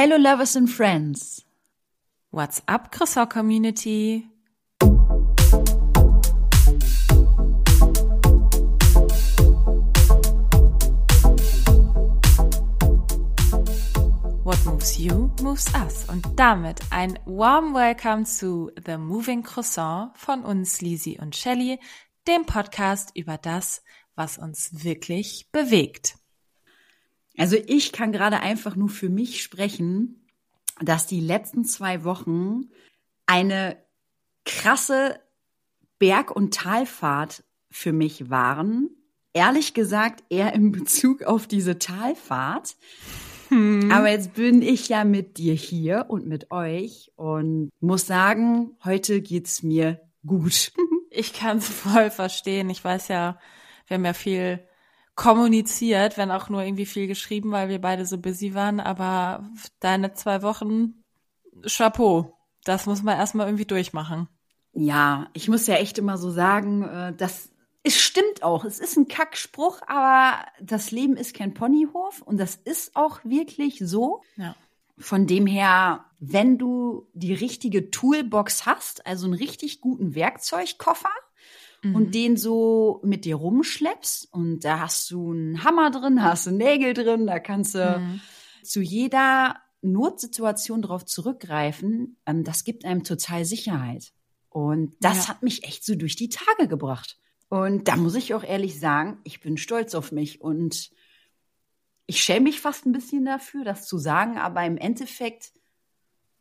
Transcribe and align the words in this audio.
Hello 0.00 0.16
Lovers 0.16 0.54
and 0.54 0.70
Friends. 0.70 1.44
What's 2.30 2.62
up, 2.68 2.92
Croissant 2.92 3.28
Community? 3.30 4.28
What 14.44 14.64
moves 14.64 15.00
you 15.00 15.32
moves 15.42 15.66
us. 15.74 16.04
Und 16.08 16.24
damit 16.36 16.78
ein 16.90 17.18
warm 17.24 17.74
welcome 17.74 18.24
zu 18.24 18.70
The 18.86 18.98
Moving 18.98 19.42
Croissant 19.42 20.16
von 20.16 20.44
uns, 20.44 20.80
Lisi 20.80 21.18
und 21.20 21.34
Shelly, 21.34 21.80
dem 22.28 22.46
Podcast 22.46 23.10
über 23.16 23.36
das, 23.36 23.82
was 24.14 24.38
uns 24.38 24.84
wirklich 24.84 25.48
bewegt. 25.50 26.14
Also 27.38 27.56
ich 27.66 27.92
kann 27.92 28.12
gerade 28.12 28.40
einfach 28.40 28.76
nur 28.76 28.88
für 28.88 29.08
mich 29.08 29.42
sprechen, 29.42 30.26
dass 30.80 31.06
die 31.06 31.20
letzten 31.20 31.64
zwei 31.64 32.04
Wochen 32.04 32.68
eine 33.26 33.76
krasse 34.44 35.20
Berg- 35.98 36.34
und 36.34 36.54
Talfahrt 36.54 37.44
für 37.70 37.92
mich 37.92 38.30
waren. 38.30 38.90
Ehrlich 39.32 39.74
gesagt 39.74 40.24
eher 40.30 40.52
in 40.52 40.72
Bezug 40.72 41.22
auf 41.22 41.46
diese 41.46 41.78
Talfahrt. 41.78 42.76
Hm. 43.48 43.90
Aber 43.92 44.10
jetzt 44.10 44.34
bin 44.34 44.62
ich 44.62 44.88
ja 44.88 45.04
mit 45.04 45.38
dir 45.38 45.54
hier 45.54 46.06
und 46.08 46.26
mit 46.26 46.50
euch 46.50 47.12
und 47.16 47.70
muss 47.80 48.06
sagen, 48.06 48.76
heute 48.84 49.22
geht's 49.22 49.62
mir 49.62 50.00
gut. 50.26 50.72
Ich 51.10 51.32
kann 51.32 51.56
es 51.56 51.66
voll 51.66 52.10
verstehen. 52.10 52.68
Ich 52.68 52.84
weiß 52.84 53.08
ja, 53.08 53.40
wir 53.86 53.94
haben 53.96 54.04
ja 54.04 54.12
viel 54.12 54.60
kommuniziert, 55.18 56.16
wenn 56.16 56.30
auch 56.30 56.48
nur 56.48 56.62
irgendwie 56.62 56.86
viel 56.86 57.08
geschrieben, 57.08 57.50
weil 57.50 57.68
wir 57.68 57.80
beide 57.80 58.06
so 58.06 58.18
busy 58.18 58.54
waren. 58.54 58.78
Aber 58.78 59.50
deine 59.80 60.14
zwei 60.14 60.42
Wochen, 60.42 61.02
Chapeau. 61.66 62.38
Das 62.64 62.86
muss 62.86 63.02
man 63.02 63.18
erstmal 63.18 63.48
irgendwie 63.48 63.66
durchmachen. 63.66 64.28
Ja, 64.72 65.28
ich 65.32 65.48
muss 65.48 65.66
ja 65.66 65.74
echt 65.74 65.98
immer 65.98 66.18
so 66.18 66.30
sagen, 66.30 66.84
äh, 66.84 67.12
dass 67.14 67.50
es 67.82 67.96
stimmt 67.96 68.44
auch. 68.44 68.64
Es 68.64 68.78
ist 68.78 68.96
ein 68.96 69.08
Kackspruch, 69.08 69.80
aber 69.88 70.46
das 70.60 70.92
Leben 70.92 71.16
ist 71.16 71.34
kein 71.34 71.52
Ponyhof 71.52 72.22
und 72.22 72.38
das 72.38 72.54
ist 72.54 72.94
auch 72.94 73.18
wirklich 73.24 73.80
so. 73.82 74.22
Ja. 74.36 74.54
Von 74.98 75.26
dem 75.26 75.46
her, 75.46 76.04
wenn 76.20 76.58
du 76.58 77.08
die 77.12 77.34
richtige 77.34 77.90
Toolbox 77.90 78.66
hast, 78.66 79.04
also 79.04 79.26
einen 79.26 79.34
richtig 79.34 79.80
guten 79.80 80.14
Werkzeugkoffer 80.14 81.10
mhm. 81.82 81.94
und 81.94 82.14
den 82.14 82.36
so 82.36 83.00
mit 83.04 83.24
dir 83.24 83.36
rumschleppst 83.36 84.32
und 84.32 84.60
da 84.60 84.80
hast 84.80 85.10
du 85.10 85.32
einen 85.32 85.64
Hammer 85.64 85.90
drin, 85.90 86.22
hast 86.22 86.46
du 86.46 86.50
Nägel 86.50 86.94
drin, 86.94 87.26
da 87.26 87.38
kannst 87.38 87.74
du 87.74 87.98
mhm. 87.98 88.20
zu 88.62 88.80
jeder 88.80 89.56
Notsituation 89.82 90.82
drauf 90.82 91.04
zurückgreifen, 91.04 92.16
ähm, 92.26 92.44
das 92.44 92.64
gibt 92.64 92.84
einem 92.84 93.04
total 93.04 93.44
Sicherheit. 93.44 94.12
Und 94.50 94.96
das 95.00 95.24
ja. 95.24 95.28
hat 95.28 95.42
mich 95.42 95.64
echt 95.64 95.84
so 95.84 95.94
durch 95.94 96.16
die 96.16 96.30
Tage 96.30 96.68
gebracht. 96.68 97.18
Und 97.48 97.88
da 97.88 97.96
muss 97.96 98.14
ich 98.14 98.34
auch 98.34 98.44
ehrlich 98.44 98.78
sagen, 98.78 99.18
ich 99.24 99.40
bin 99.40 99.56
stolz 99.56 99.94
auf 99.94 100.12
mich 100.12 100.40
und 100.40 100.90
ich 102.06 102.22
schäme 102.22 102.44
mich 102.44 102.60
fast 102.60 102.86
ein 102.86 102.92
bisschen 102.92 103.24
dafür, 103.24 103.64
das 103.64 103.86
zu 103.86 103.98
sagen, 103.98 104.38
aber 104.38 104.64
im 104.64 104.78
Endeffekt 104.78 105.52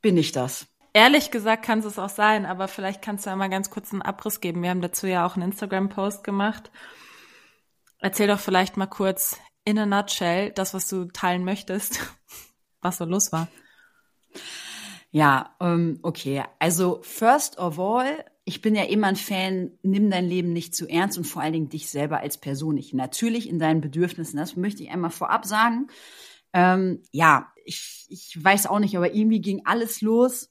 bin 0.02 0.18
ich 0.18 0.32
das. 0.32 0.68
Ehrlich 0.94 1.32
gesagt 1.32 1.64
kann 1.64 1.80
es 1.80 2.00
auch 2.00 2.10
sein, 2.10 2.46
aber 2.46 2.68
vielleicht 2.68 3.02
kannst 3.02 3.26
du 3.26 3.30
einmal 3.30 3.50
ganz 3.50 3.70
kurz 3.70 3.92
einen 3.92 4.02
Abriss 4.02 4.42
geben. 4.42 4.64
Wir 4.64 4.70
haben 4.70 4.82
dazu 4.82 5.08
ja 5.08 5.26
auch 5.26 5.36
einen 5.36 5.52
Instagram-Post 5.52 6.24
gemacht. 6.24 6.72
Erzähl 8.00 8.28
doch 8.28 8.40
vielleicht 8.40 8.78
mal 8.78 8.88
kurz 8.88 9.40
in 9.66 9.78
a 9.78 9.86
nutshell 9.86 10.52
das, 10.52 10.74
was 10.74 10.88
du 10.88 11.06
teilen 11.06 11.44
möchtest, 11.44 12.00
was 12.82 12.98
so 12.98 13.06
los 13.06 13.32
war. 13.32 13.48
Ja, 15.12 15.56
ähm, 15.60 16.00
okay. 16.04 16.44
Also 16.60 17.00
first 17.04 17.58
of 17.58 17.80
all 17.80 18.24
ich 18.48 18.62
bin 18.62 18.76
ja 18.76 18.84
immer 18.84 19.08
ein 19.08 19.18
Fan, 19.18 19.72
nimm 19.84 20.10
dein 20.10 20.26
Leben 20.26 20.54
nicht 20.54 20.74
zu 20.74 20.88
ernst 20.88 21.18
und 21.18 21.26
vor 21.26 21.42
allen 21.42 21.52
Dingen 21.52 21.68
dich 21.68 21.90
selber 21.90 22.22
als 22.22 22.38
Person 22.38 22.76
nicht. 22.76 22.94
Natürlich 22.94 23.50
in 23.50 23.60
deinen 23.60 23.82
Bedürfnissen, 23.82 24.38
das 24.38 24.56
möchte 24.56 24.84
ich 24.84 24.90
einmal 24.90 25.12
vorab 25.12 25.46
sagen. 25.46 25.88
Ähm, 26.54 27.02
ja, 27.12 27.52
ich, 27.66 28.06
ich 28.08 28.42
weiß 28.42 28.68
auch 28.68 28.80
nicht, 28.80 28.96
aber 28.96 29.14
irgendwie 29.14 29.42
ging 29.42 29.64
alles 29.66 30.00
los, 30.00 30.50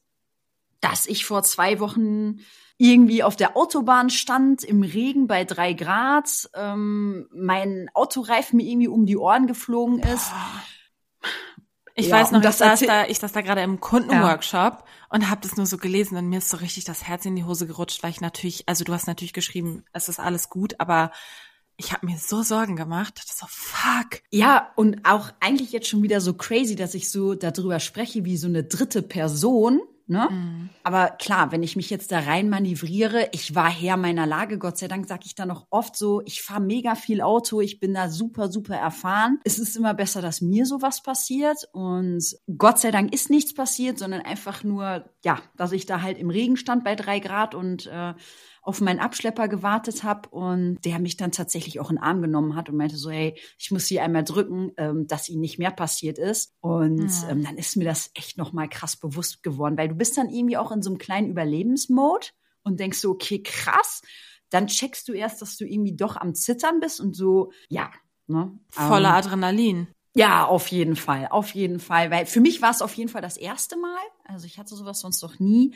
dass 0.81 1.05
ich 1.05 1.25
vor 1.25 1.43
zwei 1.43 1.79
Wochen 1.79 2.39
irgendwie 2.77 3.23
auf 3.23 3.35
der 3.35 3.57
Autobahn 3.57 4.09
stand, 4.09 4.63
im 4.63 4.83
Regen 4.83 5.27
bei 5.27 5.45
drei 5.45 5.73
Grad, 5.73 6.49
ähm, 6.53 7.27
mein 7.33 7.89
Autoreifen 7.93 8.57
mir 8.57 8.67
irgendwie 8.67 8.87
um 8.87 9.05
die 9.05 9.17
Ohren 9.17 9.47
geflogen 9.47 9.99
ist. 9.99 10.31
Ich 11.95 12.09
ja, 12.09 12.17
weiß 12.17 12.31
noch, 12.31 12.43
ich 12.43 12.51
saß 12.51 12.81
da, 12.81 13.07
ich 13.07 13.17
saß 13.17 13.31
da 13.31 13.41
gerade 13.41 13.61
im 13.61 13.79
Kundenworkshop 13.79 14.73
ja. 14.73 14.83
und 15.09 15.31
habe 15.31 15.41
das 15.41 15.57
nur 15.57 15.65
so 15.65 15.77
gelesen 15.77 16.15
und 16.15 16.29
mir 16.29 16.37
ist 16.37 16.51
so 16.51 16.57
richtig 16.57 16.83
das 16.83 17.07
Herz 17.07 17.25
in 17.25 17.35
die 17.35 17.43
Hose 17.43 17.65
gerutscht, 17.65 18.03
weil 18.03 18.11
ich 18.11 18.21
natürlich, 18.21 18.69
also 18.69 18.83
du 18.83 18.93
hast 18.93 19.07
natürlich 19.07 19.33
geschrieben, 19.33 19.83
es 19.93 20.07
ist 20.07 20.19
alles 20.19 20.49
gut, 20.49 20.75
aber 20.79 21.11
ich 21.75 21.93
habe 21.93 22.05
mir 22.05 22.17
so 22.17 22.43
Sorgen 22.43 22.75
gemacht. 22.75 23.19
So 23.25 23.47
fuck. 23.49 24.21
Ja, 24.31 24.71
und 24.75 25.05
auch 25.05 25.31
eigentlich 25.39 25.71
jetzt 25.71 25.87
schon 25.87 26.03
wieder 26.03 26.21
so 26.21 26.35
crazy, 26.35 26.75
dass 26.75 26.93
ich 26.93 27.09
so 27.09 27.33
darüber 27.33 27.79
spreche 27.79 28.25
wie 28.25 28.37
so 28.37 28.47
eine 28.47 28.63
dritte 28.63 29.01
Person 29.01 29.81
Ne? 30.09 30.29
Mhm. 30.31 30.69
Aber 30.83 31.09
klar, 31.09 31.51
wenn 31.51 31.63
ich 31.63 31.75
mich 31.75 31.89
jetzt 31.89 32.11
da 32.11 32.19
rein 32.19 32.49
manövriere, 32.49 33.27
ich 33.33 33.55
war 33.55 33.69
Herr 33.69 33.97
meiner 33.97 34.25
Lage, 34.25 34.57
Gott 34.57 34.77
sei 34.77 34.87
Dank 34.87 35.07
sage 35.07 35.23
ich 35.25 35.35
da 35.35 35.45
noch 35.45 35.67
oft 35.69 35.97
so, 35.97 36.21
ich 36.25 36.41
fahre 36.41 36.61
mega 36.61 36.95
viel 36.95 37.21
Auto, 37.21 37.59
ich 37.59 37.79
bin 37.79 37.93
da 37.93 38.09
super, 38.09 38.49
super 38.49 38.75
erfahren. 38.75 39.39
Es 39.43 39.59
ist 39.59 39.75
immer 39.75 39.93
besser, 39.93 40.21
dass 40.21 40.39
mir 40.39 40.65
sowas 40.65 41.03
passiert 41.03 41.67
und 41.73 42.23
Gott 42.57 42.79
sei 42.79 42.91
Dank 42.91 43.13
ist 43.13 43.29
nichts 43.29 43.53
passiert, 43.53 43.99
sondern 43.99 44.21
einfach 44.21 44.63
nur, 44.63 45.05
ja, 45.25 45.39
dass 45.57 45.73
ich 45.73 45.85
da 45.85 46.01
halt 46.01 46.17
im 46.17 46.29
Regen 46.29 46.55
stand 46.55 46.85
bei 46.85 46.95
drei 46.95 47.19
Grad 47.19 47.53
und 47.53 47.87
äh, 47.87 48.13
auf 48.67 48.81
meinen 48.81 48.99
Abschlepper 48.99 49.47
gewartet 49.47 50.03
habe 50.03 50.27
und 50.29 50.79
der 50.83 50.99
mich 50.99 51.15
dann 51.15 51.31
tatsächlich 51.31 51.79
auch 51.79 51.89
in 51.89 51.95
den 51.95 52.03
Arm 52.03 52.21
genommen 52.21 52.53
hat 52.53 52.67
und 52.67 52.75
meinte 52.75 52.97
so, 52.97 53.09
hey, 53.09 53.39
ich 53.57 53.71
muss 53.71 53.85
sie 53.85 54.01
einmal 54.01 54.25
drücken, 54.25 54.73
ähm, 54.75 55.07
dass 55.07 55.29
ihnen 55.29 55.39
nicht 55.39 55.57
mehr 55.57 55.71
passiert 55.71 56.17
ist. 56.17 56.53
Und 56.59 56.97
mhm. 56.97 57.29
ähm, 57.29 57.43
dann 57.45 57.57
ist 57.57 57.77
mir 57.77 57.85
das 57.85 58.11
echt 58.13 58.37
nochmal 58.37 58.67
krass 58.67 58.97
bewusst 58.97 59.41
geworden, 59.41 59.77
weil 59.77 59.87
du 59.87 59.95
bist 59.95 60.17
dann 60.17 60.29
irgendwie 60.29 60.57
auch 60.57 60.73
in 60.73 60.81
so 60.81 60.89
einem 60.89 60.97
kleinen 60.97 61.29
Überlebensmode 61.29 62.27
und 62.63 62.81
denkst 62.81 62.99
so, 62.99 63.11
okay, 63.11 63.41
krass. 63.41 64.01
Dann 64.49 64.67
checkst 64.67 65.07
du 65.07 65.13
erst, 65.13 65.41
dass 65.41 65.55
du 65.55 65.65
irgendwie 65.65 65.95
doch 65.95 66.17
am 66.17 66.35
Zittern 66.35 66.81
bist 66.81 66.99
und 66.99 67.15
so, 67.15 67.53
ja. 67.69 67.89
Ne? 68.27 68.51
Voller 68.69 69.09
ähm, 69.09 69.15
Adrenalin. 69.15 69.87
Ja, 70.13 70.45
auf 70.45 70.67
jeden 70.67 70.97
Fall, 70.97 71.27
auf 71.29 71.51
jeden 71.51 71.79
Fall. 71.79 72.11
Weil 72.11 72.25
für 72.25 72.41
mich 72.41 72.61
war 72.61 72.71
es 72.71 72.81
auf 72.81 72.93
jeden 72.95 73.09
Fall 73.09 73.21
das 73.21 73.37
erste 73.37 73.77
Mal. 73.77 74.01
Also 74.25 74.45
ich 74.45 74.59
hatte 74.59 74.75
sowas 74.75 74.99
sonst 74.99 75.21
noch 75.21 75.39
nie. 75.39 75.73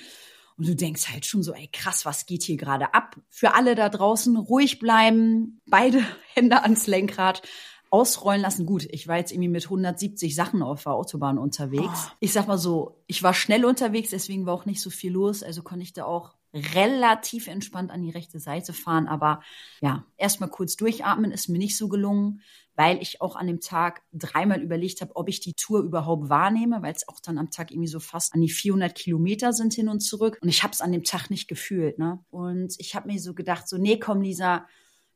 Und 0.61 0.67
du 0.67 0.75
denkst 0.75 1.09
halt 1.11 1.25
schon 1.25 1.41
so, 1.41 1.55
ey 1.55 1.67
krass, 1.73 2.05
was 2.05 2.27
geht 2.27 2.43
hier 2.43 2.55
gerade 2.55 2.93
ab? 2.93 3.15
Für 3.29 3.55
alle 3.55 3.73
da 3.73 3.89
draußen 3.89 4.37
ruhig 4.37 4.77
bleiben, 4.77 5.59
beide 5.65 6.05
Hände 6.35 6.61
ans 6.61 6.85
Lenkrad 6.85 7.41
ausrollen 7.89 8.41
lassen. 8.41 8.67
Gut, 8.67 8.87
ich 8.91 9.07
war 9.07 9.17
jetzt 9.17 9.31
irgendwie 9.31 9.49
mit 9.49 9.63
170 9.63 10.35
Sachen 10.35 10.61
auf 10.61 10.83
der 10.83 10.93
Autobahn 10.93 11.39
unterwegs. 11.39 12.09
Oh. 12.09 12.15
Ich 12.19 12.31
sag 12.31 12.47
mal 12.47 12.59
so, 12.59 13.01
ich 13.07 13.23
war 13.23 13.33
schnell 13.33 13.65
unterwegs, 13.65 14.11
deswegen 14.11 14.45
war 14.45 14.53
auch 14.53 14.67
nicht 14.67 14.81
so 14.81 14.91
viel 14.91 15.11
los. 15.11 15.41
Also 15.41 15.63
konnte 15.63 15.81
ich 15.81 15.93
da 15.93 16.05
auch 16.05 16.35
relativ 16.53 17.47
entspannt 17.47 17.91
an 17.91 18.01
die 18.01 18.09
rechte 18.09 18.39
Seite 18.39 18.73
fahren. 18.73 19.07
Aber 19.07 19.41
ja, 19.81 20.05
erstmal 20.17 20.49
kurz 20.49 20.75
durchatmen 20.75 21.31
ist 21.31 21.49
mir 21.49 21.57
nicht 21.57 21.77
so 21.77 21.87
gelungen, 21.87 22.41
weil 22.75 23.01
ich 23.01 23.21
auch 23.21 23.35
an 23.35 23.47
dem 23.47 23.59
Tag 23.59 24.01
dreimal 24.13 24.61
überlegt 24.61 25.01
habe, 25.01 25.15
ob 25.15 25.29
ich 25.29 25.39
die 25.39 25.53
Tour 25.53 25.81
überhaupt 25.81 26.29
wahrnehme, 26.29 26.81
weil 26.81 26.93
es 26.93 27.07
auch 27.07 27.19
dann 27.19 27.37
am 27.37 27.51
Tag 27.51 27.71
irgendwie 27.71 27.87
so 27.87 27.99
fast 27.99 28.33
an 28.33 28.41
die 28.41 28.49
400 28.49 28.95
Kilometer 28.95 29.53
sind 29.53 29.73
hin 29.73 29.89
und 29.89 29.99
zurück. 29.99 30.39
Und 30.41 30.49
ich 30.49 30.63
habe 30.63 30.73
es 30.73 30.81
an 30.81 30.91
dem 30.91 31.03
Tag 31.03 31.29
nicht 31.29 31.47
gefühlt. 31.47 31.99
Ne? 31.99 32.19
Und 32.31 32.75
ich 32.79 32.95
habe 32.95 33.11
mir 33.11 33.19
so 33.19 33.33
gedacht, 33.33 33.67
so, 33.67 33.77
nee, 33.77 33.99
komm, 33.99 34.21
Lisa, 34.21 34.65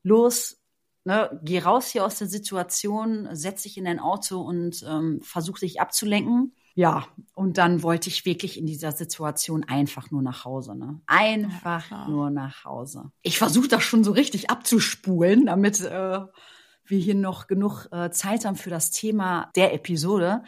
los, 0.04 0.58
ne, 1.06 1.40
geh 1.44 1.60
raus 1.60 1.88
hier 1.88 2.06
aus 2.06 2.18
der 2.18 2.28
Situation, 2.28 3.30
setz 3.32 3.64
dich 3.64 3.78
in 3.78 3.86
dein 3.86 4.00
Auto 4.00 4.42
und 4.42 4.84
ähm, 4.88 5.22
versuch 5.22 5.60
dich 5.60 5.80
abzulenken. 5.80 6.54
Ja, 6.78 7.08
und 7.34 7.58
dann 7.58 7.84
wollte 7.84 8.10
ich 8.10 8.26
wirklich 8.26 8.60
in 8.60 8.66
dieser 8.66 8.92
Situation 8.92 9.64
einfach 9.64 10.12
nur 10.12 10.22
nach 10.22 10.44
Hause, 10.44 10.76
ne? 10.76 11.00
Einfach 11.08 11.90
ja, 11.90 12.08
nur 12.10 12.30
nach 12.32 12.66
Hause. 12.66 13.12
Ich 13.22 13.38
versuche 13.38 13.70
das 13.70 13.82
schon 13.82 14.04
so 14.04 14.12
richtig 14.12 14.50
abzuspulen, 14.50 15.46
damit 15.46 15.80
äh, 15.80 16.20
wir 16.84 17.00
hier 17.00 17.16
noch 17.16 17.48
genug 17.48 17.88
äh, 17.94 18.10
Zeit 18.10 18.44
haben 18.44 18.58
für 18.58 18.70
das 18.70 18.92
Thema 18.92 19.50
der 19.56 19.74
Episode. 19.74 20.44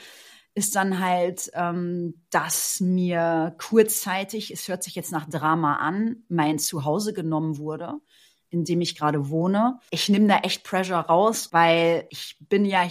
Ist 0.53 0.75
dann 0.75 1.00
halt, 1.00 1.50
ähm, 1.53 2.25
dass 2.29 2.81
mir 2.81 3.56
kurzzeitig, 3.57 4.51
es 4.51 4.68
hört 4.68 4.83
sich 4.83 4.95
jetzt 4.95 5.13
nach 5.13 5.29
Drama 5.29 5.77
an, 5.77 6.24
mein 6.27 6.59
Zuhause 6.59 7.13
genommen 7.13 7.57
wurde 7.57 8.01
in 8.50 8.63
dem 8.63 8.79
ich 8.79 8.97
gerade 8.97 9.29
wohne. 9.29 9.79
Ich 9.89 10.07
nehme 10.07 10.27
da 10.27 10.38
echt 10.38 10.63
Pressure 10.63 11.00
raus, 11.00 11.50
weil 11.51 12.07
ich 12.09 12.38
bin 12.39 12.63
ja 12.63 12.83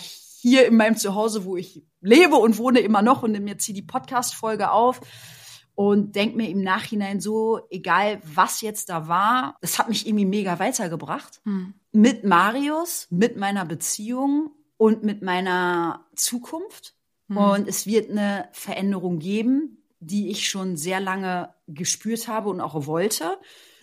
hier 0.47 0.65
in 0.67 0.77
meinem 0.77 0.97
Zuhause, 0.97 1.45
wo 1.45 1.57
ich 1.57 1.83
lebe 2.01 2.37
und 2.37 2.57
wohne 2.59 2.79
immer 2.79 3.03
noch 3.03 3.25
und 3.25 3.35
jetzt 3.49 3.65
hier 3.65 3.75
die 3.75 3.83
Podcast-Folge 3.83 4.71
auf 4.71 5.01
und 5.75 6.15
denke 6.15 6.37
mir 6.37 6.49
im 6.49 6.63
Nachhinein 6.63 7.19
so, 7.19 7.67
egal 7.69 8.21
was 8.23 8.61
jetzt 8.61 8.89
da 8.89 9.09
war, 9.09 9.57
das 9.61 9.81
hat 9.81 9.89
mich 9.89 10.07
irgendwie 10.07 10.25
mega 10.25 10.61
weitergebracht. 10.61 11.41
Hm. 11.43 11.75
Mit 11.91 12.23
Marius, 12.23 13.09
mit 13.11 13.37
meiner 13.37 13.65
Beziehung 13.65 14.53
und 14.77 15.03
mit 15.03 15.21
meiner 15.21 16.07
Zukunft. 16.15 16.95
Mhm. 17.27 17.37
Und 17.39 17.69
es 17.69 17.85
wird 17.87 18.09
eine 18.13 18.49
Veränderung 18.53 19.19
geben, 19.19 19.83
die 19.99 20.31
ich 20.31 20.49
schon 20.49 20.77
sehr 20.77 21.01
lange 21.01 21.53
gespürt 21.67 22.29
habe 22.29 22.51
und 22.51 22.61
auch 22.61 22.87
wollte. 22.87 23.37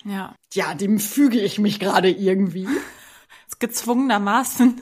Ja. 0.05 0.33
Ja, 0.53 0.75
dem 0.75 0.97
füge 0.97 1.41
ich 1.41 1.59
mich 1.59 1.77
gerade 1.81 2.09
irgendwie. 2.09 2.69
Gezwungenermaßen. 3.59 4.81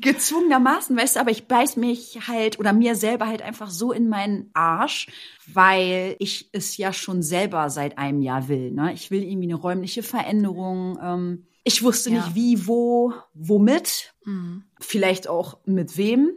Gezwungenermaßen, 0.00 0.96
weißt 0.96 1.16
du, 1.16 1.20
aber 1.20 1.30
ich 1.30 1.46
beiß 1.46 1.76
mich 1.76 2.28
halt 2.28 2.58
oder 2.58 2.72
mir 2.72 2.94
selber 2.94 3.26
halt 3.26 3.42
einfach 3.42 3.70
so 3.70 3.92
in 3.92 4.08
meinen 4.08 4.50
Arsch, 4.54 5.08
weil 5.52 6.16
ich 6.18 6.50
es 6.52 6.76
ja 6.76 6.92
schon 6.92 7.22
selber 7.22 7.70
seit 7.70 7.98
einem 7.98 8.20
Jahr 8.20 8.48
will. 8.48 8.70
Ne? 8.70 8.92
Ich 8.92 9.10
will 9.10 9.22
irgendwie 9.22 9.48
eine 9.48 9.56
räumliche 9.56 10.02
Veränderung. 10.02 10.98
Ähm, 11.02 11.46
ich 11.64 11.82
wusste 11.82 12.10
ja. 12.10 12.16
nicht 12.16 12.34
wie, 12.34 12.66
wo, 12.66 13.12
womit, 13.34 14.14
mhm. 14.24 14.64
vielleicht 14.80 15.28
auch 15.28 15.58
mit 15.66 15.96
wem. 15.96 16.32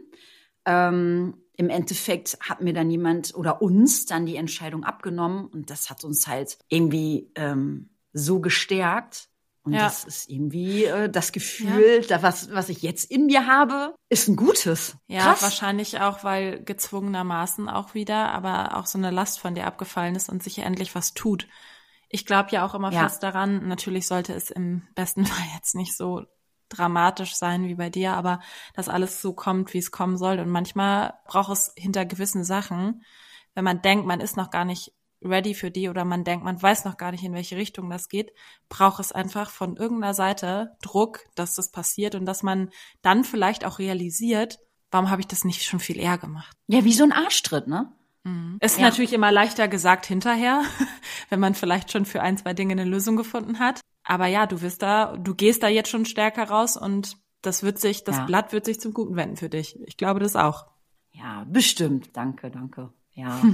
Ähm, 0.66 1.34
Im 1.56 1.70
Endeffekt 1.70 2.38
hat 2.40 2.60
mir 2.60 2.72
dann 2.72 2.90
jemand 2.90 3.34
oder 3.34 3.62
uns 3.62 4.06
dann 4.06 4.26
die 4.26 4.36
Entscheidung 4.36 4.84
abgenommen 4.84 5.46
und 5.46 5.70
das 5.70 5.90
hat 5.90 6.04
uns 6.04 6.26
halt 6.26 6.58
irgendwie 6.68 7.30
ähm, 7.34 7.90
so 8.12 8.40
gestärkt, 8.40 9.28
und 9.64 9.74
ja. 9.74 9.84
das 9.84 10.04
ist 10.04 10.28
irgendwie 10.28 10.84
äh, 10.84 11.08
das 11.08 11.30
Gefühl, 11.30 12.00
ja. 12.00 12.06
da 12.08 12.22
was, 12.22 12.52
was 12.52 12.68
ich 12.68 12.82
jetzt 12.82 13.10
in 13.10 13.26
mir 13.26 13.46
habe, 13.46 13.94
ist 14.08 14.28
ein 14.28 14.34
gutes. 14.34 14.96
Ja, 15.06 15.22
Krass. 15.22 15.42
wahrscheinlich 15.42 16.00
auch, 16.00 16.24
weil 16.24 16.62
gezwungenermaßen 16.64 17.68
auch 17.68 17.94
wieder, 17.94 18.32
aber 18.32 18.76
auch 18.76 18.86
so 18.86 18.98
eine 18.98 19.12
Last 19.12 19.38
von 19.38 19.54
dir 19.54 19.66
abgefallen 19.66 20.16
ist 20.16 20.28
und 20.28 20.42
sich 20.42 20.58
endlich 20.58 20.94
was 20.96 21.14
tut. 21.14 21.46
Ich 22.08 22.26
glaube 22.26 22.50
ja 22.50 22.66
auch 22.66 22.74
immer 22.74 22.92
ja. 22.92 23.04
fest 23.04 23.22
daran, 23.22 23.68
natürlich 23.68 24.08
sollte 24.08 24.34
es 24.34 24.50
im 24.50 24.82
besten 24.96 25.24
Fall 25.26 25.44
jetzt 25.54 25.76
nicht 25.76 25.96
so 25.96 26.24
dramatisch 26.68 27.34
sein 27.34 27.64
wie 27.68 27.74
bei 27.74 27.90
dir, 27.90 28.14
aber 28.14 28.40
dass 28.74 28.88
alles 28.88 29.22
so 29.22 29.32
kommt, 29.32 29.74
wie 29.74 29.78
es 29.78 29.92
kommen 29.92 30.16
soll. 30.16 30.40
Und 30.40 30.48
manchmal 30.48 31.14
braucht 31.26 31.52
es 31.52 31.72
hinter 31.76 32.04
gewissen 32.04 32.44
Sachen, 32.44 33.04
wenn 33.54 33.64
man 33.64 33.82
denkt, 33.82 34.06
man 34.06 34.20
ist 34.20 34.36
noch 34.36 34.50
gar 34.50 34.64
nicht 34.64 34.92
ready 35.24 35.54
für 35.54 35.70
die 35.70 35.88
oder 35.88 36.04
man 36.04 36.24
denkt, 36.24 36.44
man 36.44 36.60
weiß 36.60 36.84
noch 36.84 36.96
gar 36.96 37.12
nicht, 37.12 37.24
in 37.24 37.34
welche 37.34 37.56
Richtung 37.56 37.90
das 37.90 38.08
geht, 38.08 38.32
braucht 38.68 39.00
es 39.00 39.12
einfach 39.12 39.50
von 39.50 39.76
irgendeiner 39.76 40.14
Seite 40.14 40.76
Druck, 40.82 41.20
dass 41.34 41.54
das 41.54 41.70
passiert 41.70 42.14
und 42.14 42.26
dass 42.26 42.42
man 42.42 42.70
dann 43.02 43.24
vielleicht 43.24 43.64
auch 43.64 43.78
realisiert, 43.78 44.58
warum 44.90 45.10
habe 45.10 45.20
ich 45.20 45.26
das 45.26 45.44
nicht 45.44 45.64
schon 45.64 45.80
viel 45.80 45.98
eher 45.98 46.18
gemacht? 46.18 46.56
Ja, 46.68 46.84
wie 46.84 46.92
so 46.92 47.04
ein 47.04 47.12
Arschtritt, 47.12 47.66
ne? 47.66 47.92
Mhm. 48.24 48.58
Ist 48.60 48.78
ja. 48.78 48.84
natürlich 48.84 49.12
immer 49.12 49.32
leichter 49.32 49.68
gesagt 49.68 50.06
hinterher, 50.06 50.62
wenn 51.28 51.40
man 51.40 51.54
vielleicht 51.54 51.90
schon 51.90 52.04
für 52.04 52.22
ein, 52.22 52.36
zwei 52.36 52.54
Dinge 52.54 52.72
eine 52.72 52.84
Lösung 52.84 53.16
gefunden 53.16 53.58
hat. 53.58 53.80
Aber 54.04 54.26
ja, 54.26 54.46
du 54.46 54.62
wirst 54.62 54.82
da, 54.82 55.16
du 55.16 55.34
gehst 55.34 55.62
da 55.62 55.68
jetzt 55.68 55.90
schon 55.90 56.04
stärker 56.04 56.44
raus 56.44 56.76
und 56.76 57.16
das 57.40 57.62
wird 57.62 57.78
sich, 57.78 58.04
das 58.04 58.18
ja. 58.18 58.24
Blatt 58.24 58.52
wird 58.52 58.64
sich 58.64 58.80
zum 58.80 58.94
Guten 58.94 59.16
wenden 59.16 59.36
für 59.36 59.48
dich. 59.48 59.78
Ich 59.86 59.96
glaube 59.96 60.20
das 60.20 60.36
auch. 60.36 60.66
Ja, 61.12 61.44
bestimmt. 61.48 62.16
Danke, 62.16 62.50
danke. 62.50 62.92
Ja. 63.12 63.42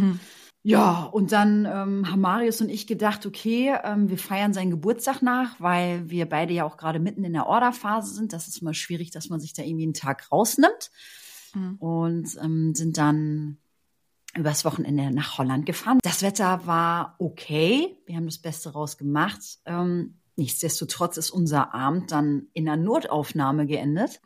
Ja, 0.69 1.05
und 1.05 1.33
dann 1.33 1.65
ähm, 1.65 2.11
haben 2.11 2.21
Marius 2.21 2.61
und 2.61 2.69
ich 2.69 2.87
gedacht, 2.87 3.25
okay, 3.25 3.75
ähm, 3.85 4.11
wir 4.11 4.19
feiern 4.19 4.53
seinen 4.53 4.71
Geburtstag 4.71 5.23
nach, 5.23 5.59
weil 5.59 6.11
wir 6.11 6.29
beide 6.29 6.53
ja 6.53 6.65
auch 6.67 6.77
gerade 6.77 7.01
mitten 7.01 7.25
in 7.25 7.33
der 7.33 7.47
Orderphase 7.47 8.13
sind. 8.13 8.35
Das 8.35 8.49
ist 8.49 8.61
immer 8.61 8.75
schwierig, 8.75 9.11
dass 9.11 9.31
man 9.31 9.41
sich 9.41 9.55
da 9.55 9.63
irgendwie 9.63 9.85
einen 9.85 9.95
Tag 9.95 10.31
rausnimmt. 10.31 10.91
Mhm. 11.55 11.77
Und 11.77 12.37
ähm, 12.43 12.75
sind 12.75 12.99
dann 12.99 13.57
übers 14.37 14.67
Wochenende 14.67 15.11
nach 15.11 15.39
Holland 15.39 15.65
gefahren. 15.65 16.01
Das 16.03 16.21
Wetter 16.21 16.67
war 16.67 17.17
okay. 17.19 17.97
Wir 18.05 18.17
haben 18.17 18.27
das 18.27 18.37
Beste 18.37 18.69
rausgemacht. 18.69 19.61
Ähm, 19.65 20.19
nichtsdestotrotz 20.37 21.17
ist 21.17 21.31
unser 21.31 21.73
Abend 21.73 22.13
dann 22.13 22.49
in 22.53 22.69
einer 22.69 22.77
Notaufnahme 22.77 23.67
geendet. 23.67 24.21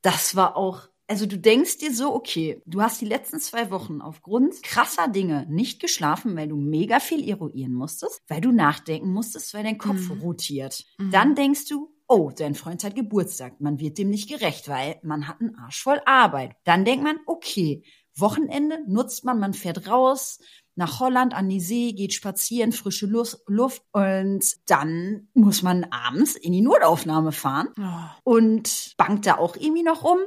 Das 0.00 0.34
war 0.34 0.56
auch 0.56 0.88
also 1.06 1.26
du 1.26 1.38
denkst 1.38 1.78
dir 1.78 1.94
so, 1.94 2.14
okay, 2.14 2.62
du 2.66 2.80
hast 2.80 3.00
die 3.00 3.06
letzten 3.06 3.40
zwei 3.40 3.70
Wochen 3.70 4.00
aufgrund 4.00 4.62
krasser 4.62 5.08
Dinge 5.08 5.46
nicht 5.48 5.80
geschlafen, 5.80 6.36
weil 6.36 6.48
du 6.48 6.56
mega 6.56 7.00
viel 7.00 7.28
eruieren 7.28 7.74
musstest, 7.74 8.22
weil 8.28 8.40
du 8.40 8.52
nachdenken 8.52 9.12
musstest, 9.12 9.52
weil 9.54 9.64
dein 9.64 9.78
Kopf 9.78 10.08
mhm. 10.08 10.20
rotiert. 10.20 10.84
Mhm. 10.98 11.10
Dann 11.10 11.34
denkst 11.34 11.66
du, 11.68 11.90
oh, 12.06 12.30
dein 12.36 12.54
Freund 12.54 12.84
hat 12.84 12.94
Geburtstag, 12.94 13.60
man 13.60 13.78
wird 13.78 13.98
dem 13.98 14.10
nicht 14.10 14.28
gerecht, 14.28 14.68
weil 14.68 14.98
man 15.02 15.28
hat 15.28 15.40
einen 15.40 15.56
Arsch 15.56 15.82
voll 15.82 16.00
Arbeit. 16.06 16.52
Dann 16.64 16.84
denkt 16.84 17.04
man, 17.04 17.18
okay, 17.26 17.82
Wochenende 18.16 18.78
nutzt 18.86 19.24
man, 19.24 19.40
man 19.40 19.54
fährt 19.54 19.88
raus, 19.88 20.38
nach 20.76 21.00
Holland 21.00 21.34
an 21.34 21.48
die 21.48 21.60
See, 21.60 21.92
geht 21.92 22.14
spazieren, 22.14 22.72
frische 22.72 23.06
Luft 23.06 23.82
und 23.92 24.44
dann 24.66 25.28
muss 25.34 25.62
man 25.62 25.84
abends 25.84 26.34
in 26.34 26.52
die 26.52 26.62
Notaufnahme 26.62 27.32
fahren 27.32 27.68
oh. 27.78 28.32
und 28.32 28.94
bangt 28.96 29.26
da 29.26 29.38
auch 29.38 29.56
irgendwie 29.56 29.84
noch 29.84 30.04
rum. 30.04 30.18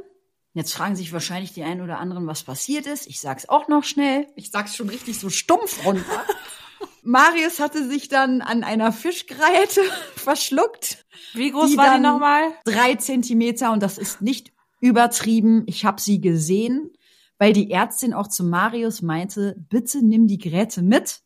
Jetzt 0.58 0.74
fragen 0.74 0.96
sich 0.96 1.14
wahrscheinlich 1.14 1.54
die 1.54 1.64
einen 1.64 1.82
oder 1.82 2.00
anderen, 2.00 2.26
was 2.26 2.42
passiert 2.42 2.88
ist. 2.88 3.06
Ich 3.06 3.20
sag's 3.22 3.48
auch 3.48 3.68
noch 3.68 3.84
schnell. 3.84 4.26
Ich 4.36 4.50
sag's 4.50 4.76
schon 4.76 4.90
richtig 4.90 5.20
so 5.20 5.30
stumpf 5.30 5.86
runter. 5.86 6.24
Marius 7.04 7.60
hatte 7.60 7.88
sich 7.88 8.08
dann 8.08 8.42
an 8.42 8.64
einer 8.64 8.92
Fischgräte 8.92 9.82
verschluckt. 10.16 11.06
Wie 11.34 11.52
groß 11.52 11.70
die 11.70 11.78
war 11.78 11.98
die 11.98 12.02
nochmal? 12.02 12.42
Drei 12.66 12.96
Zentimeter 12.96 13.72
und 13.72 13.84
das 13.84 14.00
ist 14.00 14.24
nicht 14.24 14.52
übertrieben. 14.82 15.64
Ich 15.68 15.86
habe 15.86 16.02
sie 16.02 16.22
gesehen, 16.22 16.92
weil 17.38 17.54
die 17.54 17.70
Ärztin 17.70 18.16
auch 18.16 18.28
zu 18.28 18.44
Marius 18.44 19.04
meinte, 19.04 19.56
bitte 19.70 20.04
nimm 20.04 20.26
die 20.26 20.40
Gräte 20.40 20.82
mit 20.82 21.22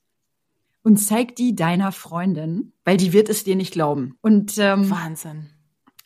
und 0.83 0.97
zeig 0.97 1.37
die 1.37 1.55
deiner 1.55 1.93
Freundin, 1.93 2.73
weil 2.83 2.97
die 2.97 3.13
wird 3.13 3.29
es 3.29 3.45
dir 3.45 3.55
nicht 3.55 3.71
glauben. 3.71 4.17
Und 4.21 4.57
ähm, 4.57 4.89
Wahnsinn 4.89 5.51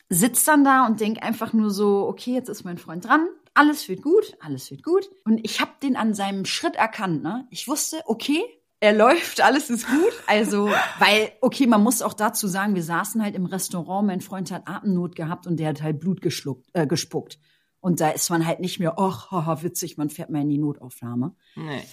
sitzt 0.09 0.47
dann 0.47 0.63
da 0.63 0.85
und 0.85 0.99
denk 0.99 1.23
einfach 1.23 1.53
nur 1.53 1.69
so, 1.69 2.07
okay, 2.07 2.33
jetzt 2.33 2.49
ist 2.49 2.63
mein 2.63 2.77
Freund 2.77 3.05
dran, 3.05 3.27
alles 3.53 3.87
wird 3.87 4.01
gut, 4.01 4.37
alles 4.39 4.69
wird 4.69 4.83
gut. 4.83 5.09
Und 5.23 5.39
ich 5.43 5.61
habe 5.61 5.71
den 5.81 5.95
an 5.95 6.13
seinem 6.13 6.45
Schritt 6.45 6.75
erkannt, 6.75 7.23
ne? 7.23 7.47
Ich 7.49 7.67
wusste, 7.67 8.01
okay, 8.05 8.43
er 8.81 8.93
läuft, 8.93 9.41
alles 9.41 9.69
ist 9.69 9.87
gut. 9.87 10.13
Also, 10.27 10.69
weil, 10.99 11.31
okay, 11.41 11.65
man 11.65 11.81
muss 11.81 12.01
auch 12.01 12.13
dazu 12.13 12.47
sagen, 12.47 12.75
wir 12.75 12.83
saßen 12.83 13.23
halt 13.23 13.35
im 13.35 13.45
Restaurant, 13.45 14.05
mein 14.05 14.21
Freund 14.21 14.51
hat 14.51 14.67
Atemnot 14.67 15.15
gehabt 15.15 15.47
und 15.47 15.57
der 15.57 15.69
hat 15.69 15.81
halt 15.81 15.99
Blut 15.99 16.21
geschluckt, 16.21 16.67
äh, 16.73 16.85
gespuckt. 16.85 17.39
Und 17.79 17.99
da 18.01 18.09
ist 18.09 18.29
man 18.29 18.45
halt 18.45 18.59
nicht 18.59 18.79
mehr, 18.79 18.99
ach, 18.99 19.31
haha, 19.31 19.63
witzig, 19.63 19.97
man 19.97 20.09
fährt 20.09 20.29
mal 20.29 20.41
in 20.41 20.49
die 20.49 20.57
Notaufnahme. 20.57 21.35
Nee. 21.55 21.83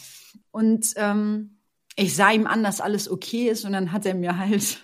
Und 0.51 0.93
ähm, 0.97 1.61
ich 1.97 2.17
sah 2.17 2.31
ihm 2.31 2.47
an, 2.47 2.63
dass 2.63 2.81
alles 2.81 3.11
okay 3.11 3.49
ist 3.49 3.65
und 3.65 3.73
dann 3.73 3.93
hat 3.93 4.07
er 4.07 4.15
mir 4.15 4.39
halt 4.39 4.79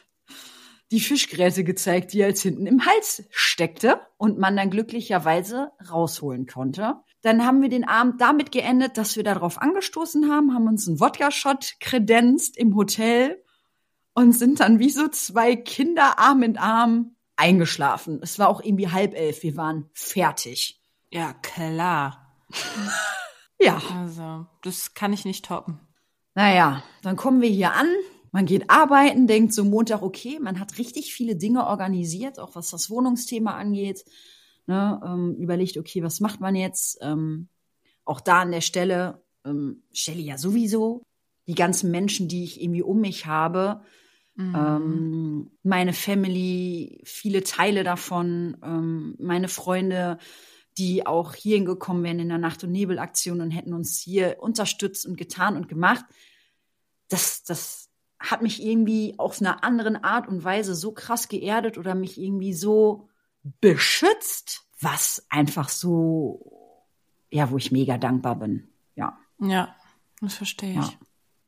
die 0.90 1.00
Fischgräte 1.00 1.64
gezeigt, 1.64 2.12
die 2.12 2.24
als 2.24 2.42
hinten 2.42 2.66
im 2.66 2.86
Hals 2.86 3.24
steckte 3.30 4.00
und 4.16 4.38
man 4.38 4.56
dann 4.56 4.70
glücklicherweise 4.70 5.72
rausholen 5.90 6.46
konnte. 6.46 6.96
Dann 7.22 7.44
haben 7.44 7.60
wir 7.62 7.68
den 7.68 7.86
Abend 7.86 8.20
damit 8.20 8.52
geendet, 8.52 8.96
dass 8.96 9.16
wir 9.16 9.24
darauf 9.24 9.60
angestoßen 9.60 10.30
haben, 10.30 10.54
haben 10.54 10.68
uns 10.68 10.88
einen 10.88 11.00
Wodka-Shot 11.00 11.74
kredenzt 11.80 12.56
im 12.56 12.74
Hotel 12.74 13.42
und 14.14 14.32
sind 14.32 14.60
dann 14.60 14.78
wie 14.78 14.90
so 14.90 15.08
zwei 15.08 15.56
Kinder 15.56 16.18
Arm 16.18 16.42
in 16.42 16.56
Arm 16.56 17.16
eingeschlafen. 17.36 18.20
Es 18.22 18.38
war 18.38 18.48
auch 18.48 18.62
irgendwie 18.62 18.88
halb 18.88 19.14
elf, 19.14 19.42
wir 19.42 19.56
waren 19.56 19.90
fertig. 19.92 20.80
Ja, 21.10 21.34
klar. 21.34 22.34
ja. 23.60 23.80
Also, 23.94 24.46
das 24.62 24.94
kann 24.94 25.12
ich 25.12 25.24
nicht 25.24 25.44
toppen. 25.44 25.80
Naja, 26.34 26.82
dann 27.02 27.16
kommen 27.16 27.40
wir 27.40 27.48
hier 27.48 27.72
an, 27.72 27.88
man 28.38 28.46
geht 28.46 28.70
arbeiten, 28.70 29.26
denkt 29.26 29.52
so 29.52 29.64
Montag, 29.64 30.00
okay, 30.00 30.38
man 30.40 30.60
hat 30.60 30.78
richtig 30.78 31.12
viele 31.12 31.34
Dinge 31.34 31.66
organisiert, 31.66 32.38
auch 32.38 32.54
was 32.54 32.70
das 32.70 32.88
Wohnungsthema 32.88 33.56
angeht. 33.56 34.04
Ne, 34.68 35.00
ähm, 35.04 35.34
überlegt, 35.34 35.76
okay, 35.76 36.04
was 36.04 36.20
macht 36.20 36.38
man 36.40 36.54
jetzt? 36.54 36.98
Ähm, 37.00 37.48
auch 38.04 38.20
da 38.20 38.42
an 38.42 38.52
der 38.52 38.60
Stelle, 38.60 39.24
ähm, 39.44 39.82
Shelly 39.92 40.22
ja 40.22 40.38
sowieso, 40.38 41.02
die 41.48 41.56
ganzen 41.56 41.90
Menschen, 41.90 42.28
die 42.28 42.44
ich 42.44 42.62
irgendwie 42.62 42.82
um 42.82 43.00
mich 43.00 43.26
habe, 43.26 43.80
mhm. 44.36 44.54
ähm, 44.54 45.50
meine 45.64 45.92
Family, 45.92 47.00
viele 47.02 47.42
Teile 47.42 47.82
davon, 47.82 48.56
ähm, 48.62 49.16
meine 49.18 49.48
Freunde, 49.48 50.16
die 50.76 51.04
auch 51.04 51.34
hierhin 51.34 51.64
gekommen 51.64 52.04
wären 52.04 52.20
in 52.20 52.28
der 52.28 52.38
Nacht- 52.38 52.62
und 52.62 52.70
Nebelaktion 52.70 53.40
und 53.40 53.50
hätten 53.50 53.72
uns 53.72 53.98
hier 53.98 54.36
unterstützt 54.38 55.06
und 55.06 55.16
getan 55.16 55.56
und 55.56 55.68
gemacht. 55.68 56.04
Das, 57.08 57.42
das, 57.42 57.87
hat 58.20 58.42
mich 58.42 58.62
irgendwie 58.62 59.14
auf 59.18 59.40
einer 59.40 59.62
anderen 59.64 60.02
Art 60.02 60.28
und 60.28 60.42
Weise 60.42 60.74
so 60.74 60.92
krass 60.92 61.28
geerdet 61.28 61.78
oder 61.78 61.94
mich 61.94 62.20
irgendwie 62.20 62.52
so 62.52 63.08
beschützt, 63.60 64.62
was 64.80 65.26
einfach 65.30 65.68
so, 65.68 66.84
ja, 67.30 67.50
wo 67.50 67.56
ich 67.56 67.72
mega 67.72 67.98
dankbar 67.98 68.36
bin. 68.36 68.68
Ja. 68.96 69.18
Ja, 69.40 69.74
das 70.20 70.34
verstehe 70.34 70.80
ich. 70.80 70.98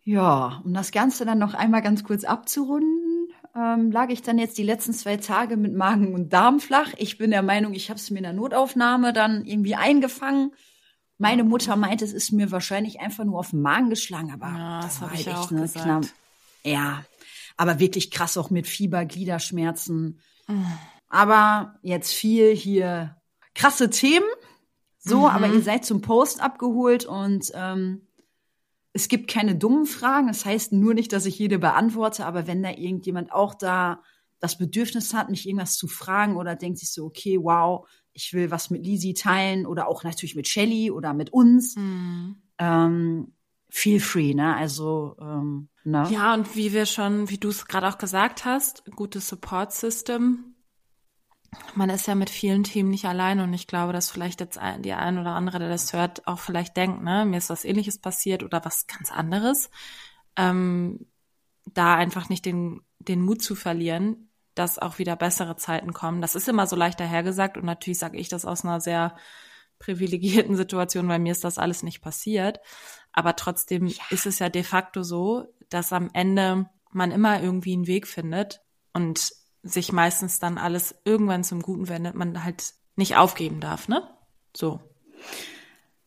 Ja. 0.04 0.62
Um 0.64 0.72
das 0.72 0.92
Ganze 0.92 1.24
dann 1.24 1.38
noch 1.38 1.54
einmal 1.54 1.82
ganz 1.82 2.04
kurz 2.04 2.24
abzurunden, 2.24 3.28
ähm, 3.54 3.90
lag 3.90 4.10
ich 4.10 4.22
dann 4.22 4.38
jetzt 4.38 4.58
die 4.58 4.62
letzten 4.62 4.92
zwei 4.92 5.16
Tage 5.16 5.56
mit 5.56 5.74
Magen 5.74 6.14
und 6.14 6.32
Darm 6.32 6.60
flach. 6.60 6.92
Ich 6.96 7.18
bin 7.18 7.30
der 7.30 7.42
Meinung, 7.42 7.74
ich 7.74 7.90
habe 7.90 7.98
es 7.98 8.10
mir 8.10 8.18
in 8.18 8.24
der 8.24 8.32
Notaufnahme 8.32 9.12
dann 9.12 9.44
irgendwie 9.44 9.74
eingefangen. 9.74 10.52
Meine 11.18 11.44
Mutter 11.44 11.76
meinte, 11.76 12.04
es 12.04 12.12
ist 12.12 12.32
mir 12.32 12.50
wahrscheinlich 12.50 13.00
einfach 13.00 13.24
nur 13.24 13.38
auf 13.40 13.50
den 13.50 13.60
Magen 13.60 13.90
geschlagen, 13.90 14.32
aber 14.32 14.46
ja, 14.46 14.80
das, 14.80 14.94
das 14.94 15.02
habe 15.02 15.14
ich 15.14 15.26
halt 15.26 15.36
auch 15.36 15.48
gesagt. 15.48 16.14
Ja, 16.64 17.04
aber 17.56 17.78
wirklich 17.78 18.10
krass 18.10 18.36
auch 18.36 18.50
mit 18.50 18.66
Fieber, 18.66 19.04
Gliederschmerzen. 19.04 20.20
Aber 21.08 21.78
jetzt 21.82 22.12
viel 22.12 22.54
hier 22.54 23.16
krasse 23.54 23.90
Themen. 23.90 24.26
So, 24.98 25.28
aber 25.28 25.48
ihr 25.48 25.62
seid 25.62 25.84
zum 25.84 26.02
Post 26.02 26.42
abgeholt 26.42 27.06
und 27.06 27.50
ähm, 27.54 28.06
es 28.92 29.08
gibt 29.08 29.30
keine 29.30 29.54
dummen 29.56 29.86
Fragen. 29.86 30.26
Das 30.28 30.44
heißt 30.44 30.72
nur 30.72 30.92
nicht, 30.94 31.12
dass 31.12 31.24
ich 31.26 31.38
jede 31.38 31.58
beantworte, 31.58 32.26
aber 32.26 32.46
wenn 32.46 32.62
da 32.62 32.70
irgendjemand 32.70 33.32
auch 33.32 33.54
da 33.54 34.02
das 34.40 34.58
Bedürfnis 34.58 35.14
hat, 35.14 35.30
mich 35.30 35.46
irgendwas 35.46 35.76
zu 35.76 35.86
fragen 35.86 36.36
oder 36.36 36.56
denkt 36.56 36.78
sich 36.78 36.90
so, 36.90 37.04
okay, 37.06 37.38
wow, 37.40 37.88
ich 38.12 38.32
will 38.32 38.50
was 38.50 38.70
mit 38.70 38.84
Lisi 38.84 39.14
teilen 39.14 39.66
oder 39.66 39.86
auch 39.88 40.02
natürlich 40.02 40.34
mit 40.34 40.48
Shelly 40.48 40.90
oder 40.90 41.14
mit 41.14 41.30
uns, 41.32 41.76
Mhm. 41.76 42.36
ähm, 42.58 43.34
feel 43.70 44.00
free, 44.00 44.34
ne? 44.34 44.56
Also, 44.56 45.16
ähm, 45.20 45.68
ne? 45.84 46.08
Ja, 46.10 46.34
und 46.34 46.56
wie 46.56 46.72
wir 46.72 46.86
schon, 46.86 47.30
wie 47.30 47.38
du 47.38 47.48
es 47.48 47.66
gerade 47.66 47.88
auch 47.88 47.98
gesagt 47.98 48.44
hast, 48.44 48.84
gutes 48.96 49.28
Support-System. 49.28 50.54
Man 51.74 51.90
ist 51.90 52.06
ja 52.06 52.14
mit 52.14 52.30
vielen 52.30 52.62
Themen 52.62 52.90
nicht 52.90 53.06
allein 53.06 53.40
und 53.40 53.52
ich 53.52 53.66
glaube, 53.66 53.92
dass 53.92 54.10
vielleicht 54.10 54.40
jetzt 54.40 54.58
ein, 54.58 54.82
die 54.82 54.92
ein 54.92 55.18
oder 55.18 55.30
andere, 55.30 55.58
der 55.58 55.68
das 55.68 55.92
hört, 55.92 56.26
auch 56.28 56.38
vielleicht 56.38 56.76
denkt, 56.76 57.02
ne, 57.02 57.24
mir 57.24 57.38
ist 57.38 57.50
was 57.50 57.64
ähnliches 57.64 57.98
passiert 57.98 58.44
oder 58.44 58.64
was 58.64 58.86
ganz 58.86 59.10
anderes. 59.10 59.70
Ähm, 60.36 61.06
da 61.66 61.96
einfach 61.96 62.28
nicht 62.28 62.46
den, 62.46 62.82
den 63.00 63.22
Mut 63.22 63.42
zu 63.42 63.54
verlieren, 63.54 64.30
dass 64.54 64.78
auch 64.78 64.98
wieder 64.98 65.16
bessere 65.16 65.56
Zeiten 65.56 65.92
kommen. 65.92 66.20
Das 66.20 66.34
ist 66.34 66.48
immer 66.48 66.66
so 66.66 66.76
leicht 66.76 67.00
dahergesagt 67.00 67.56
und 67.56 67.64
natürlich 67.64 67.98
sage 67.98 68.18
ich 68.18 68.28
das 68.28 68.44
aus 68.44 68.64
einer 68.64 68.80
sehr 68.80 69.16
privilegierten 69.78 70.56
Situation, 70.56 71.08
weil 71.08 71.18
mir 71.18 71.32
ist 71.32 71.44
das 71.44 71.58
alles 71.58 71.82
nicht 71.82 72.00
passiert. 72.00 72.60
Aber 73.12 73.36
trotzdem 73.36 73.92
ist 74.10 74.26
es 74.26 74.38
ja 74.38 74.48
de 74.48 74.62
facto 74.62 75.02
so, 75.02 75.52
dass 75.68 75.92
am 75.92 76.10
Ende 76.12 76.68
man 76.92 77.10
immer 77.10 77.42
irgendwie 77.42 77.72
einen 77.72 77.86
Weg 77.86 78.06
findet 78.06 78.62
und 78.92 79.32
sich 79.62 79.92
meistens 79.92 80.38
dann 80.38 80.58
alles 80.58 80.94
irgendwann 81.04 81.44
zum 81.44 81.62
Guten 81.62 81.88
wendet, 81.88 82.14
man 82.14 82.44
halt 82.44 82.74
nicht 82.96 83.16
aufgeben 83.16 83.60
darf, 83.60 83.88
ne? 83.88 84.08
So. 84.56 84.80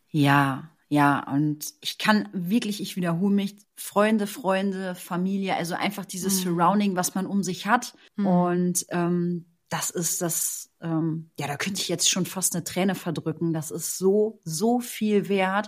Ja, 0.09 0.69
ja, 0.89 1.27
und 1.31 1.73
ich 1.81 1.97
kann 1.97 2.29
wirklich, 2.33 2.81
ich 2.81 2.95
wiederhole 2.95 3.33
mich, 3.33 3.55
Freunde, 3.75 4.27
Freunde, 4.27 4.93
Familie, 4.93 5.55
also 5.55 5.73
einfach 5.73 6.05
dieses 6.05 6.41
Surrounding, 6.41 6.95
was 6.95 7.15
man 7.15 7.25
um 7.25 7.41
sich 7.41 7.65
hat. 7.65 7.95
Und 8.15 8.85
ähm, 8.89 9.45
das 9.69 9.89
ist 9.89 10.21
das, 10.21 10.71
ähm, 10.81 11.31
ja, 11.39 11.47
da 11.47 11.57
könnte 11.57 11.81
ich 11.81 11.89
jetzt 11.89 12.11
schon 12.11 12.27
fast 12.27 12.53
eine 12.53 12.63
Träne 12.63 12.93
verdrücken. 12.93 13.53
Das 13.53 13.71
ist 13.71 13.97
so, 13.97 14.39
so 14.43 14.79
viel 14.79 15.29
wert. 15.29 15.67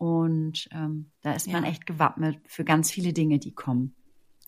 Und 0.00 0.66
ähm, 0.72 1.10
da 1.20 1.34
ist 1.34 1.46
man 1.46 1.62
Ja. 1.64 1.68
echt 1.70 1.84
gewappnet 1.84 2.38
für 2.46 2.64
ganz 2.64 2.90
viele 2.90 3.12
Dinge, 3.12 3.38
die 3.38 3.52
kommen. 3.52 3.94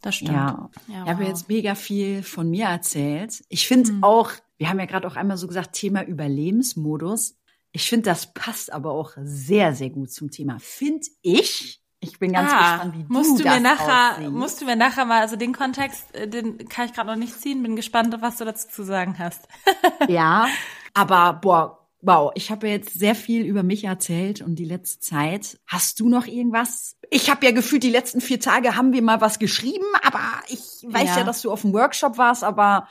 Das 0.01 0.15
stimmt. 0.15 0.33
Ja, 0.33 0.71
Ja, 0.89 1.03
ich 1.05 1.11
habe 1.11 1.21
wow. 1.21 1.29
jetzt 1.29 1.49
mega 1.51 1.75
viel 1.75 2.23
von 2.23 2.49
mir 2.49 2.65
erzählt. 2.69 3.45
Ich 3.51 3.69
finde 3.69 3.93
auch, 4.01 4.31
wir 4.57 4.71
haben 4.71 4.81
ja 4.81 4.87
gerade 4.87 5.07
auch 5.07 5.15
einmal 5.15 5.37
so 5.37 5.47
gesagt, 5.47 5.75
Thema 5.75 6.05
Überlebensmodus. 6.05 7.37
Ich 7.71 7.87
finde, 7.87 8.05
das 8.05 8.33
passt 8.33 8.73
aber 8.73 8.93
auch 8.93 9.13
sehr, 9.23 9.75
sehr 9.75 9.91
gut 9.91 10.11
zum 10.11 10.31
Thema. 10.31 10.57
Finde 10.59 11.07
ich. 11.21 11.83
Ich 12.01 12.19
bin 12.19 12.33
ganz 12.33 12.51
ah, 12.51 12.77
gespannt, 12.79 12.95
wie 12.97 13.05
musst 13.13 13.33
du, 13.33 13.37
du 13.37 13.45
das 13.45 13.55
mir 13.55 13.61
nachher, 13.61 14.13
aussiehst. 14.15 14.33
musst 14.33 14.61
du 14.61 14.65
mir 14.65 14.77
nachher 14.77 15.05
mal, 15.05 15.21
also 15.21 15.37
den 15.37 15.53
Kontext, 15.53 16.15
äh, 16.15 16.27
den 16.27 16.67
kann 16.69 16.87
ich 16.87 16.95
gerade 16.95 17.11
noch 17.11 17.17
nicht 17.17 17.39
ziehen, 17.39 17.63
bin 17.63 17.77
gespannt, 17.77 18.17
was 18.21 18.39
du 18.39 18.45
dazu 18.47 18.69
zu 18.69 18.85
sagen 18.85 19.19
hast. 19.19 19.47
Ja, 20.09 20.49
aber 20.95 21.35
boah, 21.35 21.82
wow, 22.03 22.33
ich 22.35 22.51
habe 22.51 22.67
ja 22.67 22.75
jetzt 22.75 22.99
sehr 22.99 23.15
viel 23.15 23.45
über 23.47 23.63
mich 23.63 23.85
erzählt 23.85 24.43
und 24.43 24.57
die 24.57 24.65
letzte 24.65 25.01
Zeit. 25.01 25.61
Hast 25.67 26.01
du 26.01 26.09
noch 26.09 26.27
irgendwas? 26.27 26.97
Ich 27.11 27.31
habe 27.31 27.47
ja 27.47 27.53
gefühlt, 27.53 27.85
die 27.85 27.91
letzten 27.91 28.21
vier 28.21 28.41
Tage 28.41 28.77
haben 28.77 28.93
wir 28.93 29.03
mal 29.03 29.21
was 29.21 29.39
geschrieben, 29.39 29.87
aber 30.03 30.21
ich 30.49 30.61
weiß 30.85 31.11
ja, 31.11 31.19
Ja. 31.19 31.25
dass 31.25 31.43
du 31.43 31.51
auf 31.53 31.63
dem 31.63 31.73
Workshop 31.73 32.19
warst, 32.19 32.43
aber 32.45 32.89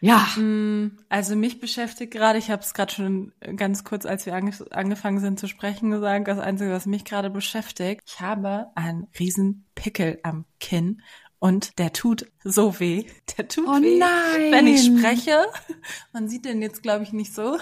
ja. 0.00 0.26
Mm, 0.36 0.98
Also 1.08 1.36
mich 1.36 1.60
beschäftigt 1.60 2.12
gerade, 2.12 2.38
ich 2.38 2.50
habe 2.50 2.62
es 2.62 2.74
gerade 2.74 2.92
schon 2.92 3.32
ganz 3.56 3.84
kurz, 3.84 4.06
als 4.06 4.26
wir 4.26 4.34
ange 4.34 4.52
angefangen 4.70 5.20
sind 5.20 5.38
zu 5.38 5.46
sprechen, 5.46 5.90
gesagt, 5.90 6.26
das 6.26 6.38
Einzige, 6.38 6.72
was 6.72 6.86
mich 6.86 7.04
gerade 7.04 7.30
beschäftigt, 7.30 8.02
ich 8.06 8.20
habe 8.20 8.68
einen 8.74 9.06
riesen 9.18 9.66
Pickel 9.74 10.18
am 10.22 10.46
Kinn 10.58 11.02
und 11.40 11.78
der 11.80 11.92
tut 11.92 12.30
so 12.44 12.78
weh. 12.78 13.06
Der 13.36 13.48
tut 13.48 13.66
Oh 13.66 13.80
weh, 13.82 13.98
nein. 13.98 14.52
wenn 14.52 14.66
ich 14.68 14.84
spreche. 14.86 15.44
Man 16.12 16.28
sieht 16.28 16.44
den 16.44 16.62
jetzt, 16.62 16.82
glaube 16.82 17.02
ich, 17.02 17.12
nicht 17.12 17.34
so. 17.34 17.58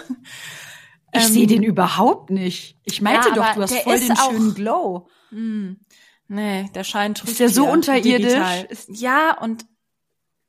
Ich 1.11 1.23
sehe 1.27 1.47
den 1.47 1.63
überhaupt 1.63 2.29
nicht. 2.29 2.77
Ich 2.83 3.01
meinte 3.01 3.29
Ähm, 3.29 3.35
Ja, 3.35 3.41
doch, 3.47 3.55
du 3.55 3.61
hast 3.63 3.75
voll 3.79 3.95
ist 3.95 4.07
den 4.09 4.17
auch- 4.17 4.29
schönen 4.31 4.53
Glow. 4.53 5.07
Nee, 5.31 6.69
der 6.75 6.83
Schein 6.83 7.15
trügt 7.15 7.39
der 7.39 7.49
so 7.49 7.65
unterirdisch? 7.67 8.15
digital. 8.21 8.67
Ja, 8.89 9.37
und 9.41 9.65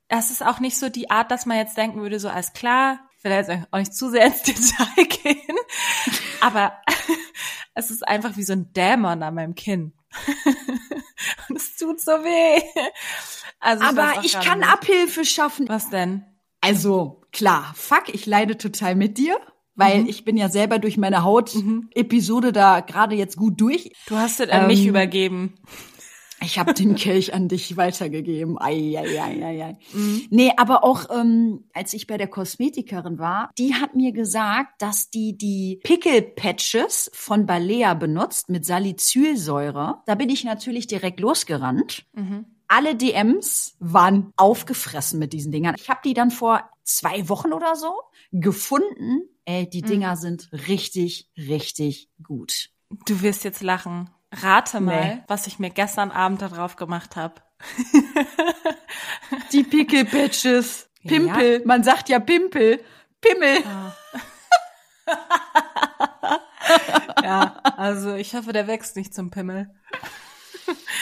es 0.07 0.29
ist 0.29 0.45
auch 0.45 0.59
nicht 0.59 0.77
so 0.77 0.89
die 0.89 1.09
Art, 1.09 1.31
dass 1.31 1.45
man 1.47 1.57
jetzt 1.57 1.77
denken 1.77 2.01
würde, 2.01 2.19
so 2.19 2.29
alles 2.29 2.53
klar, 2.53 2.99
ich 3.17 3.23
will 3.23 3.31
jetzt 3.31 3.49
auch 3.71 3.79
nicht 3.79 3.95
zu 3.95 4.09
sehr 4.11 4.25
ins 4.27 4.43
Detail 4.43 5.05
gehen, 5.05 5.55
aber 6.41 6.73
es 7.73 7.89
ist 7.89 8.07
einfach 8.07 8.35
wie 8.37 8.43
so 8.43 8.53
ein 8.53 8.71
Dämon 8.73 9.23
an 9.23 9.33
meinem 9.33 9.55
Kinn. 9.55 9.93
und 11.49 11.55
es 11.55 11.75
tut 11.77 11.99
so 12.01 12.11
weh. 12.11 12.61
Also 13.59 13.83
Aber 13.83 14.23
ich 14.23 14.33
kann 14.33 14.59
nicht. 14.59 14.69
Abhilfe 14.69 15.25
schaffen. 15.25 15.67
Was 15.69 15.89
denn? 15.89 16.25
Also, 16.61 17.21
klar, 17.31 17.73
fuck, 17.75 18.03
ich 18.13 18.25
leide 18.25 18.57
total 18.57 18.95
mit 18.95 19.17
dir, 19.17 19.39
weil 19.75 20.07
ich 20.07 20.25
bin 20.25 20.37
ja 20.37 20.49
selber 20.49 20.77
durch 20.79 20.97
meine 20.97 21.23
Haut-Episode 21.23 22.51
da 22.51 22.81
gerade 22.81 23.15
jetzt 23.15 23.35
gut 23.35 23.59
durch. 23.59 23.91
Du 24.07 24.15
hast 24.15 24.39
es 24.39 24.49
an 24.49 24.67
mich 24.67 24.81
Ähm, 24.81 24.89
übergeben. 24.89 25.55
Ich 26.43 26.57
habe 26.57 26.73
den 26.73 26.95
Kelch 26.95 27.33
an 27.33 27.47
dich 27.47 27.77
weitergegeben. 27.77 28.57
Ei, 28.59 28.97
ei, 28.97 29.21
ei, 29.21 29.45
ei, 29.45 29.63
ei. 29.63 29.77
Nee, 30.29 30.51
aber 30.57 30.83
auch 30.83 31.05
ähm, 31.11 31.65
als 31.73 31.93
ich 31.93 32.07
bei 32.07 32.17
der 32.17 32.27
Kosmetikerin 32.27 33.19
war, 33.19 33.51
die 33.57 33.75
hat 33.75 33.95
mir 33.95 34.11
gesagt, 34.11 34.81
dass 34.81 35.09
die 35.09 35.37
die 35.37 35.79
Pickel-Patches 35.83 37.11
von 37.13 37.45
Balea 37.45 37.93
benutzt 37.93 38.49
mit 38.49 38.65
Salicylsäure. 38.65 40.01
Da 40.05 40.15
bin 40.15 40.29
ich 40.29 40.43
natürlich 40.43 40.87
direkt 40.87 41.19
losgerannt. 41.19 42.05
Alle 42.67 42.95
DMs 42.95 43.75
waren 43.79 44.31
aufgefressen 44.37 45.19
mit 45.19 45.33
diesen 45.33 45.51
Dingern. 45.51 45.75
Ich 45.77 45.89
habe 45.89 45.99
die 46.05 46.13
dann 46.13 46.31
vor 46.31 46.69
zwei 46.83 47.27
Wochen 47.29 47.53
oder 47.53 47.75
so 47.75 47.93
gefunden. 48.31 49.23
Ey, 49.45 49.69
die 49.69 49.81
Dinger 49.81 50.15
sind 50.15 50.49
richtig, 50.67 51.29
richtig 51.37 52.09
gut. 52.23 52.69
Du 53.05 53.21
wirst 53.21 53.43
jetzt 53.43 53.61
lachen. 53.61 54.09
Rate 54.31 54.79
mal, 54.79 55.15
Nee. 55.15 55.23
was 55.27 55.47
ich 55.47 55.59
mir 55.59 55.69
gestern 55.69 56.11
Abend 56.11 56.41
da 56.41 56.47
drauf 56.47 56.75
gemacht 56.77 57.15
habe. 57.15 57.35
Die 59.51 59.63
Pickel-Patches. 59.63 60.89
Pimpel. 61.05 61.61
Man 61.65 61.83
sagt 61.83 62.09
ja 62.09 62.19
Pimpel. 62.19 62.83
Pimmel. 63.21 63.57
Ja, 67.23 67.55
also 67.77 68.15
ich 68.15 68.33
hoffe, 68.35 68.53
der 68.53 68.67
wächst 68.67 68.95
nicht 68.95 69.13
zum 69.13 69.29
Pimmel. 69.31 69.69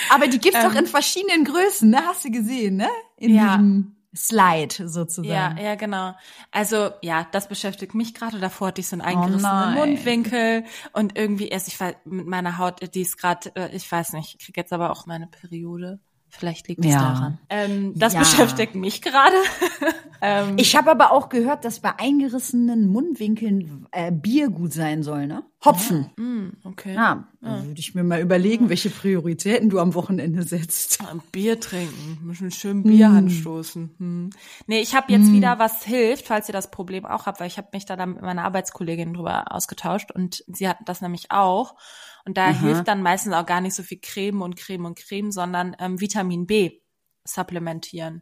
Aber 0.10 0.28
die 0.28 0.40
gibt's 0.40 0.62
doch 0.64 0.74
in 0.74 0.86
verschiedenen 0.88 1.46
Größen, 1.46 1.90
ne? 1.90 2.02
Hast 2.06 2.26
du 2.26 2.32
gesehen, 2.32 2.78
ne? 2.78 2.90
In 3.18 3.36
Ja. 3.36 3.58
diesem 3.58 3.96
Slide 4.16 4.88
sozusagen. 4.88 5.58
Ja, 5.58 5.64
ja, 5.64 5.76
genau. 5.76 6.16
Also 6.52 6.92
ja, 7.02 7.28
das 7.32 7.48
beschäftigt 7.48 7.94
mich 7.94 8.14
gerade. 8.14 8.40
Davor 8.40 8.70
hatte 8.70 8.82
ich 8.82 8.88
so 8.88 8.96
einen 8.96 9.02
eingerissenen 9.02 9.42
nein. 9.42 9.74
Mundwinkel 9.76 10.64
und 10.94 11.18
irgendwie 11.18 11.50
erst, 11.50 11.68
ich 11.68 11.80
weiß, 11.80 11.96
mit 12.06 12.26
meiner 12.26 12.58
Haut, 12.58 12.94
die 12.96 13.02
ist 13.02 13.18
gerade, 13.18 13.56
äh, 13.56 13.76
ich 13.76 13.92
weiß 13.92 14.14
nicht, 14.14 14.36
ich 14.40 14.46
krieg 14.46 14.58
jetzt 14.58 14.74
aber 14.74 14.92
auch 14.92 15.06
meine 15.06 15.28
Periode. 15.28 16.00
Vielleicht 16.30 16.68
liegt 16.68 16.86
es 16.86 16.92
Ja. 16.92 17.00
daran. 17.02 17.38
Ähm, 17.50 17.94
das 17.96 18.14
Ja. 18.14 18.20
beschäftigt 18.20 18.76
mich 18.76 19.02
gerade. 19.02 19.36
ähm, 20.22 20.56
Ich 20.58 20.76
habe 20.76 20.92
aber 20.92 21.12
auch 21.12 21.30
gehört, 21.30 21.66
dass 21.66 21.80
bei 21.80 21.98
eingerissenen 21.98 22.88
Mundwinkeln 22.88 23.88
äh, 23.92 24.12
Bier 24.12 24.50
gut 24.50 24.72
sein 24.74 25.02
soll, 25.04 25.28
ne? 25.28 25.44
Hopfen. 25.66 26.10
mm, 26.16 26.68
okay. 26.68 26.94
Ja, 26.94 27.28
da 27.42 27.66
würde 27.66 27.80
ich 27.80 27.94
mir 27.94 28.04
mal 28.04 28.22
überlegen, 28.22 28.70
welche 28.70 28.90
Prioritäten 28.90 29.70
du 29.70 29.80
am 29.80 29.94
Wochenende 29.94 30.44
setzt. 30.44 31.02
Ein 31.10 31.22
Bier 31.34 31.60
trinken, 31.60 32.20
müssen 32.22 32.50
schön 32.52 32.84
Bier 32.84 33.10
anstoßen. 33.10 33.96
Hm. 33.98 34.30
Nee, 34.68 34.80
ich 34.80 34.96
habe 34.96 35.12
jetzt 35.12 35.32
wieder 35.34 35.60
was 35.60 35.84
hilft, 35.84 36.28
falls 36.28 36.48
ihr 36.48 36.54
das 36.54 36.72
Problem 36.72 37.06
auch 37.06 37.26
habt, 37.26 37.40
weil 37.42 37.48
ich 37.48 37.58
habe 37.58 37.68
mich 37.74 37.86
da 37.86 37.98
dann 37.98 38.14
mit 38.14 38.22
meiner 38.22 38.44
Arbeitskollegin 38.46 39.14
drüber 39.14 39.52
ausgetauscht 39.54 40.12
und 40.12 40.44
sie 40.48 40.70
hat 40.70 40.78
das 40.86 41.02
nämlich 41.02 41.32
auch. 41.32 41.76
Und 42.30 42.38
da 42.38 42.52
hilft 42.52 42.88
dann 42.88 43.02
meistens 43.02 43.34
auch 43.34 43.48
gar 43.48 43.60
nicht 43.60 43.74
so 43.74 43.82
viel 43.82 43.98
Creme 44.00 44.44
und 44.44 44.56
Creme 44.56 44.86
und 44.86 45.00
Creme, 45.00 45.32
sondern 45.32 45.76
ähm, 45.80 46.00
Vitamin 46.00 46.46
B 46.46 46.80
supplementieren. 47.24 48.22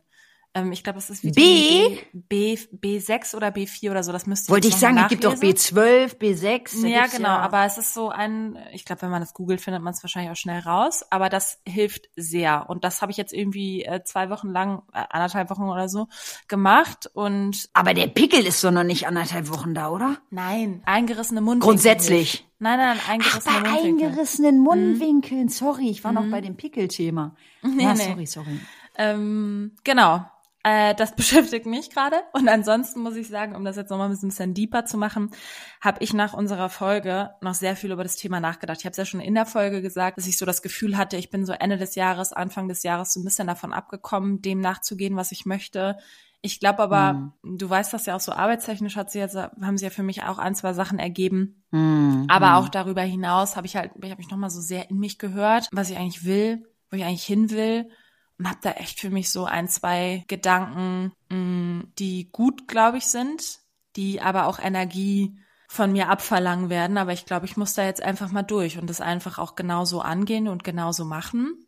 Ähm, 0.58 0.72
ich 0.72 0.84
glaube, 0.84 1.00
es 1.00 1.10
ist 1.10 1.24
Vitamin 1.24 1.98
B? 2.30 2.58
B, 2.74 3.00
B6 3.00 3.36
oder 3.36 3.50
B4 3.50 3.92
oder 3.92 4.04
so, 4.04 4.12
das 4.12 4.26
müsste 4.26 4.52
Wollte 4.52 4.68
ich 4.68 4.74
noch 4.76 4.82
mal 4.82 4.88
sagen, 4.88 4.98
es 5.04 5.10
gibt 5.10 5.24
doch 5.24 5.34
nachlesen. 5.34 5.78
B12, 5.78 6.18
B6. 6.18 6.82
da 6.82 6.88
Ja, 6.88 7.08
genau, 7.08 7.30
aber 7.30 7.66
es 7.66 7.78
ist 7.78 7.94
so 7.94 8.10
ein, 8.10 8.58
ich 8.72 8.86
glaube, 8.86 9.04
wenn 9.04 9.10
man 9.10 9.22
das 9.22 9.34
googelt, 9.34 9.62
findet 9.62 9.82
man 9.84 9.94
es 9.94 10.04
wahrscheinlich 10.04 10.32
auch 10.32 10.36
schnell 10.36 10.60
raus, 10.62 11.04
aber 11.10 11.30
das 11.30 11.60
hilft 11.68 12.10
sehr 12.16 12.70
und 12.70 12.84
das 12.84 13.02
habe 13.02 13.12
ich 13.12 13.18
jetzt 13.18 13.34
irgendwie 13.34 13.84
äh, 13.84 14.04
zwei 14.04 14.30
Wochen 14.30 14.50
lang, 14.50 14.82
äh, 14.94 15.04
anderthalb 15.10 15.50
Wochen 15.50 15.64
oder 15.64 15.90
so 15.90 16.08
gemacht 16.48 17.10
und 17.14 17.70
Aber 17.74 17.94
der 17.94 18.08
Pickel 18.08 18.46
ist 18.46 18.64
doch 18.64 18.72
noch 18.72 18.84
nicht 18.84 19.08
anderthalb 19.08 19.50
Wochen 19.50 19.74
da, 19.74 19.90
oder? 19.90 20.18
nein, 20.30 20.82
eingerissene 20.86 21.42
Mundwinkel. 21.42 21.68
Grundsätzlich. 21.68 22.46
Nein, 22.60 22.80
nein, 22.80 22.98
Ach, 23.00 23.10
eingerissene 23.10 23.62
bei 23.62 23.70
Mundwinkel. 23.70 24.08
eingerissenen 24.08 24.60
Mundwinkeln. 24.60 25.50
Sorry, 25.50 25.90
ich 25.90 26.04
war 26.04 26.12
noch 26.12 26.26
bei 26.32 26.42
dem 26.42 26.56
Pickelthema. 26.58 27.36
Nee, 27.64 27.84
ja, 27.84 27.94
nee. 27.94 28.04
sorry, 28.04 28.26
sorry. 28.26 28.60
Ähm, 28.98 29.74
genau. 29.84 30.26
Äh, 30.68 30.96
das 30.96 31.12
beschäftigt 31.16 31.66
mich 31.66 31.90
gerade. 31.90 32.18
Und 32.34 32.50
ansonsten 32.50 33.00
muss 33.00 33.16
ich 33.16 33.30
sagen, 33.30 33.56
um 33.56 33.64
das 33.64 33.78
jetzt 33.78 33.90
nochmal 33.90 34.10
ein 34.10 34.20
bisschen 34.20 34.54
deeper 34.54 34.84
zu 34.86 34.98
machen, 34.98 35.32
habe 35.80 36.04
ich 36.04 36.14
nach 36.14 36.34
unserer 36.34 36.68
Folge 36.68 37.30
noch 37.42 37.54
sehr 37.54 37.78
viel 37.78 37.92
über 37.92 38.04
das 38.04 38.18
Thema 38.18 38.42
nachgedacht. 38.42 38.80
Ich 38.80 38.86
habe 38.86 38.92
es 38.92 38.98
ja 38.98 39.06
schon 39.06 39.22
in 39.22 39.34
der 39.34 39.46
Folge 39.46 39.82
gesagt, 39.82 40.18
dass 40.18 40.28
ich 40.28 40.38
so 40.38 40.46
das 40.46 40.62
Gefühl 40.62 40.98
hatte, 40.98 41.16
ich 41.16 41.30
bin 41.30 41.46
so 41.46 41.54
Ende 41.54 41.78
des 41.78 41.96
Jahres, 41.96 42.34
Anfang 42.34 42.68
des 42.68 42.84
Jahres 42.84 43.14
so 43.14 43.22
ein 43.22 43.24
bisschen 43.24 43.48
davon 43.48 43.72
abgekommen, 43.72 44.42
dem 44.42 44.60
nachzugehen, 44.60 45.16
was 45.16 45.32
ich 45.32 45.46
möchte. 45.46 45.98
Ich 46.42 46.60
glaube 46.60 46.80
aber, 46.80 47.32
mhm. 47.44 47.58
du 47.58 47.70
weißt 47.70 47.94
das 47.94 48.06
ja 48.06 48.18
auch 48.18 48.20
so 48.20 48.34
arbeitstechnisch 48.34 48.98
hat 48.98 49.10
sie 49.10 49.20
jetzt, 49.20 49.38
haben 49.38 49.78
sie 49.78 49.86
ja 49.86 49.90
für 49.90 50.04
mich 50.04 50.24
auch 50.24 50.38
ein, 50.38 50.54
zwei 50.54 50.74
Sachen 50.74 51.00
ergeben. 51.00 51.64
Mhm. 51.72 52.26
Aber 52.28 52.58
auch 52.58 52.68
darüber 52.68 53.04
hinaus 53.04 53.56
habe 53.56 53.68
ich 53.68 53.78
halt, 53.78 53.92
ich 54.02 54.12
habe 54.12 54.22
mich 54.22 54.30
nochmal 54.30 54.50
so 54.50 54.60
sehr 54.60 54.90
in 54.90 54.98
mich 54.98 55.18
gehört, 55.18 55.70
was 55.72 55.90
ich 55.90 55.98
eigentlich 55.98 56.26
will, 56.26 56.68
wo 56.92 56.98
ich 56.98 57.06
eigentlich 57.06 57.24
hin 57.24 57.52
will 57.52 57.90
und 58.38 58.48
habe 58.48 58.60
da 58.62 58.72
echt 58.72 59.00
für 59.00 59.10
mich 59.10 59.32
so 59.32 59.46
ein, 59.46 59.68
zwei 59.68 60.24
Gedanken, 60.28 61.12
mh, 61.30 61.86
die 61.98 62.30
gut, 62.32 62.68
glaube 62.68 62.98
ich, 62.98 63.08
sind, 63.08 63.60
die 63.96 64.22
aber 64.22 64.46
auch 64.48 64.60
Energie 64.60 65.38
von 65.68 65.92
mir 65.92 66.10
abverlangen 66.10 66.70
werden. 66.70 66.98
Aber 66.98 67.14
ich 67.14 67.26
glaube, 67.26 67.46
ich 67.46 67.58
muss 67.58 67.74
da 67.74 67.84
jetzt 67.84 68.02
einfach 68.02 68.32
mal 68.32 68.44
durch 68.44 68.78
und 68.78 68.90
das 68.90 69.02
einfach 69.02 69.38
auch 69.38 69.56
genauso 69.56 70.02
angehen 70.02 70.48
und 70.48 70.64
genauso 70.64 71.04
machen. 71.04 71.64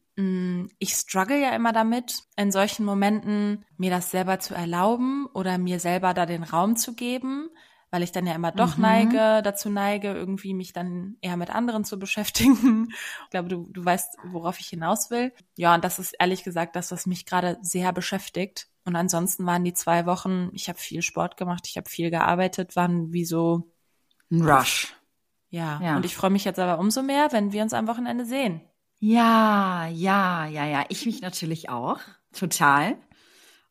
Ich 0.79 0.93
struggle 0.95 1.41
ja 1.41 1.51
immer 1.55 1.71
damit, 1.71 2.23
in 2.35 2.51
solchen 2.51 2.85
Momenten 2.85 3.65
mir 3.77 3.89
das 3.89 4.11
selber 4.11 4.39
zu 4.39 4.53
erlauben 4.53 5.27
oder 5.33 5.57
mir 5.57 5.79
selber 5.79 6.13
da 6.13 6.25
den 6.25 6.43
Raum 6.43 6.75
zu 6.75 6.93
geben, 6.93 7.49
weil 7.91 8.03
ich 8.03 8.11
dann 8.11 8.27
ja 8.27 8.35
immer 8.35 8.51
doch 8.51 8.77
mhm. 8.77 8.83
neige, 8.83 9.41
dazu 9.43 9.69
neige, 9.69 10.09
irgendwie 10.09 10.53
mich 10.53 10.73
dann 10.73 11.17
eher 11.21 11.37
mit 11.37 11.49
anderen 11.49 11.83
zu 11.83 11.97
beschäftigen. 11.99 12.89
Ich 13.25 13.31
glaube, 13.31 13.49
du, 13.49 13.67
du 13.71 13.85
weißt, 13.85 14.17
worauf 14.31 14.59
ich 14.59 14.67
hinaus 14.67 15.11
will. 15.11 15.31
Ja, 15.55 15.75
und 15.75 15.83
das 15.83 15.99
ist 15.99 16.15
ehrlich 16.19 16.43
gesagt 16.43 16.75
das, 16.75 16.91
was 16.91 17.05
mich 17.05 17.25
gerade 17.25 17.57
sehr 17.61 17.93
beschäftigt. 17.93 18.67
Und 18.85 18.95
ansonsten 18.95 19.45
waren 19.45 19.63
die 19.63 19.73
zwei 19.73 20.05
Wochen, 20.05 20.49
ich 20.53 20.67
habe 20.67 20.79
viel 20.79 21.01
Sport 21.01 21.37
gemacht, 21.37 21.67
ich 21.67 21.77
habe 21.77 21.89
viel 21.89 22.09
gearbeitet, 22.09 22.75
waren 22.75 23.13
wie 23.13 23.25
so 23.25 23.71
ein 24.31 24.41
Rush. 24.41 24.95
Ja, 25.49 25.79
ja. 25.81 25.95
und 25.95 26.05
ich 26.05 26.15
freue 26.15 26.29
mich 26.29 26.45
jetzt 26.45 26.59
aber 26.59 26.79
umso 26.79 27.01
mehr, 27.01 27.31
wenn 27.31 27.51
wir 27.51 27.63
uns 27.63 27.73
am 27.73 27.87
Wochenende 27.87 28.25
sehen. 28.25 28.61
Ja, 28.99 29.87
ja, 29.87 30.45
ja, 30.45 30.65
ja. 30.65 30.85
Ich 30.89 31.05
mich 31.05 31.21
natürlich 31.21 31.69
auch. 31.69 31.99
Total. 32.33 32.97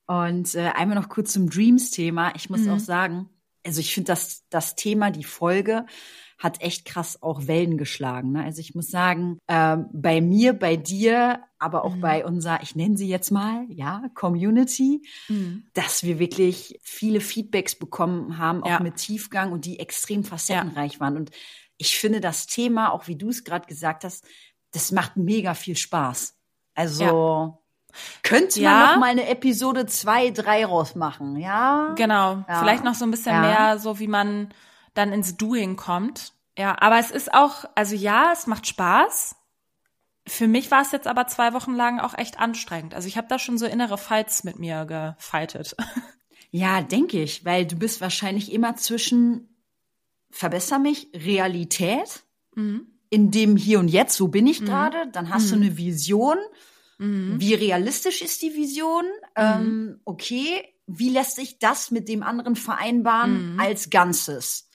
Und 0.06 0.54
äh, 0.54 0.70
einmal 0.74 0.98
noch 0.98 1.08
kurz 1.08 1.32
zum 1.32 1.50
Dreams-Thema. 1.50 2.34
Ich 2.34 2.48
muss 2.48 2.62
mhm. 2.62 2.72
auch 2.72 2.78
sagen, 2.78 3.28
also 3.64 3.80
ich 3.80 3.94
finde, 3.94 4.12
dass 4.12 4.44
das 4.50 4.76
Thema, 4.76 5.10
die 5.10 5.24
Folge, 5.24 5.86
hat 6.38 6.62
echt 6.62 6.84
krass 6.84 7.20
auch 7.20 7.48
Wellen 7.48 7.76
geschlagen. 7.78 8.32
Ne? 8.32 8.44
Also 8.44 8.60
ich 8.60 8.74
muss 8.74 8.88
sagen, 8.88 9.38
äh, 9.48 9.76
bei 9.92 10.20
mir, 10.20 10.52
bei 10.52 10.76
dir, 10.76 11.42
aber 11.58 11.84
auch 11.84 11.96
mhm. 11.96 12.00
bei 12.00 12.24
unserer, 12.24 12.62
ich 12.62 12.76
nenne 12.76 12.96
sie 12.96 13.08
jetzt 13.08 13.32
mal, 13.32 13.66
ja, 13.68 14.04
Community, 14.14 15.02
mhm. 15.28 15.64
dass 15.74 16.04
wir 16.04 16.20
wirklich 16.20 16.78
viele 16.80 17.20
Feedbacks 17.20 17.74
bekommen 17.74 18.38
haben, 18.38 18.62
auch 18.62 18.68
ja. 18.68 18.80
mit 18.80 18.96
Tiefgang 18.96 19.50
und 19.50 19.64
die 19.64 19.80
extrem 19.80 20.22
facettenreich 20.22 20.94
ja. 20.94 21.00
waren. 21.00 21.16
Und 21.16 21.32
ich 21.76 21.98
finde 21.98 22.20
das 22.20 22.46
Thema, 22.46 22.92
auch 22.92 23.08
wie 23.08 23.16
du 23.16 23.30
es 23.30 23.42
gerade 23.42 23.66
gesagt 23.66 24.04
hast, 24.04 24.24
das 24.70 24.92
macht 24.92 25.16
mega 25.16 25.54
viel 25.54 25.76
Spaß. 25.76 26.36
Also 26.74 27.04
ja. 27.04 27.58
Könnte 28.22 28.60
ja. 28.60 28.70
man 28.70 28.86
noch 28.86 28.96
mal 28.98 29.10
eine 29.10 29.28
Episode 29.28 29.86
zwei, 29.86 30.30
drei 30.30 30.64
rausmachen, 30.64 31.36
ja? 31.36 31.94
Genau. 31.96 32.44
Ja. 32.48 32.60
Vielleicht 32.60 32.84
noch 32.84 32.94
so 32.94 33.04
ein 33.04 33.10
bisschen 33.10 33.40
mehr, 33.40 33.78
so 33.78 33.98
wie 33.98 34.08
man 34.08 34.52
dann 34.94 35.12
ins 35.12 35.36
Doing 35.36 35.76
kommt. 35.76 36.32
Ja, 36.56 36.76
aber 36.80 36.98
es 36.98 37.10
ist 37.10 37.32
auch, 37.32 37.64
also 37.74 37.94
ja, 37.94 38.30
es 38.32 38.46
macht 38.46 38.66
Spaß. 38.66 39.36
Für 40.26 40.48
mich 40.48 40.70
war 40.70 40.82
es 40.82 40.92
jetzt 40.92 41.06
aber 41.06 41.26
zwei 41.26 41.52
Wochen 41.54 41.74
lang 41.74 42.00
auch 42.00 42.16
echt 42.16 42.38
anstrengend. 42.38 42.94
Also 42.94 43.08
ich 43.08 43.16
habe 43.16 43.28
da 43.28 43.38
schon 43.38 43.58
so 43.58 43.66
innere 43.66 43.98
Fights 43.98 44.44
mit 44.44 44.58
mir 44.58 44.84
gefightet. 44.84 45.76
Ja, 46.50 46.80
denke 46.80 47.22
ich, 47.22 47.44
weil 47.44 47.66
du 47.66 47.76
bist 47.76 48.00
wahrscheinlich 48.00 48.50
immer 48.50 48.74
zwischen 48.74 49.54
verbesser 50.30 50.78
mich, 50.78 51.08
Realität 51.12 52.22
mhm 52.54 52.86
in 53.10 53.30
dem 53.30 53.56
Hier 53.56 53.78
und 53.78 53.88
Jetzt, 53.88 54.16
so 54.16 54.28
bin 54.28 54.46
ich 54.46 54.60
mhm. 54.60 54.66
gerade, 54.66 55.08
dann 55.12 55.30
hast 55.30 55.46
mhm. 55.46 55.60
du 55.60 55.66
eine 55.66 55.76
Vision. 55.76 56.36
Mhm. 56.98 57.40
Wie 57.40 57.54
realistisch 57.54 58.22
ist 58.22 58.42
die 58.42 58.54
Vision? 58.54 59.04
Ähm, 59.36 59.62
mhm. 59.62 60.00
okay, 60.04 60.74
wie 60.86 61.10
lässt 61.10 61.36
sich 61.36 61.58
das 61.58 61.90
mit 61.90 62.08
dem 62.08 62.22
anderen 62.22 62.56
vereinbaren 62.56 63.54
mhm. 63.54 63.60
als 63.60 63.90
Ganzes? 63.90 64.68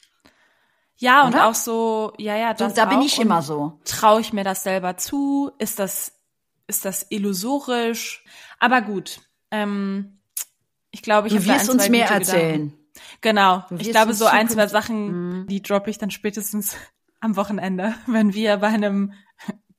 Ja, 0.97 1.27
Oder? 1.27 1.27
und 1.27 1.41
auch 1.43 1.55
so, 1.55 2.13
ja, 2.17 2.37
ja, 2.37 2.53
das 2.53 2.71
so, 2.71 2.75
da 2.75 2.85
bin 2.85 3.01
ich 3.01 3.19
immer 3.19 3.41
so. 3.41 3.79
Traue 3.83 4.21
ich 4.21 4.31
mir 4.31 4.43
das 4.43 4.63
selber 4.63 4.95
zu? 4.95 5.51
Ist 5.57 5.79
das, 5.79 6.13
ist 6.67 6.85
das 6.85 7.07
illusorisch? 7.09 8.23
Aber 8.59 8.81
gut, 8.81 9.19
ähm, 9.51 10.19
ich 10.91 11.01
glaube, 11.01 11.27
ich 11.27 11.33
habe 11.33 11.45
wirst 11.45 11.69
ein, 11.69 11.75
uns 11.75 11.89
mehr 11.89 12.09
erzählen. 12.09 12.69
Gedanken. 12.69 12.83
Genau. 13.21 13.65
Ich 13.79 13.89
glaube, 13.89 14.13
so 14.13 14.25
ein, 14.25 14.47
zwei 14.47 14.67
Sachen, 14.67 15.41
mhm. 15.41 15.47
die 15.47 15.61
droppe 15.61 15.89
ich 15.89 15.97
dann 15.97 16.11
spätestens 16.11 16.75
am 17.19 17.35
Wochenende, 17.35 17.95
wenn 18.07 18.33
wir 18.33 18.57
bei 18.57 18.67
einem 18.67 19.13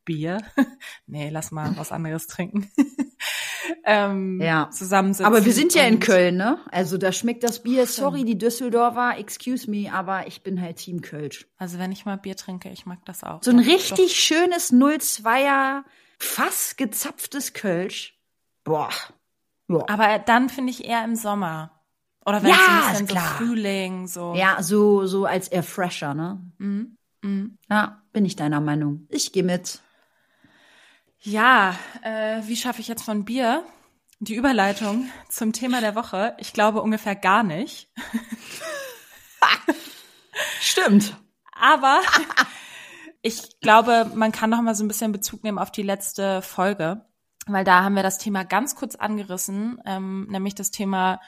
Bier, 0.05 0.39
nee, 1.07 1.31
lass 1.31 1.51
mal 1.51 1.77
was 1.77 1.93
anderes 1.93 2.27
trinken, 2.27 2.71
ähm, 3.85 4.41
ja. 4.41 4.71
zusammensitzen. 4.71 5.27
Aber 5.27 5.45
wir 5.45 5.53
sind 5.53 5.75
ja 5.75 5.85
in 5.85 6.01
Köln, 6.01 6.37
ne? 6.37 6.59
Also 6.71 6.99
da 6.99 7.13
schmeckt 7.13 7.43
das 7.45 7.63
Bier, 7.63 7.87
sorry, 7.87 8.25
die 8.25 8.39
Düsseldorfer, 8.39 9.19
excuse 9.19 9.71
me, 9.71 9.93
aber 9.93 10.27
ich 10.27 10.43
bin 10.43 10.61
halt 10.61 10.77
Team 10.77 11.01
Kölsch. 11.01 11.47
Also 11.57 11.79
wenn 11.79 11.93
ich 11.93 12.05
mal 12.05 12.17
Bier 12.17 12.37
trinke, 12.37 12.71
ich 12.71 12.87
mag 12.87 13.05
das 13.05 13.25
auch. 13.25 13.43
So 13.43 13.51
ein 13.51 13.59
richtig 13.59 14.13
Doch. 14.13 14.17
schönes 14.17 14.73
02er, 14.73 15.83
fast 16.19 16.77
gezapftes 16.79 17.53
Kölsch. 17.53 18.19
Boah. 18.65 18.91
Boah. 19.67 19.89
Aber 19.89 20.19
dann 20.19 20.49
finde 20.49 20.71
ich 20.71 20.85
eher 20.85 21.05
im 21.05 21.17
Sommer. 21.17 21.71
Oder 22.27 22.43
wenn 22.43 22.51
ja, 22.51 22.91
es 22.91 22.99
ein 22.99 23.07
bisschen 23.07 23.21
so 23.21 23.45
Frühling, 23.45 24.07
so. 24.07 24.35
Ja, 24.35 24.63
so, 24.63 25.07
so 25.07 25.27
als 25.27 25.49
Airfresher, 25.49 26.15
ne? 26.15 26.41
Mhm. 26.59 26.97
Mhm. 27.23 27.59
Ja, 27.71 28.03
bin 28.13 28.25
ich 28.25 28.37
deiner 28.37 28.61
Meinung. 28.61 29.07
Ich 29.11 29.33
gehe 29.33 29.43
mit. 29.43 29.81
Ja, 31.27 31.79
äh, 32.03 32.43
wie 32.45 32.57
schaffe 32.57 32.83
ich 32.83 32.89
jetzt 32.89 33.03
von 33.03 33.25
Bier 33.25 33.65
die 34.21 34.35
Überleitung 34.35 35.09
zum 35.31 35.55
Thema 35.55 35.81
der 35.81 35.95
Woche? 35.95 36.35
Ich 36.37 36.53
glaube 36.53 36.83
ungefähr 36.83 37.17
gar 37.17 37.43
nicht. 37.43 37.89
Stimmt. 40.61 41.17
Aber 41.53 42.03
ich 43.23 43.59
glaube, 43.61 44.11
man 44.15 44.33
kann 44.33 44.51
noch 44.51 44.61
mal 44.61 44.75
so 44.75 44.85
ein 44.85 44.89
bisschen 44.89 45.13
Bezug 45.13 45.45
nehmen 45.45 45.59
auf 45.59 45.73
die 45.73 45.83
letzte 45.83 46.43
Folge, 46.43 47.07
weil 47.47 47.65
da 47.65 47.83
haben 47.83 47.97
wir 47.97 48.03
das 48.03 48.19
Thema 48.19 48.45
ganz 48.45 48.77
kurz 48.77 48.95
angerissen, 48.95 49.81
ähm, 49.87 50.27
nämlich 50.29 50.55
das 50.55 50.73
Thema 50.73 51.23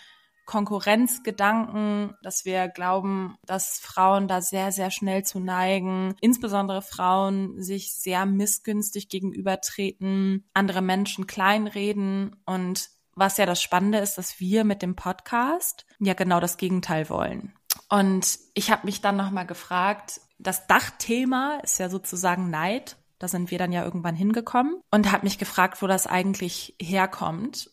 Konkurrenzgedanken, 0.46 2.14
dass 2.22 2.44
wir 2.44 2.68
glauben, 2.68 3.36
dass 3.44 3.78
Frauen 3.78 4.28
da 4.28 4.40
sehr, 4.40 4.72
sehr 4.72 4.90
schnell 4.90 5.24
zu 5.24 5.40
neigen, 5.40 6.14
insbesondere 6.20 6.82
Frauen 6.82 7.60
sich 7.60 7.94
sehr 7.94 8.24
missgünstig 8.24 9.08
gegenübertreten, 9.08 10.48
andere 10.54 10.82
Menschen 10.82 11.26
kleinreden 11.26 12.36
und 12.46 12.88
was 13.16 13.38
ja 13.38 13.46
das 13.46 13.62
Spannende 13.62 13.98
ist, 13.98 14.18
dass 14.18 14.40
wir 14.40 14.64
mit 14.64 14.82
dem 14.82 14.94
Podcast 14.94 15.86
ja 15.98 16.14
genau 16.14 16.38
das 16.38 16.58
Gegenteil 16.58 17.08
wollen. 17.08 17.54
Und 17.88 18.38
ich 18.54 18.70
habe 18.70 18.86
mich 18.86 19.00
dann 19.00 19.16
nochmal 19.16 19.46
gefragt, 19.46 20.20
das 20.38 20.66
Dachthema 20.66 21.60
ist 21.62 21.78
ja 21.78 21.88
sozusagen 21.88 22.50
Neid. 22.50 22.96
Da 23.18 23.28
sind 23.28 23.50
wir 23.50 23.58
dann 23.58 23.72
ja 23.72 23.82
irgendwann 23.84 24.14
hingekommen 24.14 24.80
und 24.90 25.10
habe 25.10 25.24
mich 25.24 25.38
gefragt, 25.38 25.80
wo 25.80 25.86
das 25.86 26.06
eigentlich 26.06 26.76
herkommt. 26.80 27.70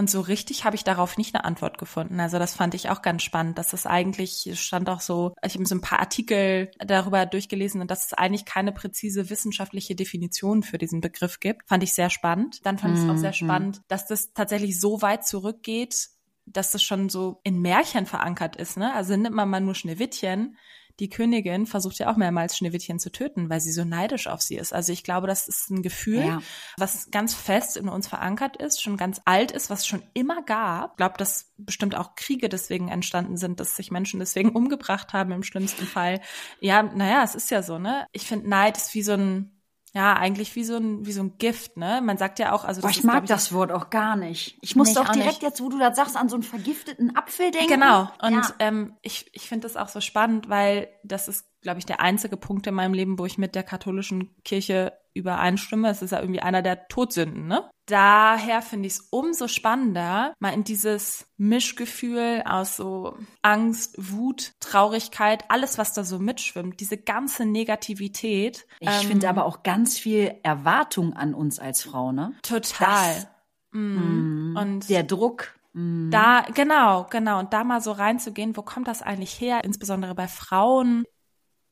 Und 0.00 0.08
so 0.08 0.22
richtig 0.22 0.64
habe 0.64 0.76
ich 0.76 0.82
darauf 0.82 1.18
nicht 1.18 1.34
eine 1.34 1.44
Antwort 1.44 1.76
gefunden. 1.76 2.20
Also 2.20 2.38
das 2.38 2.54
fand 2.54 2.72
ich 2.72 2.88
auch 2.88 3.02
ganz 3.02 3.22
spannend, 3.22 3.58
dass 3.58 3.74
es 3.74 3.84
eigentlich 3.84 4.50
stand 4.54 4.88
auch 4.88 5.02
so, 5.02 5.34
ich 5.44 5.52
habe 5.52 5.66
so 5.66 5.74
ein 5.74 5.82
paar 5.82 6.00
Artikel 6.00 6.70
darüber 6.78 7.26
durchgelesen 7.26 7.82
und 7.82 7.90
dass 7.90 8.06
es 8.06 8.14
eigentlich 8.14 8.46
keine 8.46 8.72
präzise 8.72 9.28
wissenschaftliche 9.28 9.94
Definition 9.94 10.62
für 10.62 10.78
diesen 10.78 11.02
Begriff 11.02 11.38
gibt. 11.38 11.68
Fand 11.68 11.82
ich 11.82 11.92
sehr 11.92 12.08
spannend. 12.08 12.64
Dann 12.64 12.78
fand 12.78 12.96
ich 12.96 13.04
es 13.04 13.10
auch 13.10 13.18
sehr 13.18 13.32
mhm. 13.32 13.34
spannend, 13.34 13.82
dass 13.88 14.06
das 14.06 14.32
tatsächlich 14.32 14.80
so 14.80 15.02
weit 15.02 15.26
zurückgeht, 15.26 16.08
dass 16.46 16.72
das 16.72 16.82
schon 16.82 17.10
so 17.10 17.42
in 17.42 17.60
Märchen 17.60 18.06
verankert 18.06 18.56
ist. 18.56 18.78
Ne? 18.78 18.94
Also 18.94 19.18
nimmt 19.18 19.36
man 19.36 19.50
mal 19.50 19.60
nur 19.60 19.74
Schneewittchen, 19.74 20.56
die 21.00 21.08
Königin 21.08 21.66
versucht 21.66 21.98
ja 21.98 22.12
auch 22.12 22.16
mehrmals 22.16 22.56
Schneewittchen 22.56 22.98
zu 22.98 23.10
töten, 23.10 23.48
weil 23.48 23.60
sie 23.60 23.72
so 23.72 23.84
neidisch 23.84 24.26
auf 24.26 24.42
sie 24.42 24.56
ist. 24.56 24.72
Also 24.72 24.92
ich 24.92 25.02
glaube, 25.02 25.26
das 25.26 25.48
ist 25.48 25.70
ein 25.70 25.82
Gefühl, 25.82 26.20
ja. 26.26 26.42
was 26.76 27.10
ganz 27.10 27.34
fest 27.34 27.78
in 27.78 27.88
uns 27.88 28.06
verankert 28.06 28.58
ist, 28.58 28.82
schon 28.82 28.98
ganz 28.98 29.20
alt 29.24 29.50
ist, 29.50 29.70
was 29.70 29.86
schon 29.86 30.02
immer 30.12 30.42
gab. 30.42 30.92
Ich 30.92 30.96
glaube, 30.98 31.16
dass 31.16 31.52
bestimmt 31.56 31.96
auch 31.96 32.14
Kriege 32.14 32.50
deswegen 32.50 32.88
entstanden 32.88 33.38
sind, 33.38 33.60
dass 33.60 33.76
sich 33.76 33.90
Menschen 33.90 34.20
deswegen 34.20 34.50
umgebracht 34.50 35.14
haben 35.14 35.32
im 35.32 35.42
schlimmsten 35.42 35.86
Fall. 35.86 36.20
Ja, 36.60 36.82
naja, 36.82 37.22
es 37.24 37.34
ist 37.34 37.50
ja 37.50 37.62
so, 37.62 37.78
ne? 37.78 38.06
Ich 38.12 38.26
finde, 38.26 38.48
Neid 38.48 38.76
ist 38.76 38.94
wie 38.94 39.02
so 39.02 39.12
ein 39.12 39.59
ja, 39.92 40.14
eigentlich 40.14 40.54
wie 40.54 40.62
so 40.62 40.76
ein, 40.76 41.04
wie 41.04 41.12
so 41.12 41.22
ein 41.22 41.36
Gift, 41.38 41.76
ne? 41.76 42.00
Man 42.02 42.16
sagt 42.16 42.38
ja 42.38 42.52
auch, 42.52 42.64
also 42.64 42.80
das 42.80 42.82
Boah, 42.82 42.90
ich 42.90 42.98
ist, 42.98 43.04
mag 43.04 43.24
ich, 43.24 43.28
das 43.28 43.52
Wort 43.52 43.72
auch 43.72 43.90
gar 43.90 44.16
nicht. 44.16 44.56
Ich 44.60 44.76
muss 44.76 44.94
doch 44.94 45.08
direkt 45.08 45.42
jetzt, 45.42 45.60
wo 45.60 45.68
du 45.68 45.78
das 45.78 45.96
sagst, 45.96 46.16
an 46.16 46.28
so 46.28 46.36
einen 46.36 46.44
vergifteten 46.44 47.16
Apfel 47.16 47.50
denken. 47.50 47.74
Genau. 47.74 48.08
Und 48.22 48.34
ja. 48.34 48.54
ähm, 48.60 48.94
ich, 49.02 49.28
ich 49.32 49.48
finde 49.48 49.66
das 49.66 49.76
auch 49.76 49.88
so 49.88 50.00
spannend, 50.00 50.48
weil 50.48 50.88
das 51.02 51.26
ist, 51.26 51.44
glaube 51.60 51.80
ich, 51.80 51.86
der 51.86 52.00
einzige 52.00 52.36
Punkt 52.36 52.66
in 52.68 52.74
meinem 52.74 52.94
Leben, 52.94 53.18
wo 53.18 53.26
ich 53.26 53.36
mit 53.36 53.56
der 53.56 53.64
katholischen 53.64 54.34
Kirche 54.44 54.92
übereinstimme. 55.12 55.88
Es 55.90 56.02
ist 56.02 56.12
ja 56.12 56.20
irgendwie 56.20 56.40
einer 56.40 56.62
der 56.62 56.86
Todsünden, 56.86 57.48
ne? 57.48 57.68
Daher 57.90 58.62
finde 58.62 58.86
ich 58.86 58.94
es 58.94 59.08
umso 59.10 59.48
spannender, 59.48 60.34
mal 60.38 60.54
in 60.54 60.64
dieses 60.64 61.26
Mischgefühl 61.36 62.42
aus 62.46 62.76
so 62.76 63.16
Angst, 63.42 63.94
Wut, 63.98 64.52
Traurigkeit, 64.60 65.44
alles, 65.48 65.78
was 65.78 65.92
da 65.92 66.04
so 66.04 66.18
mitschwimmt, 66.18 66.80
diese 66.80 66.96
ganze 66.96 67.44
Negativität. 67.44 68.66
Ich 68.78 68.88
ähm, 68.88 69.08
finde 69.08 69.28
aber 69.28 69.44
auch 69.44 69.62
ganz 69.62 69.98
viel 69.98 70.34
Erwartung 70.42 71.14
an 71.14 71.34
uns 71.34 71.58
als 71.58 71.82
Frau, 71.82 72.12
ne? 72.12 72.34
Total. 72.42 73.14
Das, 73.14 73.26
mm, 73.72 74.56
und 74.56 74.88
der 74.88 75.02
Druck. 75.02 75.54
Mm. 75.72 76.10
Da, 76.10 76.46
genau, 76.54 77.06
genau. 77.10 77.40
Und 77.40 77.52
da 77.52 77.64
mal 77.64 77.80
so 77.80 77.92
reinzugehen, 77.92 78.56
wo 78.56 78.62
kommt 78.62 78.88
das 78.88 79.02
eigentlich 79.02 79.40
her? 79.40 79.64
Insbesondere 79.64 80.14
bei 80.14 80.28
Frauen. 80.28 81.04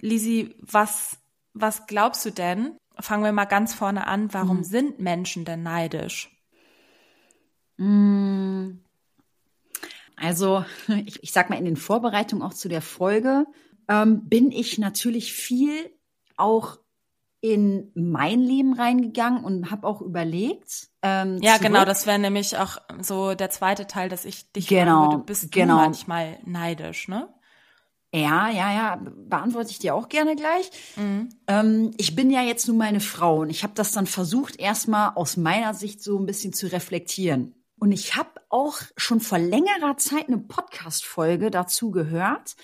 Lisi, 0.00 0.54
was, 0.60 1.18
was 1.54 1.86
glaubst 1.86 2.24
du 2.24 2.30
denn? 2.30 2.76
Fangen 3.00 3.24
wir 3.24 3.32
mal 3.32 3.44
ganz 3.44 3.74
vorne 3.74 4.06
an. 4.06 4.32
Warum 4.32 4.60
mm. 4.60 4.64
sind 4.64 4.98
Menschen 4.98 5.44
denn 5.44 5.62
neidisch? 5.62 6.30
Mm. 7.76 8.78
Also, 10.16 10.64
ich, 11.06 11.22
ich 11.22 11.32
sag 11.32 11.50
mal, 11.50 11.58
in 11.58 11.64
den 11.64 11.76
Vorbereitungen 11.76 12.42
auch 12.42 12.54
zu 12.54 12.68
der 12.68 12.82
Folge 12.82 13.46
ähm, 13.88 14.28
bin 14.28 14.52
ich 14.52 14.78
natürlich 14.78 15.32
viel 15.32 15.90
auch 16.36 16.78
in 17.40 17.92
mein 17.94 18.40
Leben 18.40 18.74
reingegangen 18.74 19.44
und 19.44 19.70
habe 19.70 19.86
auch 19.86 20.00
überlegt. 20.00 20.88
Ähm, 21.02 21.38
ja, 21.40 21.52
zurück. 21.52 21.66
genau, 21.66 21.84
das 21.84 22.06
wäre 22.06 22.18
nämlich 22.18 22.58
auch 22.58 22.78
so 23.00 23.34
der 23.34 23.50
zweite 23.50 23.86
Teil, 23.86 24.08
dass 24.08 24.24
ich 24.24 24.50
dich 24.52 24.66
genau, 24.66 25.12
würde, 25.12 25.24
bist 25.24 25.52
genau. 25.52 25.76
du 25.76 25.82
manchmal 25.82 26.38
neidisch, 26.44 27.06
ne? 27.08 27.28
Ja, 28.14 28.48
ja, 28.48 28.72
ja, 28.72 29.02
beantworte 29.02 29.70
ich 29.70 29.78
dir 29.78 29.94
auch 29.94 30.08
gerne 30.08 30.34
gleich. 30.34 30.70
Mhm. 30.96 31.28
Ähm, 31.46 31.90
ich 31.98 32.14
bin 32.14 32.30
ja 32.30 32.42
jetzt 32.42 32.66
nun 32.66 32.78
meine 32.78 33.00
Frau 33.00 33.40
und 33.40 33.50
ich 33.50 33.62
habe 33.62 33.74
das 33.74 33.92
dann 33.92 34.06
versucht, 34.06 34.58
erstmal 34.58 35.12
aus 35.14 35.36
meiner 35.36 35.74
Sicht 35.74 36.02
so 36.02 36.18
ein 36.18 36.24
bisschen 36.24 36.54
zu 36.54 36.72
reflektieren. 36.72 37.54
Und 37.78 37.92
ich 37.92 38.16
habe 38.16 38.30
auch 38.48 38.78
schon 38.96 39.20
vor 39.20 39.38
längerer 39.38 39.98
Zeit 39.98 40.28
eine 40.28 40.38
Podcast-Folge 40.38 41.50
dazu 41.50 41.90
gehört, 41.90 42.56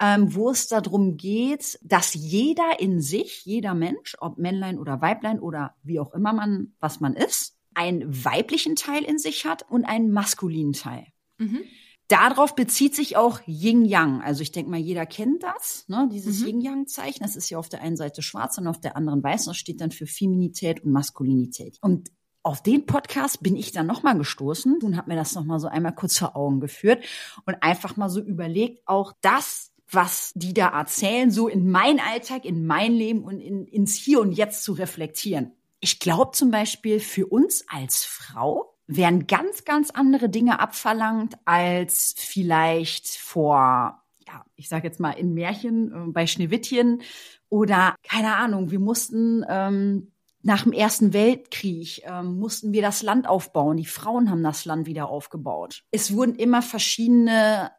ähm, 0.00 0.34
wo 0.34 0.50
es 0.50 0.68
darum 0.68 1.16
geht, 1.16 1.78
dass 1.82 2.14
jeder 2.14 2.78
in 2.78 3.00
sich, 3.00 3.44
jeder 3.44 3.74
Mensch, 3.74 4.16
ob 4.20 4.38
Männlein 4.38 4.78
oder 4.78 5.00
Weiblein 5.00 5.40
oder 5.40 5.74
wie 5.82 5.98
auch 5.98 6.14
immer 6.14 6.32
man, 6.32 6.72
was 6.78 7.00
man 7.00 7.14
ist, 7.14 7.56
einen 7.74 8.24
weiblichen 8.24 8.76
Teil 8.76 9.02
in 9.02 9.18
sich 9.18 9.44
hat 9.44 9.64
und 9.68 9.84
einen 9.84 10.12
maskulinen 10.12 10.72
Teil. 10.72 11.06
Mhm. 11.38 11.62
Darauf 12.08 12.54
bezieht 12.54 12.94
sich 12.94 13.16
auch 13.16 13.40
Yin-Yang. 13.46 14.22
Also 14.22 14.42
ich 14.42 14.50
denke 14.50 14.70
mal, 14.70 14.80
jeder 14.80 15.04
kennt 15.04 15.42
das, 15.42 15.84
ne? 15.88 16.08
dieses 16.10 16.40
mhm. 16.40 16.46
Yin-Yang-Zeichen. 16.48 17.22
Das 17.22 17.36
ist 17.36 17.50
ja 17.50 17.58
auf 17.58 17.68
der 17.68 17.82
einen 17.82 17.96
Seite 17.96 18.22
schwarz 18.22 18.56
und 18.56 18.66
auf 18.66 18.80
der 18.80 18.96
anderen 18.96 19.22
weiß. 19.22 19.44
Das 19.44 19.56
steht 19.56 19.80
dann 19.82 19.90
für 19.90 20.06
Feminität 20.06 20.82
und 20.84 20.92
Maskulinität. 20.92 21.78
Und 21.82 22.10
auf 22.42 22.62
den 22.62 22.86
Podcast 22.86 23.42
bin 23.42 23.56
ich 23.56 23.72
dann 23.72 23.86
nochmal 23.86 24.16
gestoßen 24.16 24.78
und 24.82 24.96
habe 24.96 25.10
mir 25.10 25.16
das 25.16 25.34
nochmal 25.34 25.60
so 25.60 25.68
einmal 25.68 25.94
kurz 25.94 26.16
vor 26.16 26.34
Augen 26.34 26.60
geführt 26.60 27.04
und 27.44 27.62
einfach 27.62 27.96
mal 27.96 28.08
so 28.08 28.20
überlegt, 28.20 28.80
auch 28.86 29.12
das 29.20 29.72
was 29.90 30.32
die 30.34 30.52
da 30.52 30.68
erzählen, 30.68 31.30
so 31.30 31.48
in 31.48 31.70
mein 31.70 31.98
Alltag, 31.98 32.44
in 32.44 32.66
mein 32.66 32.92
Leben 32.92 33.24
und 33.24 33.40
in, 33.40 33.66
ins 33.66 33.94
Hier 33.94 34.20
und 34.20 34.32
Jetzt 34.32 34.62
zu 34.62 34.72
reflektieren. 34.72 35.52
Ich 35.80 35.98
glaube 35.98 36.32
zum 36.32 36.50
Beispiel 36.50 37.00
für 37.00 37.26
uns 37.26 37.64
als 37.68 38.04
Frau 38.04 38.77
werden 38.88 39.26
ganz, 39.26 39.64
ganz 39.64 39.90
andere 39.90 40.28
Dinge 40.28 40.58
abverlangt 40.58 41.36
als 41.44 42.14
vielleicht 42.16 43.06
vor, 43.06 44.02
ja, 44.26 44.44
ich 44.56 44.68
sage 44.68 44.88
jetzt 44.88 44.98
mal 44.98 45.12
in 45.12 45.34
Märchen 45.34 45.92
äh, 45.92 46.10
bei 46.10 46.26
Schneewittchen 46.26 47.02
oder 47.50 47.94
keine 48.02 48.34
Ahnung, 48.36 48.70
wir 48.70 48.80
mussten 48.80 49.44
ähm, 49.48 50.10
nach 50.42 50.62
dem 50.62 50.72
Ersten 50.72 51.12
Weltkrieg 51.12 52.02
ähm, 52.04 52.38
mussten 52.38 52.72
wir 52.72 52.80
das 52.80 53.02
Land 53.02 53.28
aufbauen. 53.28 53.76
Die 53.76 53.84
Frauen 53.84 54.30
haben 54.30 54.42
das 54.42 54.64
Land 54.64 54.86
wieder 54.86 55.08
aufgebaut. 55.08 55.82
Es 55.90 56.14
wurden 56.14 56.36
immer 56.36 56.62
verschiedene 56.62 57.70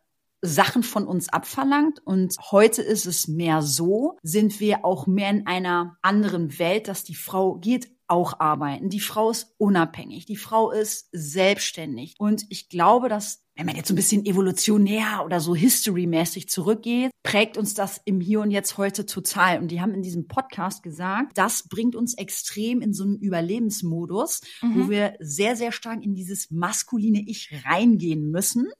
Sachen 0.41 0.83
von 0.83 1.07
uns 1.07 1.29
abverlangt 1.29 2.05
und 2.05 2.35
heute 2.51 2.81
ist 2.81 3.05
es 3.05 3.27
mehr 3.27 3.61
so, 3.61 4.17
sind 4.21 4.59
wir 4.59 4.85
auch 4.85 5.07
mehr 5.07 5.31
in 5.31 5.47
einer 5.47 5.97
anderen 6.01 6.59
Welt, 6.59 6.87
dass 6.87 7.03
die 7.03 7.15
Frau 7.15 7.55
geht 7.55 7.89
auch 8.09 8.39
arbeiten. 8.39 8.89
Die 8.89 8.99
Frau 8.99 9.29
ist 9.29 9.53
unabhängig, 9.57 10.25
die 10.25 10.35
Frau 10.35 10.71
ist 10.71 11.09
selbstständig 11.11 12.15
und 12.17 12.45
ich 12.49 12.69
glaube, 12.69 13.09
dass 13.09 13.43
wenn 13.55 13.65
man 13.65 13.75
jetzt 13.75 13.89
so 13.89 13.93
ein 13.93 13.97
bisschen 13.97 14.25
evolutionär 14.25 15.23
oder 15.25 15.41
so 15.41 15.53
history-mäßig 15.53 16.47
zurückgeht, 16.47 17.11
prägt 17.23 17.57
uns 17.57 17.73
das 17.73 17.99
im 18.05 18.21
Hier 18.21 18.39
und 18.39 18.51
Jetzt 18.51 18.77
heute 18.77 19.05
total. 19.05 19.59
Und 19.59 19.69
die 19.69 19.81
haben 19.81 19.93
in 19.93 20.01
diesem 20.01 20.29
Podcast 20.29 20.81
gesagt, 20.81 21.37
das 21.37 21.67
bringt 21.67 21.93
uns 21.97 22.13
extrem 22.17 22.79
in 22.79 22.93
so 22.93 23.03
einen 23.03 23.17
Überlebensmodus, 23.17 24.39
mhm. 24.61 24.75
wo 24.75 24.89
wir 24.89 25.15
sehr, 25.19 25.57
sehr 25.57 25.73
stark 25.73 26.05
in 26.05 26.15
dieses 26.15 26.49
maskuline 26.51 27.21
Ich 27.27 27.51
reingehen 27.65 28.31
müssen. 28.31 28.71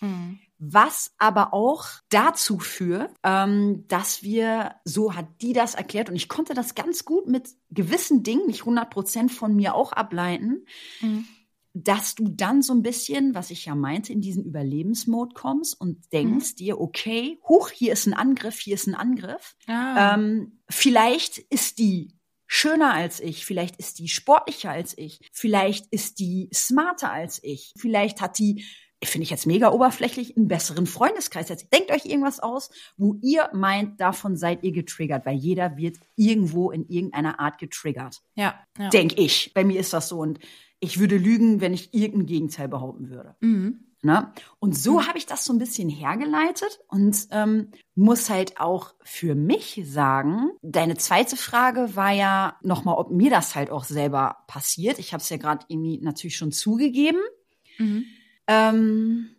Mhm 0.00 0.40
was 0.72 1.12
aber 1.18 1.52
auch 1.52 1.86
dazu 2.08 2.58
führt, 2.58 3.12
ähm, 3.22 3.84
dass 3.88 4.22
wir, 4.22 4.76
so 4.84 5.14
hat 5.14 5.26
die 5.40 5.52
das 5.52 5.74
erklärt, 5.74 6.08
und 6.08 6.16
ich 6.16 6.28
konnte 6.28 6.54
das 6.54 6.74
ganz 6.74 7.04
gut 7.04 7.26
mit 7.26 7.50
gewissen 7.70 8.22
Dingen, 8.22 8.46
nicht 8.46 8.60
100 8.60 8.90
Prozent 8.90 9.32
von 9.32 9.54
mir 9.54 9.74
auch 9.74 9.92
ableiten, 9.92 10.66
mhm. 11.00 11.26
dass 11.72 12.14
du 12.14 12.28
dann 12.28 12.62
so 12.62 12.72
ein 12.72 12.82
bisschen, 12.82 13.34
was 13.34 13.50
ich 13.50 13.66
ja 13.66 13.74
meinte, 13.74 14.12
in 14.12 14.20
diesen 14.20 14.44
Überlebensmod 14.44 15.34
kommst 15.34 15.80
und 15.80 16.12
denkst 16.12 16.52
mhm. 16.52 16.56
dir, 16.56 16.80
okay, 16.80 17.40
huch, 17.48 17.70
hier 17.70 17.92
ist 17.92 18.06
ein 18.06 18.14
Angriff, 18.14 18.58
hier 18.58 18.74
ist 18.74 18.86
ein 18.86 18.94
Angriff. 18.94 19.56
Ah. 19.66 20.14
Ähm, 20.14 20.60
vielleicht 20.68 21.38
ist 21.38 21.78
die 21.78 22.14
schöner 22.46 22.92
als 22.94 23.20
ich, 23.20 23.44
vielleicht 23.44 23.76
ist 23.76 23.98
die 23.98 24.08
sportlicher 24.08 24.70
als 24.70 24.96
ich, 24.96 25.18
vielleicht 25.32 25.86
ist 25.90 26.18
die 26.20 26.48
smarter 26.54 27.10
als 27.10 27.42
ich, 27.42 27.72
vielleicht 27.76 28.20
hat 28.20 28.38
die 28.38 28.64
finde 29.08 29.24
ich 29.24 29.30
jetzt 29.30 29.46
mega 29.46 29.70
oberflächlich, 29.70 30.36
einen 30.36 30.48
besseren 30.48 30.86
Freundeskreis. 30.86 31.48
Jetzt 31.48 31.72
denkt 31.72 31.90
euch 31.90 32.04
irgendwas 32.04 32.40
aus, 32.40 32.70
wo 32.96 33.16
ihr 33.22 33.50
meint, 33.52 34.00
davon 34.00 34.36
seid 34.36 34.62
ihr 34.62 34.72
getriggert, 34.72 35.26
weil 35.26 35.36
jeder 35.36 35.76
wird 35.76 35.98
irgendwo 36.16 36.70
in 36.70 36.86
irgendeiner 36.88 37.40
Art 37.40 37.58
getriggert. 37.58 38.22
Ja. 38.34 38.54
ja. 38.78 38.88
Denk 38.90 39.18
ich. 39.18 39.52
Bei 39.54 39.64
mir 39.64 39.80
ist 39.80 39.92
das 39.92 40.08
so 40.08 40.18
und 40.18 40.38
ich 40.80 40.98
würde 40.98 41.16
lügen, 41.16 41.60
wenn 41.60 41.72
ich 41.72 41.94
irgendein 41.94 42.26
Gegenteil 42.26 42.68
behaupten 42.68 43.08
würde. 43.08 43.36
Mhm. 43.40 43.80
Ne? 44.02 44.30
Und 44.58 44.76
so 44.76 44.98
mhm. 44.98 45.06
habe 45.06 45.16
ich 45.16 45.24
das 45.24 45.46
so 45.46 45.52
ein 45.54 45.58
bisschen 45.58 45.88
hergeleitet 45.88 46.78
und 46.88 47.26
ähm, 47.30 47.70
muss 47.94 48.28
halt 48.28 48.60
auch 48.60 48.94
für 49.02 49.34
mich 49.34 49.80
sagen, 49.86 50.50
deine 50.60 50.96
zweite 50.96 51.36
Frage 51.36 51.96
war 51.96 52.12
ja 52.12 52.58
nochmal, 52.62 52.96
ob 52.96 53.10
mir 53.10 53.30
das 53.30 53.54
halt 53.54 53.70
auch 53.70 53.84
selber 53.84 54.44
passiert. 54.46 54.98
Ich 54.98 55.14
habe 55.14 55.22
es 55.22 55.30
ja 55.30 55.38
gerade 55.38 55.64
irgendwie 55.68 56.00
natürlich 56.02 56.36
schon 56.36 56.52
zugegeben. 56.52 57.20
Mhm 57.78 58.04
ähm, 58.46 59.30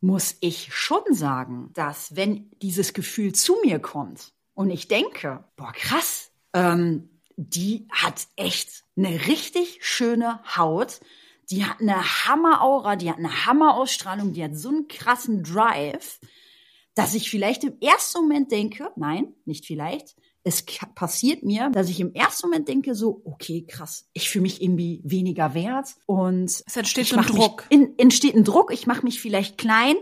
muss 0.00 0.36
ich 0.40 0.72
schon 0.72 1.02
sagen, 1.10 1.70
dass 1.74 2.14
wenn 2.16 2.50
dieses 2.62 2.92
Gefühl 2.92 3.34
zu 3.34 3.56
mir 3.64 3.78
kommt 3.78 4.32
und 4.54 4.70
ich 4.70 4.88
denke, 4.88 5.44
boah, 5.56 5.72
krass, 5.72 6.30
ähm, 6.52 7.10
die 7.36 7.86
hat 7.90 8.26
echt 8.36 8.84
eine 8.96 9.26
richtig 9.26 9.78
schöne 9.80 10.40
Haut, 10.56 11.00
die 11.50 11.64
hat 11.64 11.80
eine 11.80 12.26
Hammer-Aura, 12.26 12.96
die 12.96 13.10
hat 13.10 13.18
eine 13.18 13.46
Hammer-Ausstrahlung, 13.46 14.32
die 14.32 14.44
hat 14.44 14.56
so 14.56 14.68
einen 14.68 14.88
krassen 14.88 15.42
Drive, 15.42 16.20
dass 16.94 17.14
ich 17.14 17.30
vielleicht 17.30 17.64
im 17.64 17.78
ersten 17.80 18.22
Moment 18.22 18.50
denke, 18.50 18.90
nein, 18.96 19.34
nicht 19.44 19.64
vielleicht, 19.66 20.16
es 20.48 20.64
passiert 20.94 21.42
mir, 21.42 21.70
dass 21.70 21.90
ich 21.90 22.00
im 22.00 22.14
ersten 22.14 22.48
Moment 22.48 22.68
denke 22.68 22.94
so, 22.94 23.20
okay, 23.24 23.66
krass, 23.68 24.08
ich 24.14 24.30
fühle 24.30 24.42
mich 24.42 24.62
irgendwie 24.62 25.02
weniger 25.04 25.54
wert 25.54 25.94
und 26.06 26.50
es 26.66 26.76
entsteht 26.76 27.12
ein 27.12 27.24
Druck. 27.24 27.64
In, 27.68 27.98
entsteht 27.98 28.34
ein 28.34 28.44
Druck, 28.44 28.72
ich 28.72 28.86
mache 28.86 29.04
mich 29.04 29.20
vielleicht 29.20 29.58
klein 29.58 29.96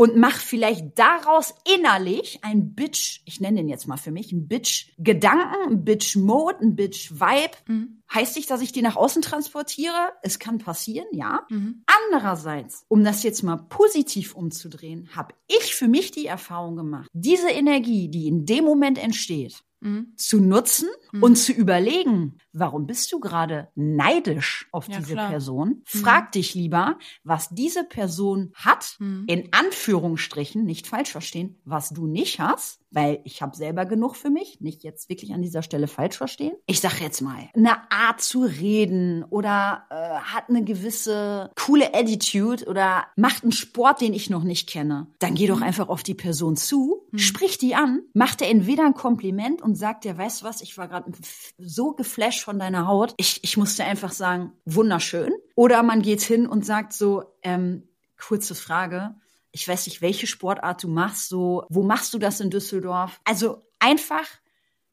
und 0.00 0.16
mach 0.16 0.38
vielleicht 0.38 0.98
daraus 0.98 1.54
innerlich 1.76 2.38
ein 2.42 2.74
Bitch, 2.74 3.20
ich 3.26 3.38
nenne 3.38 3.58
den 3.58 3.68
jetzt 3.68 3.86
mal 3.86 3.98
für 3.98 4.10
mich, 4.10 4.32
ein 4.32 4.48
Bitch-Gedanken, 4.48 5.72
ein 5.72 5.84
Bitch-Mode, 5.84 6.58
ein 6.62 6.74
Bitch-Vibe. 6.74 7.56
Mhm. 7.66 8.02
Heißt 8.10 8.36
nicht, 8.36 8.50
dass 8.50 8.62
ich 8.62 8.72
die 8.72 8.80
nach 8.80 8.96
außen 8.96 9.20
transportiere. 9.20 10.12
Es 10.22 10.38
kann 10.38 10.56
passieren, 10.56 11.06
ja. 11.12 11.46
Mhm. 11.50 11.84
Andererseits, 12.08 12.86
um 12.88 13.04
das 13.04 13.22
jetzt 13.22 13.42
mal 13.42 13.56
positiv 13.56 14.34
umzudrehen, 14.34 15.10
habe 15.14 15.34
ich 15.48 15.74
für 15.74 15.86
mich 15.86 16.12
die 16.12 16.24
Erfahrung 16.24 16.76
gemacht, 16.76 17.10
diese 17.12 17.50
Energie, 17.50 18.08
die 18.08 18.26
in 18.26 18.46
dem 18.46 18.64
Moment 18.64 18.96
entsteht, 18.96 19.64
mhm. 19.80 20.12
zu 20.16 20.40
nutzen 20.40 20.88
mhm. 21.12 21.22
und 21.22 21.36
zu 21.36 21.52
überlegen, 21.52 22.38
warum 22.52 22.86
bist 22.86 23.12
du 23.12 23.20
gerade 23.20 23.68
neidisch 23.74 24.68
auf 24.72 24.88
ja, 24.88 24.98
diese 24.98 25.12
klar. 25.14 25.30
Person? 25.30 25.68
Mhm. 25.68 25.82
Frag 25.84 26.32
dich 26.32 26.54
lieber, 26.54 26.98
was 27.24 27.48
diese 27.50 27.84
Person 27.84 28.52
hat, 28.54 28.96
mhm. 28.98 29.24
in 29.26 29.52
Anführungsstrichen, 29.52 30.64
nicht 30.64 30.86
falsch 30.86 31.10
verstehen, 31.10 31.60
was 31.64 31.90
du 31.90 32.06
nicht 32.06 32.40
hast, 32.40 32.80
weil 32.90 33.20
ich 33.24 33.40
habe 33.40 33.56
selber 33.56 33.86
genug 33.86 34.16
für 34.16 34.30
mich, 34.30 34.60
nicht 34.60 34.82
jetzt 34.82 35.08
wirklich 35.08 35.32
an 35.32 35.42
dieser 35.42 35.62
Stelle 35.62 35.86
falsch 35.86 36.16
verstehen. 36.16 36.52
Ich 36.66 36.80
sag 36.80 37.00
jetzt 37.00 37.20
mal, 37.20 37.48
eine 37.54 37.90
Art 37.90 38.20
zu 38.20 38.42
reden 38.42 39.24
oder 39.24 39.84
äh, 39.90 39.94
hat 39.94 40.48
eine 40.48 40.64
gewisse 40.64 41.50
coole 41.56 41.94
Attitude 41.94 42.66
oder 42.66 43.06
macht 43.16 43.44
einen 43.44 43.52
Sport, 43.52 44.00
den 44.00 44.14
ich 44.14 44.30
noch 44.30 44.42
nicht 44.42 44.68
kenne, 44.68 45.06
dann 45.18 45.34
geh 45.34 45.46
doch 45.46 45.58
mhm. 45.58 45.64
einfach 45.64 45.88
auf 45.88 46.02
die 46.02 46.14
Person 46.14 46.56
zu, 46.56 47.06
mhm. 47.10 47.18
sprich 47.18 47.58
die 47.58 47.74
an, 47.74 48.02
mach 48.12 48.34
dir 48.34 48.48
entweder 48.48 48.84
ein 48.84 48.94
Kompliment 48.94 49.62
und 49.62 49.76
sag 49.76 50.00
dir, 50.00 50.18
weißt 50.18 50.42
du 50.42 50.46
was, 50.46 50.60
ich 50.60 50.76
war 50.76 50.88
gerade 50.88 51.12
so 51.58 51.92
geflasht 51.92 52.39
Flash 52.40 52.44
von 52.44 52.58
deiner 52.58 52.86
Haut. 52.86 53.14
Ich, 53.16 53.40
ich 53.42 53.56
musste 53.56 53.84
einfach 53.84 54.12
sagen, 54.12 54.52
wunderschön. 54.64 55.32
Oder 55.54 55.82
man 55.82 56.02
geht 56.02 56.22
hin 56.22 56.46
und 56.46 56.64
sagt 56.64 56.92
so, 56.92 57.24
ähm, 57.42 57.88
kurze 58.18 58.54
Frage, 58.54 59.14
ich 59.52 59.66
weiß 59.66 59.86
nicht, 59.86 60.00
welche 60.00 60.26
Sportart 60.26 60.82
du 60.82 60.88
machst, 60.88 61.28
so, 61.28 61.64
wo 61.68 61.82
machst 61.82 62.14
du 62.14 62.18
das 62.18 62.40
in 62.40 62.50
Düsseldorf? 62.50 63.20
Also 63.24 63.62
einfach 63.78 64.26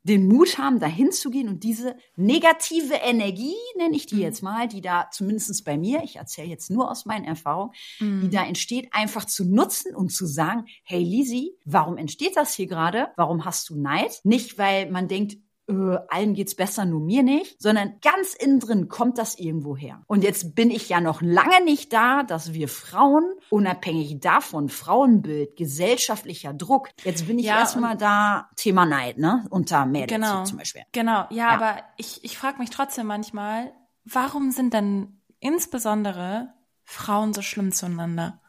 den 0.04 0.26
Mut 0.28 0.58
haben, 0.58 0.80
dahin 0.80 1.12
zu 1.12 1.30
gehen 1.30 1.50
und 1.50 1.64
diese 1.64 1.98
negative 2.16 2.94
Energie, 2.94 3.56
nenne 3.78 3.96
ich 3.96 4.06
die 4.06 4.16
mhm. 4.16 4.22
jetzt 4.22 4.42
mal, 4.42 4.68
die 4.68 4.80
da 4.80 5.10
zumindest 5.12 5.66
bei 5.66 5.78
mir, 5.78 6.02
ich 6.04 6.16
erzähle 6.16 6.48
jetzt 6.48 6.70
nur 6.70 6.90
aus 6.90 7.06
meinen 7.06 7.26
Erfahrungen, 7.26 7.74
mhm. 8.00 8.22
die 8.22 8.30
da 8.30 8.46
entsteht, 8.46 8.88
einfach 8.94 9.26
zu 9.26 9.44
nutzen 9.44 9.94
und 9.94 10.10
zu 10.14 10.26
sagen, 10.26 10.66
hey 10.84 11.04
Lisi, 11.04 11.58
warum 11.66 11.98
entsteht 11.98 12.38
das 12.38 12.54
hier 12.54 12.68
gerade? 12.68 13.10
Warum 13.18 13.44
hast 13.44 13.70
du 13.70 13.76
Neid? 13.76 14.22
Nicht, 14.24 14.58
weil 14.58 14.90
man 14.90 15.10
denkt, 15.10 15.38
äh, 15.68 15.98
allen 16.10 16.34
geht's 16.34 16.56
besser, 16.56 16.86
nur 16.86 17.02
mir 17.02 17.24
nicht, 17.24 17.62
sondern 17.62 18.00
ganz 18.02 18.34
innen 18.34 18.60
drin 18.60 18.88
kommt 18.88 19.18
das 19.18 19.38
irgendwo 19.38 19.76
her. 19.76 20.02
Und 20.08 20.24
jetzt 20.24 20.56
bin 20.56 20.72
ich 20.72 20.90
ja 20.90 21.02
noch 21.02 21.22
lange 21.22 21.64
nicht 21.64 21.92
da, 21.94 22.24
dass 22.24 22.54
wir 22.54 22.68
Frauen, 22.68 23.26
unabhängig 23.50 24.20
davon, 24.20 24.70
Frauenbild, 24.70 25.56
gesellschaftlicher 25.56 26.54
Druck, 26.54 26.90
jetzt 27.04 27.28
bin 27.28 27.40
ich 27.40 27.48
ja, 27.48 27.60
erstmal 27.60 27.98
da, 27.98 28.50
Thema 28.56 28.86
Neid, 28.86 29.18
ne, 29.18 29.46
unter 29.50 29.86
Mädels 29.86 30.12
genau, 30.12 30.44
zum 30.44 30.58
Beispiel. 30.58 30.84
Genau, 30.92 31.26
ja, 31.30 31.36
ja. 31.36 31.50
aber 31.50 31.84
ich, 31.98 32.24
ich 32.24 32.38
frage 32.38 32.60
mich 32.60 32.70
trotzdem 32.70 33.08
manchmal, 33.08 33.74
warum 34.06 34.52
sind 34.52 34.74
denn 34.74 35.22
insbesondere 35.40 36.54
Frauen 36.84 37.34
so 37.34 37.42
schlimm 37.42 37.72
zueinander? 37.72 38.42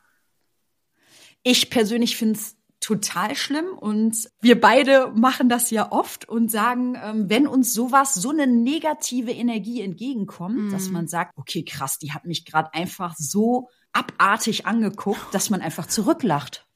Ich 1.43 1.71
persönlich 1.71 2.17
finde 2.17 2.39
es 2.39 2.58
total 2.81 3.35
schlimm 3.35 3.67
und 3.77 4.29
wir 4.41 4.61
beide 4.61 5.13
machen 5.15 5.49
das 5.49 5.71
ja 5.71 5.91
oft 5.91 6.29
und 6.29 6.51
sagen, 6.51 6.97
ähm, 7.03 7.29
wenn 7.29 7.47
uns 7.47 7.75
sowas, 7.75 8.15
so 8.15 8.31
eine 8.31 8.47
negative 8.47 9.33
Energie 9.33 9.83
entgegenkommt, 9.83 10.57
mhm. 10.57 10.71
dass 10.71 10.89
man 10.91 11.09
sagt, 11.09 11.33
okay, 11.37 11.65
krass, 11.65 11.99
die 11.99 12.13
hat 12.13 12.25
mich 12.25 12.45
gerade 12.45 12.73
einfach 12.75 13.15
so 13.17 13.69
abartig 13.93 14.67
angeguckt, 14.67 15.35
dass 15.35 15.51
man 15.51 15.61
einfach 15.61 15.87
zurücklacht. 15.87 16.67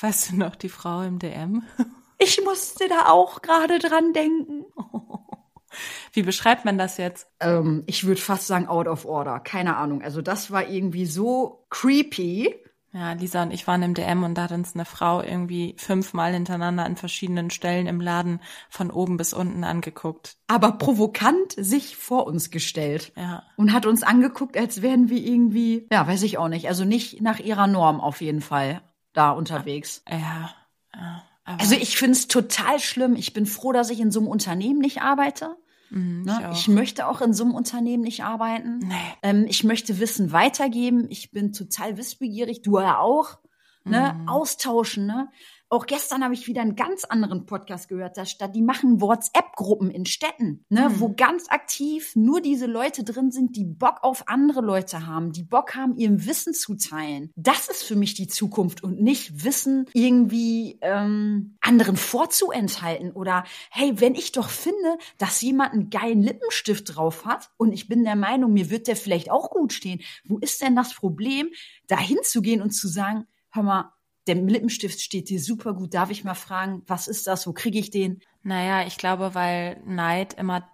Weißt 0.00 0.30
du 0.32 0.36
noch 0.36 0.56
die 0.56 0.68
Frau 0.68 1.02
im 1.02 1.18
DM? 1.18 1.62
Ich 2.24 2.40
musste 2.44 2.86
da 2.86 3.06
auch 3.06 3.42
gerade 3.42 3.80
dran 3.80 4.12
denken. 4.12 4.64
Wie 6.12 6.22
beschreibt 6.22 6.64
man 6.64 6.78
das 6.78 6.96
jetzt? 6.96 7.26
Ähm, 7.40 7.82
ich 7.86 8.04
würde 8.04 8.20
fast 8.20 8.46
sagen 8.46 8.68
out 8.68 8.86
of 8.86 9.04
order. 9.06 9.40
Keine 9.40 9.76
Ahnung. 9.76 10.02
Also 10.02 10.22
das 10.22 10.52
war 10.52 10.68
irgendwie 10.68 11.06
so 11.06 11.66
creepy. 11.68 12.54
Ja, 12.94 13.12
Lisa 13.12 13.42
und 13.42 13.52
ich 13.52 13.66
waren 13.66 13.82
im 13.82 13.94
DM 13.94 14.22
und 14.22 14.34
da 14.34 14.42
hat 14.44 14.52
uns 14.52 14.74
eine 14.74 14.84
Frau 14.84 15.22
irgendwie 15.22 15.74
fünfmal 15.78 16.34
hintereinander 16.34 16.84
an 16.84 16.96
verschiedenen 16.96 17.48
Stellen 17.48 17.86
im 17.86 18.02
Laden 18.02 18.40
von 18.68 18.90
oben 18.90 19.16
bis 19.16 19.32
unten 19.32 19.64
angeguckt. 19.64 20.36
Aber 20.46 20.72
provokant 20.72 21.52
sich 21.56 21.96
vor 21.96 22.26
uns 22.26 22.50
gestellt. 22.50 23.12
Ja. 23.16 23.44
Und 23.56 23.72
hat 23.72 23.86
uns 23.86 24.02
angeguckt, 24.02 24.58
als 24.58 24.82
wären 24.82 25.08
wir 25.08 25.24
irgendwie, 25.24 25.86
ja, 25.90 26.06
weiß 26.06 26.22
ich 26.22 26.36
auch 26.36 26.48
nicht, 26.48 26.68
also 26.68 26.84
nicht 26.84 27.22
nach 27.22 27.38
ihrer 27.38 27.66
Norm 27.66 28.00
auf 28.00 28.20
jeden 28.20 28.42
Fall 28.42 28.82
da 29.14 29.30
unterwegs. 29.30 30.02
Ja. 30.10 30.50
ja 30.94 31.22
also 31.44 31.74
ich 31.74 31.96
find's 31.96 32.28
total 32.28 32.78
schlimm. 32.78 33.16
Ich 33.16 33.32
bin 33.32 33.46
froh, 33.46 33.72
dass 33.72 33.90
ich 33.90 34.00
in 34.00 34.10
so 34.10 34.20
einem 34.20 34.28
Unternehmen 34.28 34.80
nicht 34.80 35.00
arbeite. 35.00 35.56
Mhm, 35.92 36.22
ne? 36.22 36.50
ich, 36.52 36.60
ich, 36.60 36.68
möchte 36.68 37.06
auch 37.06 37.20
in 37.20 37.34
so 37.34 37.44
einem 37.44 37.54
Unternehmen 37.54 38.02
nicht 38.02 38.24
arbeiten. 38.24 38.78
Nee. 38.78 38.94
Ähm, 39.22 39.44
ich 39.46 39.62
möchte 39.62 40.00
Wissen 40.00 40.32
weitergeben. 40.32 41.06
Ich 41.10 41.30
bin 41.30 41.52
total 41.52 41.98
wissbegierig. 41.98 42.62
Du 42.62 42.80
ja 42.80 42.98
auch. 42.98 43.38
Ne? 43.84 44.14
Mhm. 44.16 44.28
Austauschen. 44.28 45.06
Ne? 45.06 45.28
Auch 45.72 45.86
gestern 45.86 46.22
habe 46.22 46.34
ich 46.34 46.46
wieder 46.48 46.60
einen 46.60 46.76
ganz 46.76 47.04
anderen 47.04 47.46
Podcast 47.46 47.88
gehört. 47.88 48.18
Da 48.18 48.26
statt 48.26 48.54
die 48.54 48.60
machen 48.60 49.00
WhatsApp-Gruppen 49.00 49.90
in 49.90 50.04
Städten, 50.04 50.66
ne, 50.68 50.90
mhm. 50.90 51.00
wo 51.00 51.14
ganz 51.14 51.48
aktiv 51.48 52.14
nur 52.14 52.42
diese 52.42 52.66
Leute 52.66 53.04
drin 53.04 53.30
sind, 53.30 53.56
die 53.56 53.64
Bock 53.64 54.00
auf 54.02 54.28
andere 54.28 54.60
Leute 54.60 55.06
haben, 55.06 55.32
die 55.32 55.44
Bock 55.44 55.74
haben, 55.74 55.96
ihrem 55.96 56.26
Wissen 56.26 56.52
zu 56.52 56.74
teilen. 56.74 57.30
Das 57.36 57.68
ist 57.68 57.84
für 57.84 57.96
mich 57.96 58.12
die 58.12 58.26
Zukunft 58.26 58.84
und 58.84 59.00
nicht 59.00 59.44
Wissen 59.44 59.86
irgendwie 59.94 60.78
ähm, 60.82 61.56
anderen 61.62 61.96
vorzuenthalten 61.96 63.10
oder 63.10 63.44
hey, 63.70 63.98
wenn 63.98 64.14
ich 64.14 64.32
doch 64.32 64.50
finde, 64.50 64.98
dass 65.16 65.40
jemand 65.40 65.72
einen 65.72 65.88
geilen 65.88 66.20
Lippenstift 66.20 66.94
drauf 66.94 67.24
hat 67.24 67.48
und 67.56 67.72
ich 67.72 67.88
bin 67.88 68.04
der 68.04 68.16
Meinung, 68.16 68.52
mir 68.52 68.68
wird 68.68 68.88
der 68.88 68.96
vielleicht 68.96 69.30
auch 69.30 69.48
gut 69.48 69.72
stehen. 69.72 70.02
Wo 70.26 70.36
ist 70.36 70.60
denn 70.60 70.76
das 70.76 70.92
Problem, 70.92 71.48
da 71.86 71.98
hinzugehen 71.98 72.60
und 72.60 72.72
zu 72.72 72.88
sagen, 72.88 73.24
hör 73.52 73.62
mal, 73.62 73.92
der 74.26 74.36
Lippenstift 74.36 75.00
steht 75.00 75.28
dir 75.28 75.40
super 75.40 75.74
gut. 75.74 75.94
Darf 75.94 76.10
ich 76.10 76.24
mal 76.24 76.34
fragen, 76.34 76.82
was 76.86 77.08
ist 77.08 77.26
das? 77.26 77.46
Wo 77.46 77.52
kriege 77.52 77.78
ich 77.78 77.90
den? 77.90 78.20
Naja, 78.42 78.86
ich 78.86 78.96
glaube, 78.96 79.34
weil 79.34 79.80
Neid 79.84 80.34
immer 80.34 80.68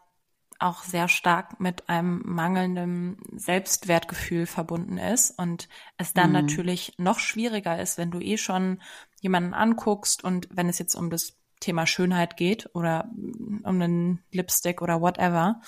auch 0.58 0.82
sehr 0.82 1.08
stark 1.08 1.60
mit 1.60 1.88
einem 1.88 2.20
mangelnden 2.24 3.18
Selbstwertgefühl 3.32 4.46
verbunden 4.46 4.98
ist 4.98 5.38
und 5.38 5.68
es 5.98 6.14
dann 6.14 6.28
mhm. 6.28 6.32
natürlich 6.34 6.94
noch 6.98 7.20
schwieriger 7.20 7.80
ist, 7.80 7.96
wenn 7.96 8.10
du 8.10 8.18
eh 8.18 8.38
schon 8.38 8.82
jemanden 9.20 9.54
anguckst 9.54 10.24
und 10.24 10.48
wenn 10.50 10.68
es 10.68 10.78
jetzt 10.78 10.96
um 10.96 11.10
das 11.10 11.36
Thema 11.60 11.86
Schönheit 11.86 12.36
geht 12.36 12.70
oder 12.74 13.08
um 13.62 13.62
einen 13.64 14.22
Lipstick 14.32 14.82
oder 14.82 15.00
whatever, 15.00 15.60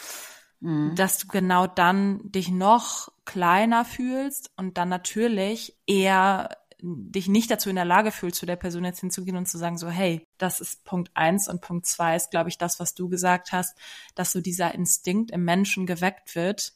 mhm. 0.60 0.94
dass 0.96 1.18
du 1.18 1.28
genau 1.28 1.66
dann 1.68 2.20
dich 2.24 2.50
noch 2.50 3.12
kleiner 3.24 3.84
fühlst 3.84 4.50
und 4.56 4.76
dann 4.76 4.88
natürlich 4.88 5.76
eher 5.86 6.50
dich 6.82 7.28
nicht 7.28 7.50
dazu 7.50 7.70
in 7.70 7.76
der 7.76 7.84
Lage 7.84 8.10
fühlst, 8.10 8.38
zu 8.38 8.46
der 8.46 8.56
Person 8.56 8.84
jetzt 8.84 9.00
hinzugehen 9.00 9.36
und 9.36 9.46
zu 9.46 9.58
sagen, 9.58 9.78
so, 9.78 9.88
hey, 9.88 10.26
das 10.38 10.60
ist 10.60 10.84
Punkt 10.84 11.10
eins 11.14 11.48
und 11.48 11.60
Punkt 11.60 11.86
zwei 11.86 12.16
ist, 12.16 12.30
glaube 12.30 12.48
ich, 12.48 12.58
das, 12.58 12.80
was 12.80 12.94
du 12.94 13.08
gesagt 13.08 13.52
hast, 13.52 13.76
dass 14.14 14.32
so 14.32 14.40
dieser 14.40 14.74
Instinkt 14.74 15.30
im 15.30 15.44
Menschen 15.44 15.86
geweckt 15.86 16.34
wird, 16.34 16.72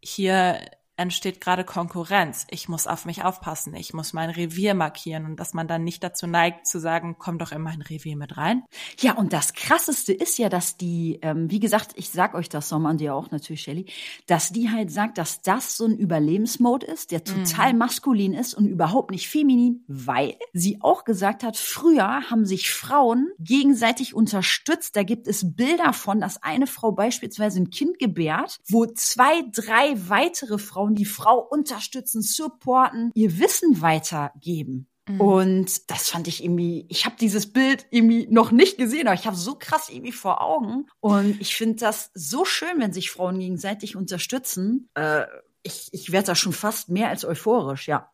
hier 0.00 0.60
entsteht 0.98 1.40
gerade 1.40 1.64
Konkurrenz. 1.64 2.46
Ich 2.50 2.68
muss 2.68 2.86
auf 2.86 3.06
mich 3.06 3.24
aufpassen. 3.24 3.74
Ich 3.74 3.94
muss 3.94 4.12
mein 4.12 4.30
Revier 4.30 4.74
markieren 4.74 5.24
und 5.24 5.36
dass 5.40 5.54
man 5.54 5.68
dann 5.68 5.84
nicht 5.84 6.02
dazu 6.02 6.26
neigt 6.26 6.66
zu 6.66 6.80
sagen, 6.80 7.16
komm 7.18 7.38
doch 7.38 7.52
in 7.52 7.62
mein 7.62 7.80
Revier 7.80 8.16
mit 8.16 8.36
rein. 8.36 8.64
Ja, 9.00 9.14
und 9.14 9.32
das 9.32 9.52
Krasseste 9.52 10.12
ist 10.12 10.38
ja, 10.38 10.48
dass 10.48 10.76
die, 10.76 11.20
ähm, 11.22 11.50
wie 11.50 11.60
gesagt, 11.60 11.92
ich 11.94 12.10
sag 12.10 12.34
euch 12.34 12.48
das 12.48 12.68
Sommer 12.68 12.94
dir 12.94 13.14
auch 13.14 13.30
natürlich, 13.30 13.62
Shelly, 13.62 13.86
dass 14.26 14.50
die 14.50 14.70
halt 14.70 14.90
sagt, 14.90 15.18
dass 15.18 15.40
das 15.40 15.76
so 15.76 15.86
ein 15.86 15.96
Überlebensmode 15.96 16.86
ist, 16.86 17.12
der 17.12 17.22
total 17.22 17.72
mhm. 17.72 17.78
maskulin 17.78 18.34
ist 18.34 18.54
und 18.54 18.66
überhaupt 18.66 19.12
nicht 19.12 19.28
feminin, 19.28 19.84
weil 19.86 20.36
sie 20.52 20.78
auch 20.80 21.04
gesagt 21.04 21.44
hat, 21.44 21.56
früher 21.56 22.28
haben 22.28 22.44
sich 22.44 22.70
Frauen 22.70 23.28
gegenseitig 23.38 24.14
unterstützt. 24.14 24.96
Da 24.96 25.04
gibt 25.04 25.28
es 25.28 25.54
Bilder 25.54 25.92
von, 25.92 26.20
dass 26.20 26.42
eine 26.42 26.66
Frau 26.66 26.90
beispielsweise 26.90 27.60
ein 27.60 27.70
Kind 27.70 28.00
gebärt, 28.00 28.58
wo 28.68 28.86
zwei, 28.86 29.44
drei 29.52 29.94
weitere 30.08 30.58
Frauen 30.58 30.87
Frauen 30.88 30.94
die 30.94 31.04
Frau 31.04 31.38
unterstützen, 31.38 32.22
supporten, 32.22 33.10
ihr 33.14 33.38
Wissen 33.38 33.80
weitergeben. 33.80 34.88
Mhm. 35.08 35.20
Und 35.20 35.90
das 35.90 36.08
fand 36.08 36.28
ich 36.28 36.42
irgendwie, 36.44 36.86
ich 36.88 37.04
habe 37.04 37.16
dieses 37.20 37.52
Bild 37.52 37.86
irgendwie 37.90 38.26
noch 38.30 38.50
nicht 38.50 38.78
gesehen, 38.78 39.06
aber 39.06 39.14
ich 39.14 39.26
habe 39.26 39.36
so 39.36 39.56
krass 39.56 39.88
irgendwie 39.88 40.12
vor 40.12 40.42
Augen. 40.42 40.86
Und 41.00 41.40
ich 41.40 41.56
finde 41.56 41.76
das 41.76 42.10
so 42.14 42.44
schön, 42.44 42.78
wenn 42.78 42.92
sich 42.92 43.10
Frauen 43.10 43.38
gegenseitig 43.38 43.96
unterstützen. 43.96 44.88
Äh, 44.94 45.24
ich 45.62 45.88
ich 45.92 46.12
werde 46.12 46.28
da 46.28 46.34
schon 46.34 46.52
fast 46.52 46.88
mehr 46.88 47.08
als 47.08 47.24
euphorisch, 47.24 47.88
ja. 47.88 48.10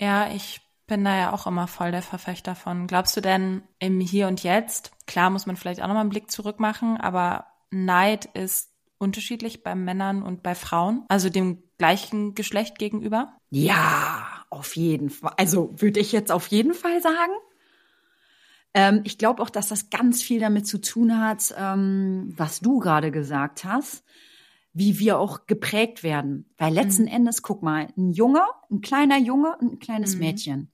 Ja, 0.00 0.32
ich 0.32 0.60
bin 0.86 1.04
da 1.04 1.16
ja 1.16 1.32
auch 1.32 1.46
immer 1.46 1.68
voll 1.68 1.92
der 1.92 2.02
Verfechter 2.02 2.54
von. 2.54 2.86
Glaubst 2.86 3.16
du 3.16 3.20
denn 3.20 3.62
im 3.78 4.00
Hier 4.00 4.26
und 4.26 4.42
Jetzt, 4.42 4.92
klar 5.06 5.30
muss 5.30 5.46
man 5.46 5.56
vielleicht 5.56 5.80
auch 5.80 5.86
nochmal 5.86 6.02
einen 6.02 6.10
Blick 6.10 6.30
zurück 6.30 6.58
machen, 6.58 6.96
aber 6.96 7.46
Neid 7.70 8.26
ist 8.34 8.71
unterschiedlich 9.02 9.62
bei 9.62 9.74
Männern 9.74 10.22
und 10.22 10.42
bei 10.42 10.54
Frauen? 10.54 11.04
Also 11.08 11.28
dem 11.28 11.62
gleichen 11.76 12.34
Geschlecht 12.34 12.78
gegenüber? 12.78 13.34
Ja, 13.50 14.26
auf 14.48 14.76
jeden 14.76 15.10
Fall. 15.10 15.34
Also 15.36 15.74
würde 15.76 16.00
ich 16.00 16.12
jetzt 16.12 16.32
auf 16.32 16.46
jeden 16.46 16.72
Fall 16.74 17.02
sagen. 17.02 17.32
Ähm, 18.74 19.02
ich 19.04 19.18
glaube 19.18 19.42
auch, 19.42 19.50
dass 19.50 19.68
das 19.68 19.90
ganz 19.90 20.22
viel 20.22 20.40
damit 20.40 20.66
zu 20.66 20.80
tun 20.80 21.20
hat, 21.20 21.54
ähm, 21.58 22.32
was 22.36 22.60
du 22.60 22.78
gerade 22.78 23.10
gesagt 23.10 23.64
hast, 23.64 24.04
wie 24.72 24.98
wir 24.98 25.18
auch 25.18 25.46
geprägt 25.46 26.02
werden. 26.02 26.50
Weil 26.56 26.72
letzten 26.72 27.02
mhm. 27.02 27.08
Endes, 27.08 27.42
guck 27.42 27.62
mal, 27.62 27.88
ein 27.96 28.12
Junge, 28.12 28.42
ein 28.70 28.80
kleiner 28.80 29.18
Junge 29.18 29.56
und 29.60 29.72
ein 29.72 29.78
kleines 29.78 30.14
mhm. 30.14 30.20
Mädchen. 30.20 30.71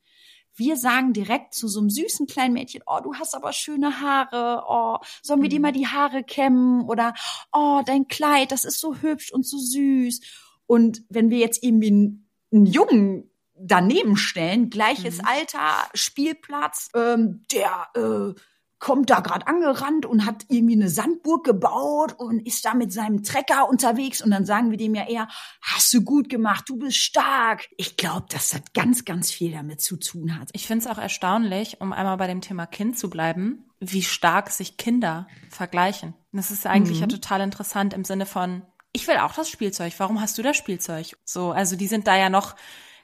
Wir 0.58 0.76
sagen 0.76 1.12
direkt 1.12 1.54
zu 1.54 1.68
so 1.68 1.80
einem 1.80 1.90
süßen 1.90 2.26
kleinen 2.26 2.54
Mädchen, 2.54 2.82
oh, 2.86 3.00
du 3.02 3.14
hast 3.14 3.34
aber 3.34 3.52
schöne 3.52 4.00
Haare, 4.00 4.64
oh, 4.68 4.98
sollen 5.22 5.42
wir 5.42 5.48
dir 5.48 5.60
mhm. 5.60 5.62
mal 5.62 5.72
die 5.72 5.86
Haare 5.86 6.24
kämmen 6.24 6.82
oder 6.82 7.14
oh, 7.52 7.82
dein 7.86 8.08
Kleid, 8.08 8.52
das 8.52 8.64
ist 8.64 8.80
so 8.80 8.96
hübsch 8.96 9.32
und 9.32 9.46
so 9.46 9.58
süß. 9.58 10.20
Und 10.66 11.02
wenn 11.08 11.30
wir 11.30 11.38
jetzt 11.38 11.62
irgendwie 11.62 11.88
einen, 11.88 12.30
einen 12.52 12.66
Jungen 12.66 13.30
daneben 13.54 14.16
stellen, 14.16 14.70
gleiches 14.70 15.18
mhm. 15.18 15.24
Alter, 15.26 15.88
Spielplatz, 15.94 16.90
ähm, 16.94 17.46
der 17.52 17.88
äh, 17.94 18.40
kommt 18.78 19.10
da 19.10 19.20
gerade 19.20 19.46
angerannt 19.46 20.06
und 20.06 20.24
hat 20.24 20.44
irgendwie 20.48 20.74
eine 20.74 20.88
Sandburg 20.88 21.44
gebaut 21.44 22.14
und 22.16 22.46
ist 22.46 22.64
da 22.64 22.74
mit 22.74 22.92
seinem 22.92 23.22
Trecker 23.22 23.68
unterwegs 23.68 24.22
und 24.22 24.30
dann 24.30 24.44
sagen 24.44 24.70
wir 24.70 24.78
dem 24.78 24.94
ja 24.94 25.06
eher, 25.06 25.28
hast 25.60 25.92
du 25.92 26.02
gut 26.02 26.28
gemacht, 26.28 26.68
du 26.68 26.76
bist 26.76 26.96
stark. 26.96 27.68
Ich 27.76 27.96
glaube, 27.96 28.26
das 28.30 28.54
ganz, 28.74 29.04
ganz 29.04 29.30
viel 29.30 29.52
damit 29.52 29.80
zu 29.80 29.96
tun 29.96 30.38
hat. 30.38 30.50
Ich 30.52 30.66
finde 30.66 30.84
es 30.84 30.90
auch 30.90 30.98
erstaunlich, 30.98 31.80
um 31.80 31.92
einmal 31.92 32.16
bei 32.16 32.26
dem 32.26 32.40
Thema 32.40 32.66
Kind 32.66 32.98
zu 32.98 33.10
bleiben, 33.10 33.64
wie 33.80 34.02
stark 34.02 34.50
sich 34.50 34.76
Kinder 34.76 35.26
vergleichen. 35.50 36.14
Das 36.32 36.50
ist 36.50 36.66
eigentlich 36.66 36.98
mhm. 36.98 37.02
ja 37.02 37.06
total 37.08 37.40
interessant 37.40 37.94
im 37.94 38.04
Sinne 38.04 38.26
von, 38.26 38.62
ich 38.92 39.06
will 39.06 39.16
auch 39.18 39.34
das 39.34 39.50
Spielzeug, 39.50 39.92
warum 39.98 40.20
hast 40.20 40.38
du 40.38 40.42
das 40.42 40.56
Spielzeug? 40.56 41.16
So, 41.24 41.50
also 41.50 41.76
die 41.76 41.86
sind 41.86 42.06
da 42.06 42.16
ja 42.16 42.30
noch, 42.30 42.56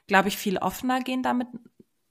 glaube 0.07 0.29
ich, 0.29 0.37
viel 0.37 0.57
offener, 0.57 1.01
gehen 1.01 1.23
damit 1.23 1.47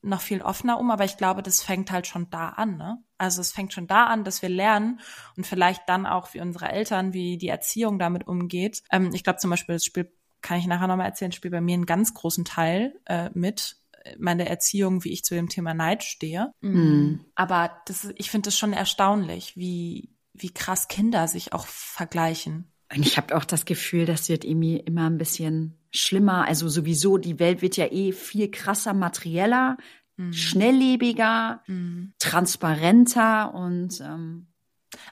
noch 0.04 0.20
viel 0.20 0.42
offener 0.42 0.78
um, 0.78 0.90
aber 0.90 1.04
ich 1.04 1.16
glaube, 1.16 1.42
das 1.42 1.62
fängt 1.62 1.90
halt 1.90 2.06
schon 2.06 2.30
da 2.30 2.50
an, 2.50 2.76
ne? 2.76 3.02
Also 3.18 3.40
es 3.40 3.52
fängt 3.52 3.72
schon 3.72 3.86
da 3.86 4.04
an, 4.04 4.24
dass 4.24 4.42
wir 4.42 4.48
lernen 4.48 5.00
und 5.36 5.46
vielleicht 5.46 5.88
dann 5.88 6.06
auch 6.06 6.34
wie 6.34 6.40
unsere 6.40 6.68
Eltern, 6.68 7.12
wie 7.12 7.38
die 7.38 7.48
Erziehung 7.48 7.98
damit 7.98 8.26
umgeht. 8.26 8.82
Ähm, 8.90 9.10
ich 9.14 9.24
glaube 9.24 9.38
zum 9.38 9.50
Beispiel, 9.50 9.76
das 9.76 9.84
Spiel, 9.84 10.12
kann 10.42 10.58
ich 10.58 10.66
nachher 10.66 10.88
nochmal 10.88 11.06
erzählen, 11.06 11.32
spielt 11.32 11.52
bei 11.52 11.60
mir 11.60 11.74
einen 11.74 11.86
ganz 11.86 12.12
großen 12.12 12.44
Teil 12.44 13.00
äh, 13.06 13.30
mit 13.32 13.78
meine 14.18 14.48
Erziehung, 14.48 15.04
wie 15.04 15.12
ich 15.12 15.24
zu 15.24 15.34
dem 15.34 15.48
Thema 15.48 15.74
Neid 15.74 16.04
stehe. 16.04 16.52
Mhm. 16.60 17.24
Aber 17.34 17.80
das, 17.86 18.08
ich 18.16 18.30
finde 18.30 18.50
es 18.50 18.58
schon 18.58 18.72
erstaunlich, 18.72 19.56
wie, 19.56 20.10
wie 20.32 20.50
krass 20.50 20.88
Kinder 20.88 21.28
sich 21.28 21.52
auch 21.52 21.66
vergleichen. 21.66 22.70
Und 22.94 23.06
ich 23.06 23.16
habe 23.16 23.36
auch 23.36 23.44
das 23.44 23.64
Gefühl, 23.64 24.04
das 24.06 24.28
wird 24.28 24.44
irgendwie 24.44 24.76
immer 24.76 25.08
ein 25.08 25.18
bisschen 25.18 25.78
schlimmer. 25.94 26.46
Also 26.46 26.68
sowieso, 26.68 27.18
die 27.18 27.38
Welt 27.38 27.62
wird 27.62 27.76
ja 27.76 27.86
eh 27.86 28.12
viel 28.12 28.50
krasser, 28.50 28.92
materieller, 28.92 29.76
mhm. 30.16 30.32
schnelllebiger, 30.32 31.62
mhm. 31.66 32.12
transparenter 32.18 33.54
und 33.54 34.00
ähm, 34.00 34.48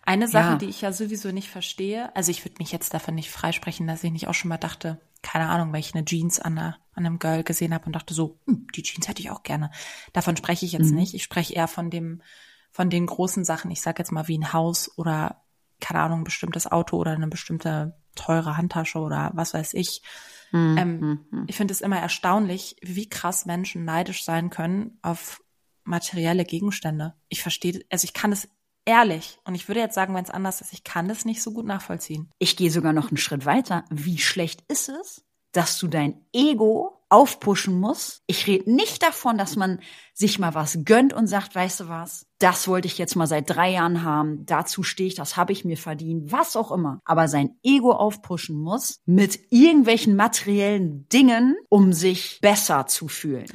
eine 0.03 0.29
Sache, 0.29 0.53
ja. 0.53 0.57
die 0.57 0.67
ich 0.67 0.81
ja 0.81 0.93
sowieso 0.93 1.33
nicht 1.33 1.49
verstehe, 1.49 2.15
also 2.15 2.31
ich 2.31 2.45
würde 2.45 2.57
mich 2.59 2.73
jetzt 2.73 2.95
davon 2.95 3.15
nicht 3.15 3.31
freisprechen, 3.31 3.87
dass 3.87 4.05
ich 4.05 4.13
nicht 4.13 4.29
auch 4.29 4.35
schon 4.35 4.49
mal 4.49 4.59
dachte, 4.59 5.01
keine 5.23 5.49
Ahnung, 5.49 5.73
weil 5.73 5.81
ich 5.81 5.95
eine 5.95 6.05
Jeans 6.05 6.41
an, 6.41 6.59
einer, 6.59 6.79
an 6.95 7.07
einem 7.07 7.19
Girl 7.19 7.45
gesehen 7.45 7.73
habe 7.75 7.87
und 7.87 7.93
dachte 7.93 8.15
so, 8.15 8.39
hm, 8.47 8.67
die 8.75 8.83
Jeans 8.83 9.09
hätte 9.09 9.23
ich 9.23 9.31
auch 9.31 9.43
gerne. 9.43 9.71
Davon 10.13 10.37
spreche 10.37 10.67
ich 10.67 10.73
jetzt 10.73 10.91
mhm. 10.91 10.97
nicht. 10.97 11.15
Ich 11.15 11.23
spreche 11.23 11.55
eher 11.55 11.69
von 11.69 11.91
dem, 11.91 12.23
von 12.71 12.91
den 12.91 13.07
großen 13.07 13.45
Sachen. 13.45 13.71
Ich 13.71 13.81
sage 13.81 14.01
jetzt 14.01 14.11
mal 14.11 14.29
wie 14.29 14.39
ein 14.39 14.53
Haus 14.53 14.91
oder 14.99 15.43
keine 15.81 16.01
Ahnung, 16.01 16.21
ein 16.21 16.25
bestimmtes 16.25 16.71
Auto 16.71 16.97
oder 16.97 17.13
eine 17.13 17.29
bestimmte 17.29 17.97
teure 18.15 18.57
Handtasche 18.57 18.99
oder 18.99 19.31
was 19.35 19.55
weiß 19.55 19.75
ich. 19.75 20.03
Mhm. 20.53 20.79
Ähm, 20.79 21.27
mhm. 21.31 21.45
ich 21.49 21.57
finde 21.57 21.73
es 21.73 21.81
immer 21.81 21.99
erstaunlich, 21.99 22.77
wie 22.83 23.09
krass 23.09 23.47
Menschen 23.47 23.85
neidisch 23.85 24.25
sein 24.25 24.51
können 24.51 24.99
auf 25.03 25.43
materielle 25.85 26.45
Gegenstände. 26.45 27.15
Ich 27.29 27.43
verstehe, 27.43 27.85
also 27.91 28.05
ich 28.05 28.13
kann 28.13 28.33
es 28.33 28.49
ehrlich, 28.85 29.39
und 29.45 29.55
ich 29.55 29.69
würde 29.69 29.81
jetzt 29.81 29.95
sagen, 29.95 30.15
wenn 30.15 30.25
es 30.25 30.31
anders 30.31 30.61
ist, 30.61 30.73
ich 30.73 30.85
kann 30.85 31.09
das 31.09 31.25
nicht 31.25 31.43
so 31.43 31.53
gut 31.53 31.67
nachvollziehen. 31.67 32.31
Ich 32.39 32.57
gehe 32.57 32.71
sogar 32.71 32.93
noch 32.93 33.09
einen 33.09 33.17
Schritt 33.17 33.47
weiter. 33.47 33.85
Wie 33.91 34.19
schlecht 34.19 34.63
ist 34.69 34.89
es, 34.89 35.25
dass 35.53 35.79
du 35.79 35.89
dein 35.89 36.25
Ego 36.33 37.02
aufpushen 37.13 37.79
musst? 37.79 38.23
Ich 38.27 38.47
rede 38.47 38.73
nicht 38.73 39.03
davon, 39.03 39.39
dass 39.39 39.57
man 39.57 39.81
sich 40.15 40.39
mal 40.39 40.55
was 40.55 40.79
gönnt 40.85 41.13
und 41.13 41.27
sagt, 41.27 41.55
weißt 41.55 41.81
du 41.81 41.89
was, 41.89 42.27
das 42.39 42.67
wollte 42.69 42.87
ich 42.87 42.99
jetzt 42.99 43.15
mal 43.15 43.27
seit 43.27 43.49
drei 43.49 43.71
Jahren 43.71 44.03
haben, 44.03 44.45
dazu 44.47 44.83
stehe 44.83 45.09
ich, 45.09 45.15
das 45.15 45.37
habe 45.37 45.53
ich 45.53 45.65
mir 45.65 45.77
verdient, 45.77 46.33
was 46.33 46.57
auch 46.57 46.73
immer. 46.73 47.01
Aber 47.05 47.29
sein 47.29 47.57
Ego 47.63 47.93
aufpushen 47.93 48.57
muss 48.57 49.01
mit 49.05 49.39
irgendwelchen 49.51 50.17
materiellen 50.17 51.09
Dingen, 51.09 51.57
um 51.69 51.93
sich 51.93 52.39
besser 52.41 52.87
zu 52.87 53.09
fühlen. 53.09 53.47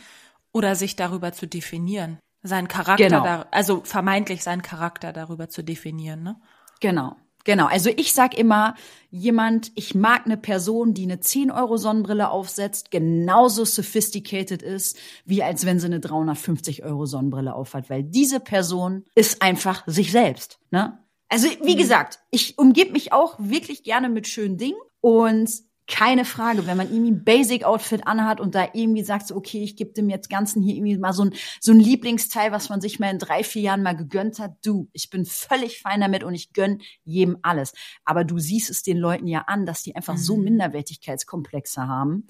Oder 0.54 0.76
sich 0.76 0.96
darüber 0.96 1.34
zu 1.34 1.48
definieren 1.48 2.20
seinen 2.43 2.67
Charakter, 2.67 3.04
genau. 3.04 3.24
da, 3.24 3.46
also 3.52 3.82
vermeintlich 3.84 4.43
seinen 4.43 4.62
Charakter 4.62 5.13
darüber 5.13 5.50
zu 5.50 5.63
definieren, 5.63 6.24
ne? 6.24 6.39
Genau. 6.80 7.15
Genau, 7.47 7.67
also 7.67 7.89
ich 7.95 8.12
sag 8.12 8.38
immer, 8.38 8.75
jemand, 9.10 9.71
ich 9.75 9.95
mag 9.95 10.25
eine 10.25 10.36
Person, 10.36 10.93
die 10.93 11.03
eine 11.03 11.21
10 11.21 11.49
Euro 11.49 11.77
Sonnenbrille 11.77 12.29
aufsetzt, 12.29 12.91
genauso 12.91 13.63
sophisticated 13.63 14.62
ist, 14.62 14.97
wie 15.23 15.41
als 15.43 15.65
wenn 15.65 15.79
sie 15.79 15.86
eine 15.86 16.01
350 16.01 16.83
Euro 16.83 17.05
Sonnenbrille 17.05 17.55
aufhat, 17.55 17.89
weil 17.89 18.03
diese 18.03 18.41
Person 18.41 19.05
ist 19.15 19.41
einfach 19.41 19.83
sich 19.88 20.12
selbst, 20.12 20.60
ne? 20.71 20.99
Also, 21.29 21.47
wie 21.63 21.75
mhm. 21.75 21.79
gesagt, 21.79 22.19
ich 22.31 22.57
umgebe 22.57 22.91
mich 22.91 23.13
auch 23.13 23.36
wirklich 23.39 23.83
gerne 23.83 24.10
mit 24.10 24.27
schönen 24.27 24.57
Dingen 24.57 24.79
und 24.99 25.49
keine 25.88 26.26
Frage, 26.26 26.67
wenn 26.67 26.78
man 26.78 26.91
irgendwie 26.91 27.12
ein 27.12 27.23
Basic-Outfit 27.23 28.06
anhat 28.06 28.41
und 28.41 28.56
da 28.56 28.67
irgendwie 28.73 29.04
sagt, 29.04 29.28
so, 29.28 29.36
okay, 29.36 29.63
ich 29.63 29.78
gebe 29.78 29.93
dem 29.93 30.10
jetzt 30.10 30.30
Ganzen 30.30 30.62
hier 30.62 30.76
irgendwie 30.76 30.97
mal 30.97 31.13
so 31.13 31.23
ein, 31.23 31.34
so 31.62 31.71
ein 31.71 31.80
Lieblingsteil, 31.80 32.52
was 32.52 32.69
man 32.69 32.82
sich 32.82 33.00
mal 33.00 33.10
in 33.10 33.19
drei, 33.19 33.43
vier 33.43 33.62
Jahren 33.62 33.84
mal 33.84 33.95
gegönnt 33.95 34.39
hat. 34.39 34.56
Du, 34.65 34.89
ich 34.91 35.10
bin 35.10 35.26
völlig 35.26 35.82
fein 35.82 36.02
damit 36.02 36.23
und 36.23 36.36
ich 36.36 36.52
gönn 36.52 36.82
jedem 37.06 37.38
alles. 37.41 37.73
Aber 38.04 38.26
du 38.26 38.38
siehst 38.38 38.69
es 38.69 38.84
den 38.84 38.97
Leuten 38.97 39.28
ja 39.28 39.45
an, 39.47 39.65
dass 39.65 39.82
die 39.82 39.95
einfach 39.95 40.15
mhm. 40.15 40.19
so 40.19 40.38
Minderwertigkeitskomplexe 40.38 41.88
haben. 41.88 42.28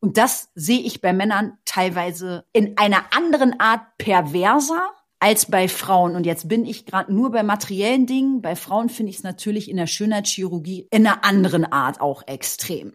Und 0.00 0.16
das 0.16 0.50
sehe 0.54 0.80
ich 0.80 1.00
bei 1.00 1.12
Männern 1.12 1.58
teilweise 1.64 2.46
in 2.52 2.76
einer 2.76 3.04
anderen 3.14 3.58
Art 3.60 3.82
perverser, 3.98 4.90
als 5.24 5.46
bei 5.46 5.68
Frauen. 5.68 6.16
Und 6.16 6.26
jetzt 6.26 6.48
bin 6.48 6.66
ich 6.66 6.84
gerade 6.84 7.10
nur 7.10 7.30
bei 7.30 7.42
materiellen 7.42 8.04
Dingen. 8.04 8.42
Bei 8.42 8.54
Frauen 8.56 8.90
finde 8.90 9.08
ich 9.08 9.16
es 9.16 9.22
natürlich 9.22 9.70
in 9.70 9.78
der 9.78 9.86
Schönheitschirurgie 9.86 10.86
in 10.90 11.06
einer 11.06 11.24
anderen 11.24 11.64
Art 11.64 12.02
auch 12.02 12.26
extrem. 12.26 12.92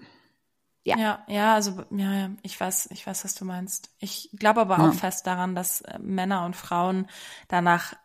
Ja. 0.83 0.95
ja, 0.97 1.25
ja, 1.27 1.53
also 1.55 1.83
ja, 1.89 2.13
ja, 2.13 2.29
ich 2.43 2.59
weiß, 2.59 2.89
ich 2.91 3.05
weiß, 3.05 3.25
was 3.25 3.33
du 3.33 3.45
meinst. 3.45 3.89
Ich 3.97 4.29
glaube 4.37 4.61
aber 4.61 4.77
ja. 4.77 4.89
auch 4.89 4.93
fest 4.93 5.25
daran, 5.25 5.55
dass 5.55 5.81
äh, 5.81 5.97
Männer 5.97 6.45
und 6.45 6.55
Frauen 6.55 7.07
danach 7.47 7.95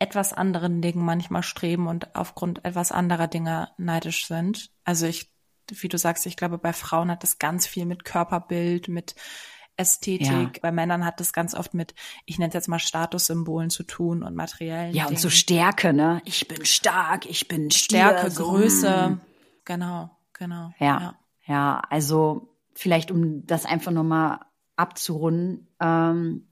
etwas 0.00 0.32
anderen 0.32 0.82
Dingen 0.82 1.04
manchmal 1.04 1.44
streben 1.44 1.86
und 1.86 2.16
aufgrund 2.16 2.64
etwas 2.64 2.90
anderer 2.90 3.28
Dinge 3.28 3.70
neidisch 3.78 4.26
sind. 4.26 4.70
Also 4.82 5.06
ich, 5.06 5.32
wie 5.70 5.88
du 5.88 5.98
sagst, 5.98 6.26
ich 6.26 6.36
glaube, 6.36 6.58
bei 6.58 6.72
Frauen 6.72 7.12
hat 7.12 7.22
das 7.22 7.38
ganz 7.38 7.68
viel 7.68 7.86
mit 7.86 8.04
Körperbild, 8.04 8.88
mit 8.88 9.14
Ästhetik. 9.76 10.28
Ja. 10.28 10.60
Bei 10.60 10.72
Männern 10.72 11.04
hat 11.04 11.20
das 11.20 11.32
ganz 11.32 11.54
oft 11.54 11.74
mit, 11.74 11.94
ich 12.26 12.38
nenne 12.38 12.48
es 12.48 12.54
jetzt 12.54 12.68
mal 12.68 12.78
Statussymbolen 12.78 13.70
zu 13.70 13.82
tun 13.84 14.22
und 14.22 14.34
materiellen. 14.34 14.94
Ja, 14.94 15.04
Dingen. 15.04 15.16
und 15.16 15.20
so 15.20 15.30
Stärke, 15.30 15.92
ne? 15.92 16.20
Ich 16.24 16.48
bin 16.48 16.64
stark, 16.64 17.26
ich 17.26 17.48
bin 17.48 17.70
Stärke, 17.70 18.30
Stier, 18.30 18.44
Größe. 18.44 19.08
Mm. 19.10 19.20
Genau, 19.64 20.10
genau. 20.32 20.72
Ja, 20.78 21.00
ja, 21.00 21.14
ja, 21.46 21.82
also 21.88 22.54
vielleicht 22.74 23.10
um 23.10 23.46
das 23.46 23.64
einfach 23.64 23.92
nochmal 23.92 24.40
abzurunden. 24.76 25.68
Ähm, 25.80 26.48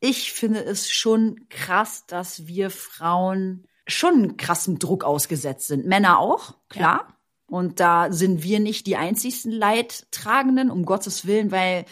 ich 0.00 0.32
finde 0.32 0.62
es 0.62 0.90
schon 0.90 1.46
krass, 1.48 2.04
dass 2.06 2.46
wir 2.46 2.70
Frauen 2.70 3.66
schon 3.86 4.14
einen 4.14 4.36
krassen 4.36 4.78
Druck 4.78 5.04
ausgesetzt 5.04 5.68
sind. 5.68 5.86
Männer 5.86 6.18
auch, 6.18 6.54
klar. 6.68 7.13
Und 7.46 7.80
da 7.80 8.10
sind 8.10 8.42
wir 8.42 8.60
nicht 8.60 8.86
die 8.86 8.96
einzigsten 8.96 9.52
Leidtragenden, 9.52 10.70
um 10.70 10.84
Gottes 10.84 11.26
Willen, 11.26 11.50
weil 11.50 11.84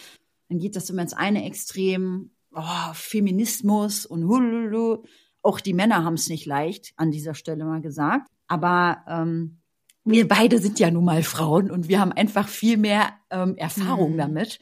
dann 0.49 0.59
geht 0.59 0.75
das 0.75 0.89
immer 0.89 1.01
ins 1.01 1.13
eine 1.13 1.45
Extrem, 1.45 2.31
oh, 2.53 2.93
Feminismus 2.93 4.05
und 4.05 4.27
hululu. 4.27 5.03
Auch 5.41 5.59
die 5.59 5.73
Männer 5.73 6.03
haben 6.03 6.15
es 6.15 6.29
nicht 6.29 6.45
leicht, 6.45 6.93
an 6.95 7.11
dieser 7.11 7.35
Stelle 7.35 7.65
mal 7.65 7.81
gesagt. 7.81 8.29
Aber 8.47 9.03
ähm, 9.07 9.59
wir 10.05 10.27
beide 10.27 10.59
sind 10.59 10.79
ja 10.79 10.91
nun 10.91 11.05
mal 11.05 11.23
Frauen 11.23 11.71
und 11.71 11.87
wir 11.87 11.99
haben 11.99 12.11
einfach 12.11 12.47
viel 12.47 12.77
mehr 12.77 13.13
ähm, 13.29 13.55
Erfahrung 13.57 14.13
mhm. 14.13 14.17
damit. 14.17 14.59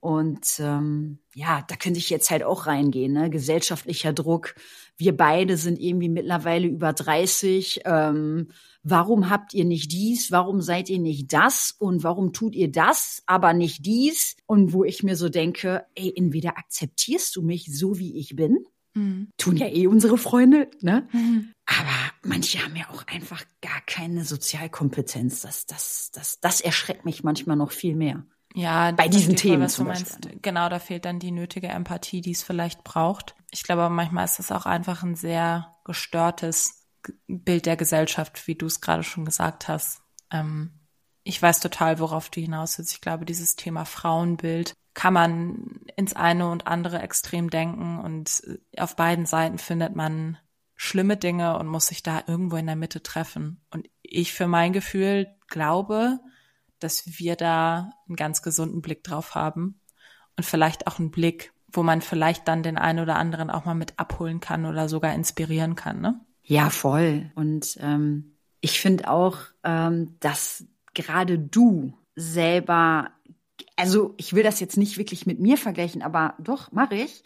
Und 0.00 0.60
ähm, 0.60 1.18
ja, 1.34 1.64
da 1.66 1.74
könnte 1.74 1.98
ich 1.98 2.10
jetzt 2.10 2.30
halt 2.30 2.44
auch 2.44 2.66
reingehen, 2.66 3.12
ne? 3.12 3.28
Gesellschaftlicher 3.28 4.12
Druck. 4.12 4.54
Wir 4.96 5.16
beide 5.16 5.56
sind 5.56 5.80
irgendwie 5.80 6.08
mittlerweile 6.08 6.68
über 6.68 6.92
30. 6.92 7.80
Ähm, 7.84 8.48
warum 8.88 9.28
habt 9.28 9.52
ihr 9.52 9.64
nicht 9.64 9.90
dies? 9.90 10.30
Warum 10.30 10.62
seid 10.62 10.88
ihr 10.88 11.00
nicht 11.00 11.32
das? 11.32 11.74
Und 11.78 12.04
warum 12.04 12.32
tut 12.32 12.54
ihr 12.54 12.70
das, 12.70 13.22
aber 13.26 13.52
nicht 13.52 13.84
dies? 13.84 14.36
Und 14.46 14.72
wo 14.72 14.84
ich 14.84 15.02
mir 15.02 15.16
so 15.16 15.28
denke, 15.28 15.84
ey, 15.94 16.12
entweder 16.16 16.56
akzeptierst 16.56 17.34
du 17.34 17.42
mich 17.42 17.66
so, 17.76 17.98
wie 17.98 18.16
ich 18.16 18.36
bin, 18.36 18.64
mhm. 18.94 19.28
tun 19.38 19.56
ja 19.56 19.66
eh 19.66 19.88
unsere 19.88 20.18
Freunde, 20.18 20.70
ne? 20.80 21.08
Mhm. 21.12 21.52
Aber 21.66 22.12
manche 22.22 22.62
haben 22.62 22.76
ja 22.76 22.88
auch 22.90 23.04
einfach 23.08 23.42
gar 23.60 23.80
keine 23.86 24.24
Sozialkompetenz. 24.24 25.40
Das, 25.40 25.66
das, 25.66 26.10
das, 26.12 26.38
das 26.40 26.60
erschreckt 26.60 27.04
mich 27.04 27.24
manchmal 27.24 27.56
noch 27.56 27.72
viel 27.72 27.96
mehr. 27.96 28.24
Ja, 28.54 28.92
bei 28.92 29.08
diesen 29.08 29.36
Themen 29.36 29.64
was 29.64 29.74
zum 29.74 29.88
Beispiel. 29.88 30.18
Meinst, 30.22 30.42
genau, 30.42 30.68
da 30.68 30.78
fehlt 30.78 31.04
dann 31.04 31.18
die 31.18 31.32
nötige 31.32 31.66
Empathie, 31.66 32.20
die 32.20 32.30
es 32.30 32.44
vielleicht 32.44 32.84
braucht. 32.84 33.34
Ich 33.50 33.64
glaube, 33.64 33.90
manchmal 33.90 34.24
ist 34.24 34.38
es 34.38 34.52
auch 34.52 34.64
einfach 34.64 35.02
ein 35.02 35.16
sehr 35.16 35.74
gestörtes 35.84 36.85
Bild 37.26 37.66
der 37.66 37.76
Gesellschaft, 37.76 38.46
wie 38.46 38.54
du 38.54 38.66
es 38.66 38.80
gerade 38.80 39.02
schon 39.02 39.24
gesagt 39.24 39.68
hast. 39.68 40.02
Ähm, 40.30 40.72
ich 41.22 41.40
weiß 41.40 41.60
total, 41.60 41.98
worauf 41.98 42.30
du 42.30 42.40
hinaus 42.40 42.78
willst. 42.78 42.92
Ich 42.92 43.00
glaube, 43.00 43.24
dieses 43.24 43.56
Thema 43.56 43.84
Frauenbild 43.84 44.74
kann 44.94 45.12
man 45.12 45.80
ins 45.96 46.14
eine 46.14 46.48
und 46.48 46.66
andere 46.66 47.00
Extrem 47.00 47.50
denken 47.50 47.98
und 47.98 48.42
äh, 48.46 48.80
auf 48.80 48.96
beiden 48.96 49.26
Seiten 49.26 49.58
findet 49.58 49.94
man 49.94 50.38
schlimme 50.76 51.16
Dinge 51.16 51.58
und 51.58 51.66
muss 51.66 51.86
sich 51.86 52.02
da 52.02 52.22
irgendwo 52.26 52.56
in 52.56 52.66
der 52.66 52.76
Mitte 52.76 53.02
treffen. 53.02 53.60
Und 53.70 53.88
ich 54.02 54.32
für 54.32 54.46
mein 54.46 54.72
Gefühl 54.72 55.26
glaube, 55.48 56.20
dass 56.78 57.18
wir 57.18 57.36
da 57.36 57.90
einen 58.06 58.16
ganz 58.16 58.42
gesunden 58.42 58.82
Blick 58.82 59.02
drauf 59.02 59.34
haben 59.34 59.80
und 60.36 60.44
vielleicht 60.44 60.86
auch 60.86 60.98
einen 60.98 61.10
Blick, 61.10 61.52
wo 61.72 61.82
man 61.82 62.02
vielleicht 62.02 62.46
dann 62.46 62.62
den 62.62 62.78
einen 62.78 63.00
oder 63.00 63.16
anderen 63.16 63.50
auch 63.50 63.64
mal 63.64 63.74
mit 63.74 63.98
abholen 63.98 64.40
kann 64.40 64.66
oder 64.66 64.88
sogar 64.88 65.14
inspirieren 65.14 65.74
kann, 65.74 66.00
ne? 66.00 66.20
Ja, 66.46 66.70
voll. 66.70 67.30
Und 67.34 67.76
ähm, 67.80 68.36
ich 68.60 68.80
finde 68.80 69.10
auch, 69.10 69.38
ähm, 69.64 70.16
dass 70.20 70.64
gerade 70.94 71.38
du 71.38 71.92
selber, 72.14 73.10
also 73.74 74.14
ich 74.16 74.32
will 74.32 74.44
das 74.44 74.60
jetzt 74.60 74.76
nicht 74.76 74.96
wirklich 74.96 75.26
mit 75.26 75.40
mir 75.40 75.58
vergleichen, 75.58 76.02
aber 76.02 76.34
doch, 76.38 76.70
mache 76.70 76.94
ich, 76.94 77.24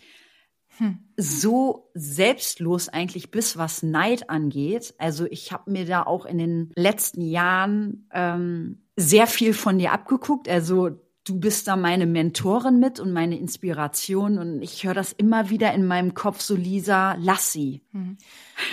hm. 0.78 0.98
so 1.18 1.90
selbstlos 1.92 2.88
eigentlich 2.88 3.30
bis 3.30 3.58
was 3.58 3.82
Neid 3.82 4.30
angeht. 4.30 4.94
Also 4.96 5.26
ich 5.26 5.52
habe 5.52 5.70
mir 5.70 5.84
da 5.84 6.04
auch 6.04 6.24
in 6.24 6.38
den 6.38 6.72
letzten 6.74 7.20
Jahren 7.20 8.08
ähm, 8.12 8.86
sehr 8.96 9.26
viel 9.26 9.52
von 9.52 9.78
dir 9.78 9.92
abgeguckt. 9.92 10.48
Also 10.48 10.98
du 11.30 11.38
bist 11.38 11.68
da 11.68 11.76
meine 11.76 12.06
Mentorin 12.06 12.80
mit 12.80 12.98
und 12.98 13.12
meine 13.12 13.38
Inspiration 13.38 14.36
und 14.36 14.62
ich 14.62 14.82
höre 14.82 14.94
das 14.94 15.12
immer 15.12 15.48
wieder 15.48 15.72
in 15.72 15.86
meinem 15.86 16.12
Kopf 16.12 16.40
so 16.40 16.56
Lisa, 16.56 17.14
lass 17.20 17.52
sie. 17.52 17.82
Mhm. 17.92 18.18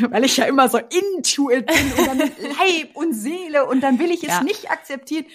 Weil 0.10 0.24
ich 0.26 0.38
ja 0.38 0.46
immer 0.46 0.68
so 0.68 0.80
into 0.80 1.52
it 1.52 1.68
bin 1.68 1.94
und 2.00 2.08
dann 2.08 2.18
Leib 2.42 2.96
und 2.96 3.14
Seele 3.14 3.68
und 3.68 3.82
dann 3.82 4.00
will 4.00 4.10
ich 4.10 4.24
es 4.24 4.30
ja. 4.30 4.44
nicht 4.44 4.72
akzeptieren. 4.72 5.26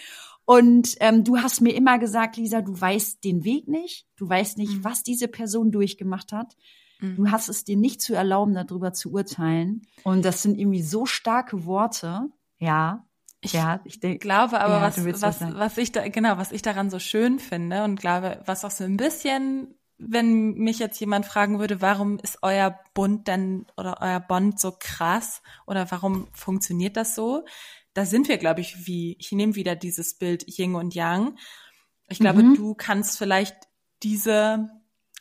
Und 0.47 0.97
ähm, 0.99 1.23
du 1.23 1.39
hast 1.39 1.61
mir 1.61 1.77
immer 1.77 2.01
gesagt, 2.01 2.37
Lisa, 2.37 2.61
du 2.61 2.79
weißt 2.79 3.23
den 3.23 3.45
Weg 3.45 3.69
nicht, 3.69 4.09
du 4.17 4.29
weißt 4.29 4.59
nicht, 4.59 4.79
mhm. 4.79 4.85
was 4.85 5.05
diese 5.05 5.29
Person 5.29 5.71
durchgemacht 5.71 6.33
hat. 6.33 6.57
Mhm. 6.99 7.15
Du 7.15 7.31
hast 7.31 7.49
es 7.49 7.63
dir 7.63 7.77
nicht 7.77 8.03
zu 8.03 8.15
erlauben, 8.15 8.55
darüber 8.55 8.93
zu 8.93 9.13
urteilen. 9.13 9.83
Und 10.03 10.25
das 10.25 10.43
sind 10.43 10.59
irgendwie 10.59 10.83
so 10.83 11.07
starke 11.07 11.67
Worte. 11.67 12.29
Ja, 12.59 13.07
ich 13.45 13.55
ja, 13.55 13.81
ich 13.85 13.99
denk, 13.99 14.21
glaube 14.21 14.61
aber, 14.61 14.75
ja, 14.75 14.83
was, 14.83 15.21
was, 15.21 15.41
was 15.41 15.77
ich 15.77 15.91
da, 15.91 16.07
genau, 16.07 16.39
was 16.39 16.53
ich 16.53 16.63
daran 16.63 16.91
so 16.91 17.01
schön 17.01 17.41
finde 17.41 17.83
und 17.83 18.01
glaube, 18.01 18.41
was 18.47 18.65
auch 18.65 18.71
so 18.71 18.85
ein 18.85 18.97
bisschen, 18.97 19.75
wenn 19.99 20.55
mich 20.55 20.79
jetzt 20.79 21.01
jemand 21.01 21.27
fragen 21.27 21.59
würde, 21.59 21.81
warum 21.81 22.21
ist 22.21 22.39
euer 22.43 22.79
Bund 22.95 23.27
denn 23.27 23.67
oder 23.77 23.99
euer 24.01 24.21
Bond 24.21 24.61
so 24.61 24.73
krass 24.79 25.43
oder 25.67 25.91
warum 25.91 26.29
funktioniert 26.33 26.97
das 26.97 27.17
so? 27.17 27.45
Da 27.95 28.07
sind 28.07 28.29
wir, 28.29 28.39
glaube 28.39 28.61
ich, 28.61 28.87
wie, 28.87 29.17
ich 29.19 29.33
nehme 29.33 29.57
wieder 29.57 29.75
dieses 29.75 30.15
Bild 30.15 30.45
Yin 30.47 30.77
und 30.77 30.95
Yang. 30.95 31.37
Ich 32.09 32.21
glaube, 32.21 32.45
mhm. 32.45 32.55
du 32.55 32.75
kannst 32.75 33.19
vielleicht 33.19 33.57
diese 34.05 34.71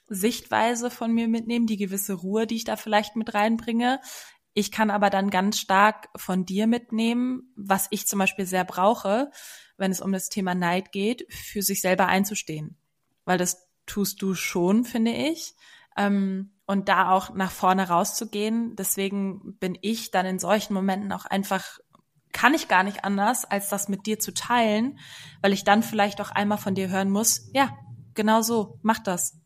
Sichtweise 0.07 0.91
von 0.91 1.11
mir 1.11 1.28
mitnehmen, 1.28 1.65
die 1.65 1.78
gewisse 1.78 2.13
Ruhe, 2.13 2.45
die 2.45 2.55
ich 2.55 2.65
da 2.65 2.76
vielleicht 2.76 3.15
mit 3.15 3.34
reinbringe. 3.34 3.99
Ich 4.54 4.72
kann 4.72 4.89
aber 4.89 5.10
dann 5.10 5.30
ganz 5.30 5.60
stark 5.60 6.10
von 6.16 6.45
dir 6.45 6.68
mitnehmen, 6.68 7.54
was 7.56 7.88
ich 7.89 8.08
zum 8.08 8.20
Beispiel 8.20 8.45
sehr 8.45 8.66
brauche, 8.66 9.32
wenn 9.78 9.91
es 9.91 10.02
um 10.02 10.12
das 10.12 10.30
Thema 10.30 10.56
Neid 10.56 10.91
geht, 10.91 11.26
für 11.34 11.62
sich 11.62 11.82
selber 11.82 12.08
einzustehen. 12.08 12.78
Weil 13.26 13.38
das 13.38 13.68
tust 13.86 14.22
du 14.22 14.36
schon, 14.36 14.84
finde 14.84 15.12
ich. 15.12 15.54
Ähm, 15.97 16.52
und 16.66 16.88
da 16.88 17.12
auch 17.12 17.34
nach 17.34 17.52
vorne 17.52 17.89
rauszugehen. 17.89 18.76
Deswegen 18.76 19.58
bin 19.60 19.78
ich 19.82 20.12
dann 20.12 20.26
in 20.26 20.39
solchen 20.39 20.74
Momenten 20.74 21.12
auch 21.12 21.26
einfach, 21.26 21.80
kann 22.32 22.54
ich 22.54 22.68
gar 22.68 22.84
nicht 22.84 23.04
anders, 23.04 23.43
als 23.43 23.70
das 23.70 23.89
mit 23.89 24.06
dir 24.06 24.20
zu 24.20 24.34
teilen, 24.34 24.97
weil 25.41 25.52
ich 25.52 25.64
dann 25.66 25.84
vielleicht 25.84 26.22
auch 26.22 26.32
einmal 26.32 26.58
von 26.58 26.76
dir 26.76 26.89
hören 26.89 27.10
muss, 27.10 27.49
ja, 27.54 27.78
genau 28.14 28.41
so, 28.41 28.80
mach 28.84 28.99
das. 28.99 29.38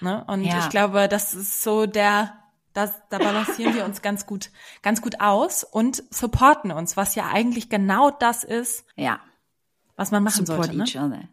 Ne? 0.00 0.24
Und 0.26 0.44
ja. 0.44 0.58
ich 0.58 0.68
glaube, 0.70 1.08
das 1.08 1.34
ist 1.34 1.62
so 1.62 1.86
der, 1.86 2.43
das, 2.74 2.90
da 3.08 3.18
balancieren 3.18 3.74
wir 3.74 3.84
uns 3.84 4.02
ganz 4.02 4.26
gut, 4.26 4.50
ganz 4.82 5.00
gut 5.00 5.20
aus 5.20 5.64
und 5.64 6.02
supporten 6.10 6.72
uns, 6.72 6.96
was 6.96 7.14
ja 7.14 7.28
eigentlich 7.32 7.70
genau 7.70 8.10
das 8.10 8.44
ist, 8.44 8.84
ja. 8.96 9.20
was 9.96 10.10
man 10.10 10.22
machen 10.22 10.44
Support 10.44 10.66
sollte. 10.66 10.78
Ne? 10.78 10.84
Each 10.84 10.96
other. 10.96 11.28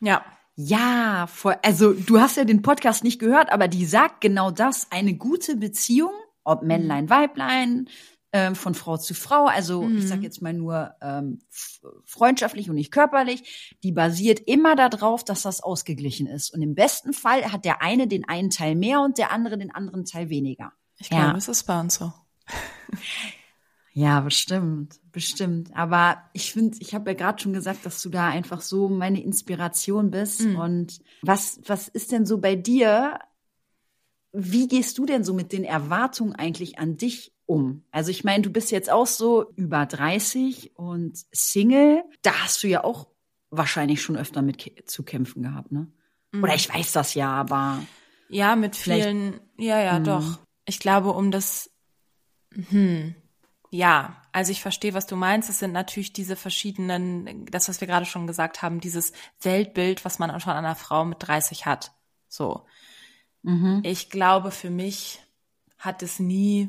Ja. 0.00 0.24
Ja, 0.60 1.28
voll, 1.28 1.54
also 1.62 1.92
du 1.92 2.18
hast 2.18 2.36
ja 2.36 2.42
den 2.42 2.62
Podcast 2.62 3.04
nicht 3.04 3.20
gehört, 3.20 3.52
aber 3.52 3.68
die 3.68 3.84
sagt 3.84 4.20
genau 4.20 4.50
das. 4.50 4.90
Eine 4.90 5.14
gute 5.14 5.54
Beziehung, 5.54 6.10
ob 6.42 6.64
Männlein, 6.64 7.08
Weiblein, 7.08 7.88
ähm, 8.32 8.54
von 8.54 8.74
Frau 8.74 8.96
zu 8.96 9.14
Frau, 9.14 9.46
also 9.46 9.82
mhm. 9.82 9.98
ich 9.98 10.08
sage 10.08 10.22
jetzt 10.22 10.42
mal 10.42 10.52
nur 10.52 10.94
ähm, 11.00 11.40
freundschaftlich 12.04 12.68
und 12.68 12.76
nicht 12.76 12.92
körperlich, 12.92 13.76
die 13.82 13.92
basiert 13.92 14.40
immer 14.40 14.76
darauf, 14.76 15.24
dass 15.24 15.42
das 15.42 15.62
ausgeglichen 15.62 16.26
ist. 16.26 16.52
Und 16.52 16.60
im 16.60 16.74
besten 16.74 17.12
Fall 17.12 17.50
hat 17.52 17.64
der 17.64 17.80
eine 17.82 18.06
den 18.06 18.28
einen 18.28 18.50
Teil 18.50 18.74
mehr 18.74 19.00
und 19.00 19.18
der 19.18 19.32
andere 19.32 19.56
den 19.56 19.74
anderen 19.74 20.04
Teil 20.04 20.28
weniger. 20.28 20.72
Ich 20.98 21.10
glaube, 21.10 21.24
ja. 21.24 21.36
es 21.36 21.48
ist 21.48 21.64
bei 21.64 21.80
uns 21.80 21.94
so. 21.94 22.12
Ja, 23.94 24.20
bestimmt, 24.20 25.00
bestimmt. 25.10 25.74
Aber 25.74 26.22
ich 26.32 26.52
finde, 26.52 26.78
ich 26.78 26.94
habe 26.94 27.10
ja 27.10 27.16
gerade 27.16 27.42
schon 27.42 27.52
gesagt, 27.52 27.84
dass 27.84 28.00
du 28.00 28.10
da 28.10 28.28
einfach 28.28 28.60
so 28.60 28.88
meine 28.88 29.20
Inspiration 29.20 30.12
bist. 30.12 30.42
Mhm. 30.42 30.56
Und 30.56 31.00
was, 31.22 31.58
was 31.66 31.88
ist 31.88 32.12
denn 32.12 32.24
so 32.24 32.38
bei 32.38 32.54
dir? 32.54 33.18
Wie 34.30 34.68
gehst 34.68 34.98
du 34.98 35.04
denn 35.04 35.24
so 35.24 35.34
mit 35.34 35.52
den 35.52 35.64
Erwartungen 35.64 36.32
eigentlich 36.32 36.78
an 36.78 36.96
dich 36.96 37.32
um? 37.48 37.82
Also 37.90 38.10
ich 38.10 38.24
meine, 38.24 38.42
du 38.42 38.50
bist 38.50 38.70
jetzt 38.70 38.90
auch 38.90 39.06
so 39.06 39.50
über 39.56 39.86
30 39.86 40.76
und 40.76 41.18
Single. 41.32 42.04
Da 42.22 42.32
hast 42.44 42.62
du 42.62 42.68
ja 42.68 42.84
auch 42.84 43.08
wahrscheinlich 43.50 44.02
schon 44.02 44.16
öfter 44.16 44.42
mit 44.42 44.88
zu 44.88 45.02
kämpfen 45.02 45.42
gehabt, 45.42 45.72
ne? 45.72 45.88
Mhm. 46.32 46.44
Oder 46.44 46.54
ich 46.54 46.72
weiß 46.72 46.92
das 46.92 47.14
ja, 47.14 47.30
aber. 47.30 47.82
Ja, 48.28 48.56
mit 48.56 48.76
vielen, 48.76 49.40
ja, 49.56 49.80
ja, 49.80 49.98
mh. 49.98 50.04
doch. 50.04 50.38
Ich 50.66 50.78
glaube, 50.78 51.12
um 51.12 51.30
das, 51.30 51.70
hm, 52.52 53.14
ja, 53.70 54.22
also 54.32 54.52
ich 54.52 54.60
verstehe, 54.60 54.92
was 54.92 55.06
du 55.06 55.16
meinst. 55.16 55.48
Es 55.48 55.58
sind 55.58 55.72
natürlich 55.72 56.12
diese 56.12 56.36
verschiedenen, 56.36 57.46
das, 57.46 57.70
was 57.70 57.80
wir 57.80 57.88
gerade 57.88 58.04
schon 58.04 58.26
gesagt 58.26 58.60
haben, 58.60 58.80
dieses 58.80 59.12
Weltbild, 59.40 60.04
was 60.04 60.18
man 60.18 60.38
schon 60.40 60.52
an 60.52 60.64
einer 60.64 60.76
Frau 60.76 61.06
mit 61.06 61.18
30 61.20 61.64
hat. 61.64 61.92
So. 62.28 62.66
Mhm. 63.42 63.80
Ich 63.84 64.10
glaube, 64.10 64.50
für 64.50 64.70
mich 64.70 65.20
hat 65.78 66.02
es 66.02 66.18
nie 66.18 66.68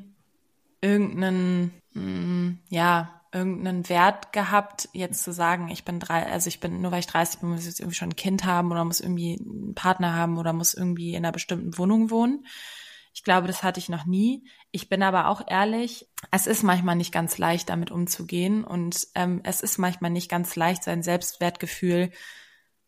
irgendeinen, 0.82 1.72
mm, 1.94 2.60
ja, 2.70 3.20
irgendeinen 3.32 3.88
Wert 3.90 4.34
gehabt, 4.34 4.90
jetzt 4.94 5.24
zu 5.24 5.32
sagen, 5.32 5.70
ich 5.70 5.86
bin 5.86 6.00
drei, 6.00 6.26
also 6.26 6.48
ich 6.48 6.60
bin, 6.60 6.82
nur 6.82 6.92
weil 6.92 7.00
ich 7.00 7.08
30 7.08 7.42
bin, 7.42 7.50
muss 7.50 7.62
ich 7.62 7.68
jetzt 7.68 7.80
irgendwie 7.80 7.96
schon 7.96 8.10
ein 8.10 8.16
Kind 8.16 8.44
haben 8.46 8.72
oder 8.72 8.84
muss 8.84 9.02
irgendwie 9.02 9.40
einen 9.40 9.76
Partner 9.76 10.16
haben 10.16 10.38
oder 10.38 10.52
muss 10.52 10.74
irgendwie 10.74 11.12
in 11.12 11.18
einer 11.18 11.32
bestimmten 11.32 11.78
Wohnung 11.78 12.10
wohnen. 12.10 12.46
Ich 13.14 13.24
glaube, 13.24 13.48
das 13.48 13.64
hatte 13.64 13.80
ich 13.80 13.90
noch 13.90 14.06
nie. 14.06 14.48
Ich 14.72 14.90
bin 14.90 15.04
aber 15.04 15.28
auch 15.28 15.42
ehrlich, 15.48 16.08
es 16.32 16.48
ist 16.48 16.64
manchmal 16.64 16.96
nicht 16.96 17.12
ganz 17.12 17.38
leicht, 17.38 17.70
damit 17.70 17.92
umzugehen 17.92 18.64
und 18.64 19.08
ähm, 19.16 19.42
es 19.44 19.62
ist 19.62 19.78
manchmal 19.78 20.12
nicht 20.12 20.30
ganz 20.30 20.56
leicht, 20.56 20.84
sein 20.84 21.04
Selbstwertgefühl 21.04 22.12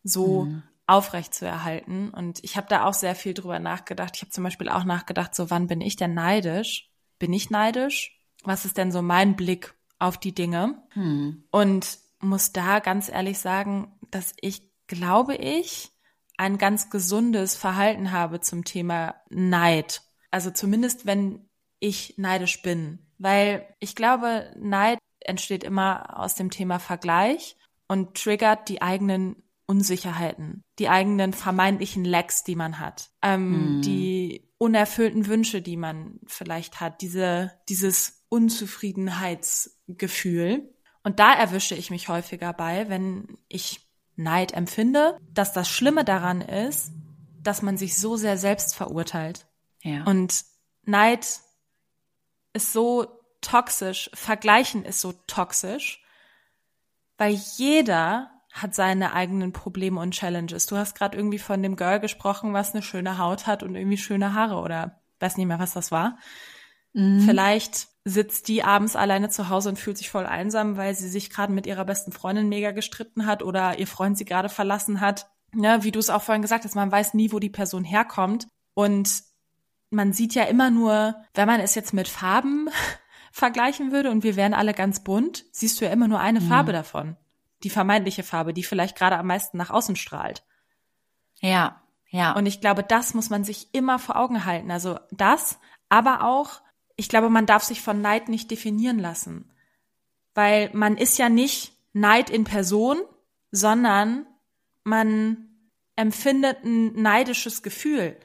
so 0.02 0.46
mhm. 0.46 0.62
aufrecht 0.86 1.34
zu 1.34 1.46
erhalten. 1.46 2.10
Und 2.10 2.42
ich 2.42 2.56
habe 2.56 2.66
da 2.68 2.84
auch 2.86 2.94
sehr 2.94 3.14
viel 3.14 3.34
drüber 3.34 3.58
nachgedacht. 3.58 4.16
Ich 4.16 4.22
habe 4.22 4.30
zum 4.30 4.44
Beispiel 4.44 4.68
auch 4.68 4.84
nachgedacht, 4.84 5.34
so 5.34 5.50
wann 5.50 5.66
bin 5.66 5.80
ich 5.80 5.96
denn 5.96 6.14
neidisch? 6.14 6.91
Bin 7.22 7.32
ich 7.32 7.50
neidisch? 7.50 8.18
Was 8.42 8.64
ist 8.64 8.76
denn 8.76 8.90
so 8.90 9.00
mein 9.00 9.36
Blick 9.36 9.74
auf 10.00 10.18
die 10.18 10.34
Dinge? 10.34 10.82
Hm. 10.94 11.44
Und 11.52 11.98
muss 12.18 12.50
da 12.50 12.80
ganz 12.80 13.08
ehrlich 13.08 13.38
sagen, 13.38 13.92
dass 14.10 14.34
ich 14.40 14.68
glaube 14.88 15.36
ich 15.36 15.92
ein 16.36 16.58
ganz 16.58 16.90
gesundes 16.90 17.54
Verhalten 17.54 18.10
habe 18.10 18.40
zum 18.40 18.64
Thema 18.64 19.14
Neid. 19.30 20.02
Also 20.32 20.50
zumindest 20.50 21.06
wenn 21.06 21.48
ich 21.78 22.14
neidisch 22.16 22.60
bin, 22.62 22.98
weil 23.18 23.72
ich 23.78 23.94
glaube, 23.94 24.52
Neid 24.58 24.98
entsteht 25.20 25.62
immer 25.62 26.18
aus 26.18 26.34
dem 26.34 26.50
Thema 26.50 26.80
Vergleich 26.80 27.56
und 27.86 28.20
triggert 28.20 28.68
die 28.68 28.82
eigenen 28.82 29.44
Unsicherheiten, 29.72 30.62
die 30.78 30.90
eigenen 30.90 31.32
vermeintlichen 31.32 32.04
Lacks, 32.04 32.44
die 32.44 32.56
man 32.56 32.78
hat, 32.78 33.08
ähm, 33.22 33.78
mm. 33.78 33.82
die 33.82 34.52
unerfüllten 34.58 35.28
Wünsche, 35.28 35.62
die 35.62 35.78
man 35.78 36.20
vielleicht 36.26 36.78
hat, 36.78 37.00
diese, 37.00 37.52
dieses 37.70 38.26
Unzufriedenheitsgefühl. 38.28 40.74
Und 41.02 41.20
da 41.20 41.32
erwische 41.32 41.74
ich 41.74 41.90
mich 41.90 42.08
häufiger 42.08 42.52
bei, 42.52 42.90
wenn 42.90 43.38
ich 43.48 43.88
Neid 44.14 44.52
empfinde, 44.52 45.16
dass 45.32 45.54
das 45.54 45.70
Schlimme 45.70 46.04
daran 46.04 46.42
ist, 46.42 46.92
dass 47.40 47.62
man 47.62 47.78
sich 47.78 47.96
so 47.96 48.18
sehr 48.18 48.36
selbst 48.36 48.74
verurteilt. 48.74 49.46
Ja. 49.80 50.04
Und 50.04 50.44
Neid 50.82 51.40
ist 52.52 52.74
so 52.74 53.06
toxisch, 53.40 54.10
Vergleichen 54.12 54.84
ist 54.84 55.00
so 55.00 55.14
toxisch, 55.26 56.04
weil 57.16 57.40
jeder 57.56 58.32
hat 58.52 58.74
seine 58.74 59.14
eigenen 59.14 59.52
Probleme 59.52 59.98
und 59.98 60.12
Challenges. 60.12 60.66
Du 60.66 60.76
hast 60.76 60.94
gerade 60.94 61.16
irgendwie 61.16 61.38
von 61.38 61.62
dem 61.62 61.76
Girl 61.76 62.00
gesprochen, 62.00 62.52
was 62.52 62.74
eine 62.74 62.82
schöne 62.82 63.18
Haut 63.18 63.46
hat 63.46 63.62
und 63.62 63.74
irgendwie 63.74 63.96
schöne 63.96 64.34
Haare 64.34 64.56
oder 64.56 65.00
weiß 65.20 65.38
nicht 65.38 65.46
mehr, 65.46 65.58
was 65.58 65.72
das 65.72 65.90
war. 65.90 66.18
Mhm. 66.92 67.22
Vielleicht 67.22 67.88
sitzt 68.04 68.48
die 68.48 68.62
abends 68.62 68.94
alleine 68.94 69.30
zu 69.30 69.48
Hause 69.48 69.70
und 69.70 69.78
fühlt 69.78 69.96
sich 69.96 70.10
voll 70.10 70.26
einsam, 70.26 70.76
weil 70.76 70.94
sie 70.94 71.08
sich 71.08 71.30
gerade 71.30 71.52
mit 71.52 71.66
ihrer 71.66 71.84
besten 71.84 72.12
Freundin 72.12 72.48
mega 72.48 72.72
gestritten 72.72 73.26
hat 73.26 73.42
oder 73.42 73.78
ihr 73.78 73.86
Freund 73.86 74.18
sie 74.18 74.24
gerade 74.24 74.50
verlassen 74.50 75.00
hat. 75.00 75.30
Ja, 75.54 75.82
wie 75.84 75.92
du 75.92 75.98
es 75.98 76.10
auch 76.10 76.22
vorhin 76.22 76.42
gesagt 76.42 76.64
hast, 76.64 76.74
man 76.74 76.92
weiß 76.92 77.14
nie, 77.14 77.32
wo 77.32 77.38
die 77.38 77.50
Person 77.50 77.84
herkommt. 77.84 78.48
Und 78.74 79.22
man 79.90 80.12
sieht 80.12 80.34
ja 80.34 80.44
immer 80.44 80.70
nur, 80.70 81.14
wenn 81.34 81.46
man 81.46 81.60
es 81.60 81.74
jetzt 81.74 81.94
mit 81.94 82.08
Farben 82.08 82.68
vergleichen 83.32 83.92
würde 83.92 84.10
und 84.10 84.24
wir 84.24 84.36
wären 84.36 84.52
alle 84.52 84.74
ganz 84.74 85.04
bunt, 85.04 85.46
siehst 85.52 85.80
du 85.80 85.86
ja 85.86 85.90
immer 85.90 86.08
nur 86.08 86.20
eine 86.20 86.40
mhm. 86.40 86.48
Farbe 86.48 86.72
davon 86.72 87.16
die 87.64 87.70
vermeintliche 87.70 88.22
Farbe, 88.22 88.52
die 88.52 88.64
vielleicht 88.64 88.96
gerade 88.96 89.16
am 89.16 89.26
meisten 89.26 89.56
nach 89.56 89.70
außen 89.70 89.96
strahlt. 89.96 90.44
Ja, 91.40 91.82
Ja. 92.12 92.32
Und 92.32 92.44
ich 92.46 92.60
glaube, 92.60 92.82
das 92.82 93.14
muss 93.14 93.30
man 93.30 93.42
sich 93.42 93.68
immer 93.72 93.98
vor 93.98 94.16
Augen 94.16 94.44
halten. 94.44 94.70
Also 94.70 95.00
das, 95.10 95.58
aber 95.88 96.24
auch, 96.24 96.60
ich 96.96 97.08
glaube, 97.08 97.30
man 97.30 97.46
darf 97.46 97.64
sich 97.64 97.80
von 97.80 98.02
Neid 98.02 98.28
nicht 98.28 98.50
definieren 98.50 98.98
lassen. 98.98 99.50
Weil 100.34 100.70
man 100.74 100.96
ist 100.96 101.18
ja 101.18 101.30
nicht 101.30 101.72
Neid 101.94 102.30
in 102.30 102.44
Person, 102.44 102.98
sondern 103.50 104.26
man 104.84 105.48
empfindet 105.96 106.64
ein 106.64 107.00
neidisches 107.00 107.62
Gefühl. 107.62 108.18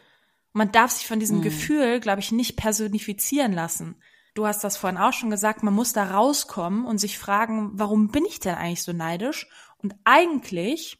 Man 0.51 0.71
darf 0.71 0.91
sich 0.91 1.07
von 1.07 1.19
diesem 1.19 1.37
mhm. 1.37 1.43
Gefühl, 1.43 1.99
glaube 2.01 2.19
ich, 2.19 2.31
nicht 2.31 2.57
personifizieren 2.57 3.53
lassen. 3.53 3.95
Du 4.37 4.45
hast 4.45 4.63
das 4.63 4.77
vorhin 4.77 4.99
auch 4.99 5.13
schon 5.13 5.31
gesagt, 5.31 5.63
man 5.63 5.73
muss 5.73 5.93
da 5.93 6.11
rauskommen 6.11 6.85
und 6.85 6.99
sich 6.99 7.17
fragen, 7.17 7.71
warum 7.73 8.09
bin 8.09 8.23
ich 8.23 8.39
denn 8.39 8.53
eigentlich 8.53 8.83
so 8.83 8.93
neidisch? 8.93 9.47
Und 9.77 9.95
eigentlich, 10.03 10.99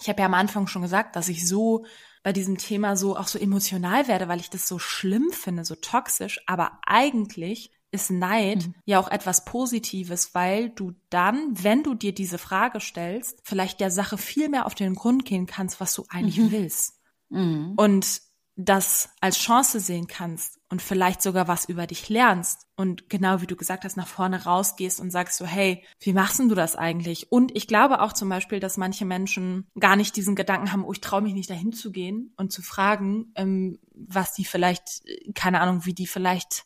ich 0.00 0.08
habe 0.08 0.20
ja 0.20 0.26
am 0.26 0.34
Anfang 0.34 0.68
schon 0.68 0.82
gesagt, 0.82 1.16
dass 1.16 1.28
ich 1.28 1.48
so 1.48 1.84
bei 2.22 2.32
diesem 2.32 2.56
Thema 2.56 2.96
so 2.96 3.16
auch 3.16 3.26
so 3.26 3.36
emotional 3.36 4.06
werde, 4.06 4.28
weil 4.28 4.38
ich 4.38 4.48
das 4.48 4.68
so 4.68 4.78
schlimm 4.78 5.32
finde, 5.32 5.64
so 5.64 5.74
toxisch, 5.74 6.40
aber 6.46 6.78
eigentlich 6.86 7.72
ist 7.90 8.12
Neid 8.12 8.68
mhm. 8.68 8.74
ja 8.84 9.00
auch 9.00 9.08
etwas 9.08 9.44
Positives, 9.44 10.36
weil 10.36 10.70
du 10.70 10.92
dann, 11.10 11.50
wenn 11.64 11.82
du 11.82 11.94
dir 11.94 12.14
diese 12.14 12.38
Frage 12.38 12.78
stellst, 12.78 13.40
vielleicht 13.42 13.80
der 13.80 13.90
Sache 13.90 14.18
viel 14.18 14.48
mehr 14.48 14.66
auf 14.66 14.76
den 14.76 14.94
Grund 14.94 15.24
gehen 15.24 15.46
kannst, 15.46 15.80
was 15.80 15.94
du 15.94 16.04
eigentlich 16.10 16.38
mhm. 16.38 16.52
willst. 16.52 17.00
Mhm. 17.28 17.72
Und 17.76 18.20
das 18.56 19.08
als 19.20 19.38
Chance 19.38 19.80
sehen 19.80 20.06
kannst 20.06 20.60
und 20.68 20.80
vielleicht 20.80 21.22
sogar 21.22 21.48
was 21.48 21.68
über 21.68 21.88
dich 21.88 22.08
lernst 22.08 22.66
und 22.76 23.08
genau 23.08 23.40
wie 23.40 23.48
du 23.48 23.56
gesagt 23.56 23.84
hast, 23.84 23.96
nach 23.96 24.06
vorne 24.06 24.44
rausgehst 24.44 25.00
und 25.00 25.10
sagst 25.10 25.38
so, 25.38 25.44
hey, 25.44 25.84
wie 25.98 26.12
machst 26.12 26.38
denn 26.38 26.48
du 26.48 26.54
das 26.54 26.76
eigentlich? 26.76 27.32
Und 27.32 27.54
ich 27.56 27.66
glaube 27.66 28.00
auch 28.00 28.12
zum 28.12 28.28
Beispiel, 28.28 28.60
dass 28.60 28.76
manche 28.76 29.04
Menschen 29.04 29.66
gar 29.78 29.96
nicht 29.96 30.14
diesen 30.14 30.36
Gedanken 30.36 30.70
haben, 30.70 30.84
oh, 30.84 30.92
ich 30.92 31.00
traue 31.00 31.22
mich 31.22 31.34
nicht 31.34 31.50
dahin 31.50 31.72
zu 31.72 31.90
gehen 31.90 32.32
und 32.36 32.52
zu 32.52 32.62
fragen, 32.62 33.32
ähm, 33.34 33.80
was 33.92 34.34
die 34.34 34.44
vielleicht, 34.44 35.02
keine 35.34 35.60
Ahnung, 35.60 35.84
wie 35.84 35.94
die 35.94 36.06
vielleicht 36.06 36.64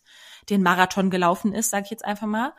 den 0.50 0.62
Marathon 0.62 1.08
gelaufen 1.08 1.54
ist, 1.54 1.70
sage 1.70 1.84
ich 1.84 1.90
jetzt 1.90 2.04
einfach 2.04 2.26
mal, 2.26 2.52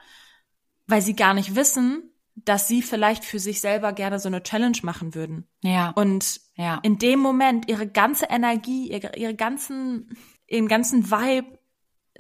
weil 0.88 1.04
sie 1.04 1.16
gar 1.16 1.36
nicht 1.36 1.56
wissen, 1.56 2.09
dass 2.46 2.68
sie 2.68 2.82
vielleicht 2.82 3.26
für 3.26 3.40
sich 3.40 3.62
selber 3.62 3.94
gerne 3.94 4.20
so 4.20 4.28
eine 4.28 4.44
Challenge 4.44 4.78
machen 4.84 5.16
würden. 5.16 5.48
Ja. 5.62 5.92
Und 5.92 6.42
ja. 6.56 6.80
in 6.84 6.98
dem 6.98 7.20
Moment 7.20 7.70
ihre 7.70 7.88
ganze 7.88 8.26
Energie, 8.26 8.92
ihre, 8.92 9.16
ihre 9.18 9.36
ganzen, 9.36 10.18
ihren 10.48 10.68
ganzen 10.68 11.10
Vibe 11.12 11.60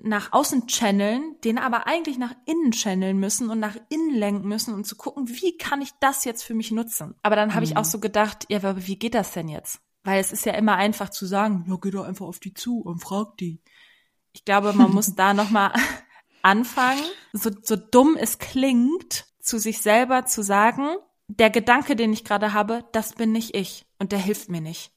nach 0.04 0.32
außen 0.32 0.68
channeln, 0.68 1.36
den 1.44 1.58
aber 1.58 1.88
eigentlich 1.88 2.18
nach 2.18 2.34
innen 2.46 2.72
channeln 2.72 3.18
müssen 3.20 3.50
und 3.50 3.60
nach 3.60 3.76
innen 3.90 4.16
lenken 4.16 4.48
müssen 4.48 4.74
und 4.74 4.86
zu 4.86 4.96
gucken, 4.96 5.28
wie 5.28 5.58
kann 5.58 5.82
ich 5.82 5.92
das 6.00 6.26
jetzt 6.26 6.44
für 6.44 6.54
mich 6.54 6.72
nutzen? 6.72 7.16
Aber 7.22 7.36
dann 7.36 7.54
habe 7.54 7.66
mhm. 7.66 7.72
ich 7.72 7.78
auch 7.78 7.86
so 7.86 8.00
gedacht, 8.00 8.46
ja, 8.50 8.58
aber 8.60 8.88
wie 8.88 8.98
geht 8.98 9.16
das 9.16 9.34
denn 9.34 9.50
jetzt? 9.50 9.82
Weil 10.04 10.20
es 10.20 10.32
ist 10.32 10.46
ja 10.46 10.54
immer 10.54 10.76
einfach 10.76 11.10
zu 11.10 11.26
sagen, 11.26 11.66
ja, 11.68 11.78
geh 11.82 11.92
doch 11.92 12.06
einfach 12.06 12.26
auf 12.26 12.40
die 12.40 12.54
zu 12.54 12.80
und 12.80 13.00
frag 13.00 13.38
die. 13.38 13.62
Ich 14.32 14.46
glaube, 14.46 14.74
man 14.74 14.92
muss 14.92 15.14
da 15.16 15.34
nochmal 15.34 15.74
anfangen, 16.42 17.04
so, 17.34 17.52
so 17.62 17.76
dumm 17.76 18.16
es 18.18 18.40
klingt, 18.40 19.26
zu 19.50 19.58
sich 19.58 19.82
selber 19.82 20.26
zu 20.26 20.44
sagen, 20.44 20.88
der 21.28 21.50
Gedanke, 21.50 21.96
den 21.96 22.14
ich 22.14 22.24
gerade 22.24 22.54
habe, 22.54 22.86
das 22.92 23.14
bin 23.14 23.32
nicht 23.32 23.56
ich 23.56 23.86
und 23.98 24.12
der 24.12 24.20
hilft 24.20 24.50
mir 24.50 24.62
nicht. 24.62 24.92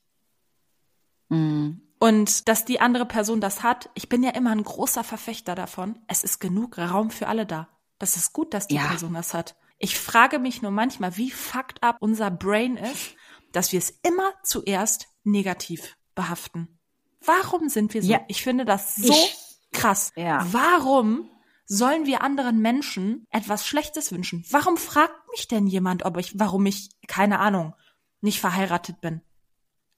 Mhm. 1.30 1.80
Und 1.98 2.48
dass 2.48 2.64
die 2.64 2.80
andere 2.80 3.06
Person 3.06 3.40
das 3.40 3.62
hat, 3.62 3.88
ich 3.94 4.08
bin 4.08 4.22
ja 4.22 4.30
immer 4.30 4.50
ein 4.50 4.62
großer 4.62 5.04
Verfechter 5.04 5.54
davon. 5.54 5.98
Es 6.06 6.22
ist 6.24 6.38
genug 6.38 6.76
Raum 6.76 7.10
für 7.10 7.28
alle 7.28 7.46
da. 7.46 7.68
Das 7.98 8.16
ist 8.16 8.32
gut, 8.32 8.52
dass 8.52 8.66
die 8.66 8.74
ja. 8.74 8.86
Person 8.88 9.14
das 9.14 9.34
hat. 9.34 9.56
Ich 9.78 9.98
frage 9.98 10.38
mich 10.38 10.62
nur 10.62 10.70
manchmal, 10.70 11.16
wie 11.16 11.30
fucked 11.30 11.82
up 11.82 11.96
unser 12.00 12.30
Brain 12.30 12.76
ist, 12.76 13.14
dass 13.52 13.72
wir 13.72 13.78
es 13.78 13.98
immer 14.02 14.32
zuerst 14.42 15.08
negativ 15.24 15.96
behaften. 16.14 16.78
Warum 17.24 17.68
sind 17.68 17.94
wir 17.94 18.02
so? 18.02 18.10
Ja. 18.10 18.20
Ich 18.28 18.42
finde 18.42 18.64
das 18.64 18.96
so 18.96 19.12
ich, 19.12 19.38
krass. 19.72 20.12
Ja. 20.16 20.46
Warum 20.50 21.30
sollen 21.72 22.04
wir 22.04 22.20
anderen 22.20 22.60
Menschen 22.60 23.26
etwas 23.30 23.66
Schlechtes 23.66 24.12
wünschen? 24.12 24.44
Warum 24.50 24.76
fragt 24.76 25.30
mich 25.30 25.48
denn 25.48 25.66
jemand, 25.66 26.04
ob 26.04 26.18
ich, 26.18 26.38
warum 26.38 26.66
ich, 26.66 26.90
keine 27.06 27.38
Ahnung, 27.38 27.74
nicht 28.20 28.40
verheiratet 28.40 29.00
bin? 29.00 29.22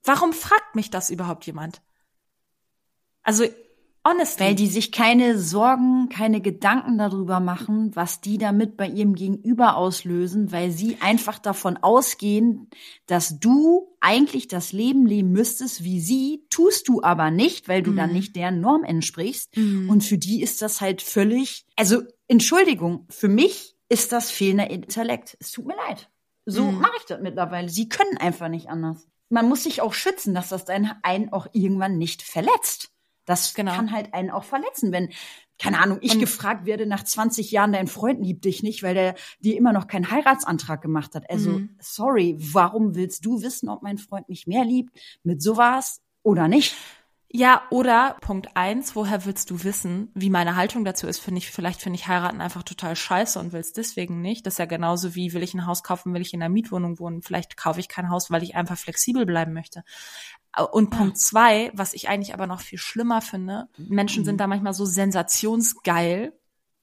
Warum 0.04 0.32
fragt 0.32 0.76
mich 0.76 0.90
das 0.90 1.10
überhaupt 1.10 1.46
jemand? 1.46 1.82
Also 3.24 3.44
Honestly. 4.06 4.44
Weil 4.44 4.54
die 4.54 4.66
sich 4.66 4.92
keine 4.92 5.38
Sorgen, 5.38 6.10
keine 6.10 6.42
Gedanken 6.42 6.98
darüber 6.98 7.40
machen, 7.40 7.96
was 7.96 8.20
die 8.20 8.36
damit 8.36 8.76
bei 8.76 8.86
ihrem 8.86 9.14
Gegenüber 9.14 9.76
auslösen, 9.76 10.52
weil 10.52 10.70
sie 10.70 10.98
einfach 11.00 11.38
davon 11.38 11.78
ausgehen, 11.78 12.68
dass 13.06 13.40
du 13.40 13.96
eigentlich 14.00 14.46
das 14.46 14.72
Leben 14.72 15.06
leben 15.06 15.32
müsstest 15.32 15.84
wie 15.84 16.00
sie, 16.00 16.44
tust 16.50 16.88
du 16.88 17.02
aber 17.02 17.30
nicht, 17.30 17.66
weil 17.66 17.82
du 17.82 17.92
mhm. 17.92 17.96
dann 17.96 18.12
nicht 18.12 18.36
deren 18.36 18.60
Norm 18.60 18.84
entsprichst. 18.84 19.56
Mhm. 19.56 19.88
Und 19.88 20.04
für 20.04 20.18
die 20.18 20.42
ist 20.42 20.60
das 20.60 20.82
halt 20.82 21.00
völlig, 21.00 21.64
also 21.76 22.02
Entschuldigung, 22.28 23.06
für 23.08 23.28
mich 23.28 23.74
ist 23.88 24.12
das 24.12 24.30
fehlender 24.30 24.68
Intellekt. 24.68 25.36
Es 25.40 25.50
tut 25.50 25.66
mir 25.66 25.76
leid. 25.76 26.10
So 26.44 26.64
mhm. 26.64 26.80
mache 26.80 26.92
ich 26.98 27.06
das 27.06 27.22
mittlerweile. 27.22 27.70
Sie 27.70 27.88
können 27.88 28.18
einfach 28.18 28.48
nicht 28.48 28.68
anders. 28.68 29.08
Man 29.30 29.48
muss 29.48 29.62
sich 29.62 29.80
auch 29.80 29.94
schützen, 29.94 30.34
dass 30.34 30.50
das 30.50 30.66
einen 30.68 31.32
auch 31.32 31.46
irgendwann 31.52 31.96
nicht 31.96 32.22
verletzt. 32.22 32.93
Das 33.24 33.54
genau. 33.54 33.74
kann 33.74 33.92
halt 33.92 34.14
einen 34.14 34.30
auch 34.30 34.44
verletzen, 34.44 34.92
wenn, 34.92 35.10
keine 35.58 35.80
Ahnung, 35.80 35.98
ich 36.00 36.14
und 36.14 36.20
gefragt 36.20 36.66
werde 36.66 36.86
nach 36.86 37.04
20 37.04 37.50
Jahren, 37.50 37.72
dein 37.72 37.86
Freund 37.86 38.20
liebt 38.22 38.44
dich 38.44 38.62
nicht, 38.62 38.82
weil 38.82 38.94
der 38.94 39.14
dir 39.40 39.56
immer 39.56 39.72
noch 39.72 39.86
keinen 39.86 40.10
Heiratsantrag 40.10 40.82
gemacht 40.82 41.14
hat. 41.14 41.30
Also, 41.30 41.50
mhm. 41.50 41.76
sorry, 41.80 42.36
warum 42.38 42.94
willst 42.94 43.24
du 43.24 43.42
wissen, 43.42 43.68
ob 43.68 43.82
mein 43.82 43.98
Freund 43.98 44.28
mich 44.28 44.46
mehr 44.46 44.64
liebt 44.64 44.98
mit 45.22 45.42
sowas 45.42 46.00
oder 46.22 46.48
nicht? 46.48 46.74
Ja, 47.36 47.62
oder 47.70 48.16
Punkt 48.20 48.56
eins, 48.56 48.94
woher 48.94 49.24
willst 49.24 49.50
du 49.50 49.64
wissen, 49.64 50.08
wie 50.14 50.30
meine 50.30 50.54
Haltung 50.54 50.84
dazu 50.84 51.08
ist? 51.08 51.18
Finde 51.18 51.38
ich, 51.38 51.50
vielleicht 51.50 51.82
finde 51.82 51.98
ich 51.98 52.06
heiraten 52.06 52.40
einfach 52.40 52.62
total 52.62 52.94
scheiße 52.94 53.40
und 53.40 53.52
will 53.52 53.58
es 53.58 53.72
deswegen 53.72 54.20
nicht. 54.20 54.46
Das 54.46 54.54
ist 54.54 54.58
ja 54.58 54.66
genauso 54.66 55.16
wie, 55.16 55.32
will 55.32 55.42
ich 55.42 55.52
ein 55.52 55.66
Haus 55.66 55.82
kaufen, 55.82 56.14
will 56.14 56.22
ich 56.22 56.32
in 56.32 56.40
einer 56.40 56.48
Mietwohnung 56.48 57.00
wohnen? 57.00 57.22
Vielleicht 57.22 57.56
kaufe 57.56 57.80
ich 57.80 57.88
kein 57.88 58.08
Haus, 58.08 58.30
weil 58.30 58.44
ich 58.44 58.54
einfach 58.54 58.78
flexibel 58.78 59.26
bleiben 59.26 59.52
möchte. 59.52 59.82
Und 60.72 60.90
Punkt 60.90 61.18
zwei, 61.18 61.70
was 61.74 61.94
ich 61.94 62.08
eigentlich 62.08 62.34
aber 62.34 62.46
noch 62.46 62.60
viel 62.60 62.78
schlimmer 62.78 63.20
finde, 63.20 63.68
Menschen 63.76 64.22
mhm. 64.22 64.26
sind 64.26 64.40
da 64.40 64.46
manchmal 64.46 64.74
so 64.74 64.84
sensationsgeil. 64.84 66.32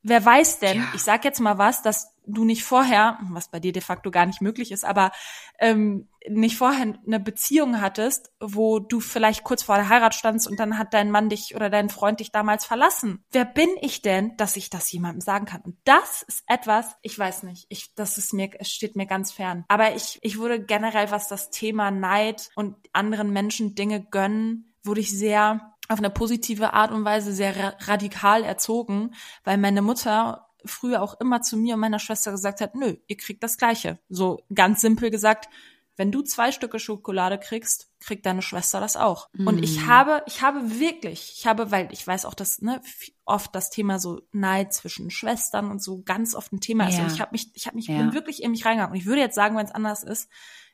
Wer 0.03 0.25
weiß 0.25 0.59
denn, 0.59 0.77
ja. 0.77 0.87
ich 0.95 1.03
sag 1.03 1.23
jetzt 1.23 1.39
mal 1.39 1.57
was, 1.57 1.81
dass 1.81 2.15
du 2.25 2.45
nicht 2.45 2.63
vorher, 2.63 3.19
was 3.29 3.49
bei 3.49 3.59
dir 3.59 3.71
de 3.71 3.81
facto 3.81 4.11
gar 4.11 4.25
nicht 4.25 4.41
möglich 4.41 4.71
ist, 4.71 4.85
aber 4.85 5.11
ähm, 5.59 6.07
nicht 6.27 6.57
vorher 6.57 6.95
eine 7.05 7.19
Beziehung 7.19 7.81
hattest, 7.81 8.31
wo 8.39 8.79
du 8.79 8.99
vielleicht 8.99 9.43
kurz 9.43 9.63
vor 9.63 9.75
der 9.75 9.89
Heirat 9.89 10.13
standst 10.13 10.47
und 10.47 10.59
dann 10.59 10.77
hat 10.77 10.93
dein 10.93 11.11
Mann 11.11 11.29
dich 11.29 11.55
oder 11.55 11.69
dein 11.69 11.89
Freund 11.89 12.19
dich 12.19 12.31
damals 12.31 12.65
verlassen. 12.65 13.23
Wer 13.31 13.45
bin 13.45 13.69
ich 13.81 14.01
denn, 14.01 14.37
dass 14.37 14.55
ich 14.55 14.69
das 14.69 14.91
jemandem 14.91 15.21
sagen 15.21 15.45
kann? 15.45 15.61
Und 15.61 15.77
das 15.83 16.23
ist 16.23 16.43
etwas, 16.47 16.95
ich 17.01 17.17
weiß 17.17 17.43
nicht, 17.43 17.65
ich, 17.69 17.93
das 17.95 18.17
ist 18.17 18.33
mir, 18.33 18.49
es 18.59 18.71
steht 18.71 18.95
mir 18.95 19.07
ganz 19.07 19.31
fern. 19.31 19.65
Aber 19.67 19.95
ich, 19.95 20.19
ich 20.21 20.37
wurde 20.37 20.63
generell, 20.63 21.11
was 21.11 21.27
das 21.27 21.49
Thema 21.49 21.91
Neid 21.91 22.49
und 22.55 22.75
anderen 22.93 23.31
Menschen 23.31 23.75
Dinge 23.75 24.03
gönnen, 24.03 24.73
wurde 24.83 25.01
ich 25.01 25.17
sehr 25.17 25.70
auf 25.91 25.99
eine 25.99 26.09
positive 26.09 26.73
Art 26.73 26.91
und 26.91 27.05
Weise 27.05 27.33
sehr 27.33 27.75
radikal 27.87 28.43
erzogen, 28.43 29.13
weil 29.43 29.57
meine 29.57 29.81
Mutter 29.81 30.47
früher 30.63 31.01
auch 31.01 31.19
immer 31.19 31.41
zu 31.41 31.57
mir 31.57 31.73
und 31.75 31.81
meiner 31.81 31.99
Schwester 31.99 32.31
gesagt 32.31 32.61
hat, 32.61 32.75
nö, 32.75 32.95
ihr 33.07 33.17
kriegt 33.17 33.43
das 33.43 33.57
Gleiche. 33.57 33.99
So 34.07 34.39
ganz 34.53 34.81
simpel 34.81 35.09
gesagt, 35.09 35.49
wenn 35.97 36.11
du 36.11 36.21
zwei 36.21 36.51
Stücke 36.51 36.79
Schokolade 36.79 37.37
kriegst, 37.37 37.89
kriegt 37.99 38.25
deine 38.25 38.41
Schwester 38.41 38.79
das 38.79 38.95
auch. 38.95 39.27
Mm. 39.33 39.47
Und 39.47 39.63
ich 39.63 39.81
mm. 39.81 39.87
habe, 39.87 40.23
ich 40.25 40.41
habe 40.41 40.79
wirklich, 40.79 41.33
ich 41.37 41.45
habe, 41.45 41.71
weil 41.71 41.89
ich 41.91 42.07
weiß 42.07 42.25
auch, 42.25 42.33
dass 42.33 42.61
ne, 42.61 42.81
oft 43.25 43.53
das 43.53 43.69
Thema 43.69 43.99
so 43.99 44.21
Neid 44.31 44.73
zwischen 44.73 45.11
Schwestern 45.11 45.69
und 45.69 45.83
so 45.83 46.01
ganz 46.03 46.33
oft 46.33 46.53
ein 46.53 46.61
Thema 46.61 46.87
ist. 46.87 46.99
Und 46.99 47.11
ich 47.11 47.19
habe 47.19 47.31
mich, 47.33 47.51
ich 47.53 47.67
habe 47.67 47.75
mich, 47.75 47.87
ja. 47.87 47.97
bin 47.97 48.13
wirklich 48.13 48.41
in 48.41 48.51
mich 48.51 48.65
reingegangen. 48.65 48.93
Und 48.93 48.99
ich 48.99 49.05
würde 49.05 49.21
jetzt 49.21 49.35
sagen, 49.35 49.57
wenn 49.57 49.65
es 49.65 49.75
anders 49.75 50.03
ist, 50.03 50.29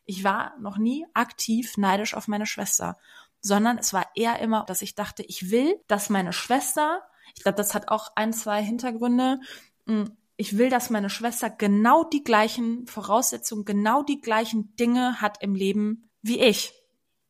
ich 0.05 0.23
war 0.23 0.53
noch 0.59 0.77
nie 0.77 1.05
aktiv 1.13 1.75
neidisch 1.77 2.13
auf 2.13 2.27
meine 2.27 2.45
Schwester, 2.45 2.97
sondern 3.41 3.77
es 3.77 3.93
war 3.93 4.07
eher 4.15 4.39
immer, 4.39 4.63
dass 4.65 4.81
ich 4.81 4.95
dachte, 4.95 5.23
ich 5.23 5.51
will, 5.51 5.79
dass 5.87 6.09
meine 6.09 6.33
Schwester, 6.33 7.01
ich 7.35 7.43
glaube, 7.43 7.57
das 7.57 7.73
hat 7.73 7.89
auch 7.89 8.11
ein, 8.15 8.33
zwei 8.33 8.61
Hintergründe, 8.63 9.39
hm, 9.85 10.17
ich 10.37 10.57
will, 10.57 10.69
dass 10.69 10.89
meine 10.89 11.09
Schwester 11.09 11.49
genau 11.49 12.03
die 12.03 12.23
gleichen 12.23 12.85
Voraussetzungen, 12.85 13.65
genau 13.65 14.03
die 14.03 14.21
gleichen 14.21 14.75
Dinge 14.75 15.19
hat 15.19 15.41
im 15.41 15.55
Leben 15.55 16.09
wie 16.21 16.39
ich. 16.39 16.73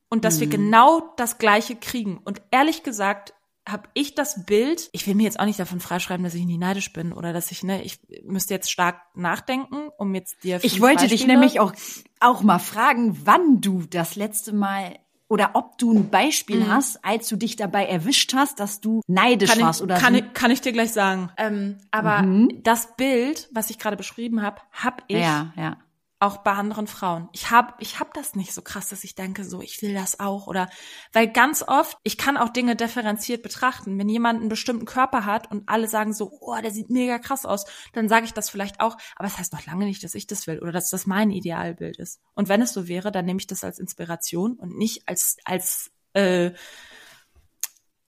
Und 0.10 0.26
dass 0.26 0.36
mhm. 0.36 0.42
wir 0.42 0.48
genau 0.48 1.14
das 1.16 1.38
Gleiche 1.38 1.76
kriegen. 1.76 2.18
Und 2.18 2.42
ehrlich 2.52 2.84
gesagt, 2.84 3.34
habe 3.68 3.90
ich 3.94 4.16
das 4.16 4.46
Bild, 4.46 4.90
ich 4.94 5.08
will 5.08 5.16
mir 5.16 5.24
jetzt 5.24 5.40
auch 5.40 5.46
nicht 5.46 5.60
davon 5.60 5.80
freischreiben, 5.80 6.24
dass 6.24 6.34
ich 6.34 6.46
nie 6.46 6.58
neidisch 6.58 6.94
bin 6.94 7.12
oder 7.12 7.34
dass 7.34 7.52
ich, 7.52 7.64
ne, 7.64 7.84
ich 7.84 8.00
müsste 8.24 8.54
jetzt 8.54 8.72
stark 8.72 9.02
nachdenken, 9.16 9.90
um 9.98 10.16
jetzt 10.16 10.44
dir. 10.44 10.60
Ich 10.64 10.80
wollte 10.80 11.04
Beispiele 11.04 11.18
dich 11.18 11.28
nämlich 11.28 11.60
auch, 11.60 11.74
auch 12.20 12.44
mal 12.44 12.60
fragen, 12.60 13.20
wann 13.26 13.60
du 13.60 13.84
das 13.84 14.16
letzte 14.16 14.54
Mal 14.54 14.98
oder 15.30 15.52
ob 15.54 15.78
du 15.78 15.92
ein 15.94 16.10
Beispiel 16.10 16.62
mhm. 16.62 16.68
hast, 16.70 17.04
als 17.04 17.28
du 17.28 17.36
dich 17.36 17.56
dabei 17.56 17.86
erwischt 17.86 18.34
hast, 18.34 18.60
dass 18.60 18.80
du 18.80 19.02
neidisch 19.08 19.52
kann 19.52 19.62
warst 19.62 19.80
ich, 19.80 19.84
oder 19.84 19.98
kann, 19.98 20.14
so. 20.14 20.20
ich, 20.20 20.34
kann 20.34 20.52
ich 20.52 20.62
dir 20.62 20.72
gleich 20.72 20.94
sagen. 20.94 21.30
Ähm, 21.38 21.78
aber 21.92 22.22
mhm. 22.22 22.62
das 22.64 22.96
Bild, 22.96 23.50
was 23.52 23.70
ich 23.70 23.78
gerade 23.78 23.98
beschrieben 23.98 24.42
habe, 24.42 24.62
habe 24.72 25.04
ich 25.08 25.20
ja, 25.20 25.54
ja. 25.58 25.78
Auch 26.20 26.38
bei 26.38 26.52
anderen 26.52 26.88
Frauen. 26.88 27.30
Ich 27.32 27.52
habe 27.52 27.74
ich 27.80 28.00
hab 28.00 28.14
das 28.14 28.36
nicht 28.36 28.54
so 28.54 28.64
krass, 28.64 28.90
dass 28.90 29.04
ich 29.04 29.14
denke, 29.14 29.44
so 29.44 29.62
ich 29.62 29.82
will 29.84 29.94
das 29.94 30.20
auch 30.20 30.48
oder 30.48 30.68
weil 31.14 31.28
ganz 31.28 31.62
oft, 31.62 31.98
ich 32.04 32.18
kann 32.18 32.38
auch 32.38 32.50
Dinge 32.50 32.76
differenziert 32.76 33.44
betrachten. 33.44 34.00
Wenn 34.00 34.10
jemand 34.10 34.40
einen 34.40 34.50
bestimmten 34.50 34.86
Körper 34.86 35.26
hat 35.26 35.52
und 35.52 35.70
alle 35.70 35.88
sagen 35.88 36.14
so, 36.14 36.36
oh, 36.42 36.56
der 36.60 36.72
sieht 36.72 36.90
mega 36.90 37.20
krass 37.20 37.46
aus, 37.46 37.66
dann 37.94 38.10
sage 38.10 38.26
ich 38.26 38.34
das 38.34 38.50
vielleicht 38.50 38.80
auch, 38.80 38.98
aber 39.16 39.28
es 39.28 39.34
das 39.34 39.40
heißt 39.40 39.54
noch 39.54 39.66
lange 39.68 39.86
nicht, 39.86 40.04
dass 40.04 40.16
ich 40.16 40.26
das 40.26 40.48
will 40.48 40.60
oder 40.60 40.72
dass 40.72 40.90
das 40.90 41.06
mein 41.06 41.30
Idealbild 41.30 41.98
ist. 41.98 42.20
Und 42.34 42.50
wenn 42.50 42.62
es 42.62 42.74
so 42.74 42.88
wäre, 42.88 43.12
dann 43.12 43.26
nehme 43.26 43.40
ich 43.40 43.48
das 43.48 43.64
als 43.64 43.78
Inspiration 43.78 44.54
und 44.54 44.76
nicht 44.76 45.08
als 45.08 45.38
als 45.44 45.92
äh, 46.14 46.52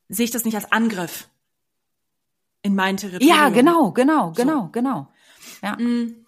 sehe 0.08 0.26
ich 0.26 0.32
das 0.32 0.46
nicht 0.46 0.56
als 0.56 0.72
Angriff 0.72 1.30
in 2.64 2.74
mein 2.74 2.98
Territorium. 2.98 3.38
Ja, 3.38 3.50
genau, 3.50 3.92
genau, 3.92 4.32
genau, 4.32 4.64
so. 4.64 4.70
genau. 4.70 5.08
Ja. 5.62 5.76
Mm. 5.76 6.26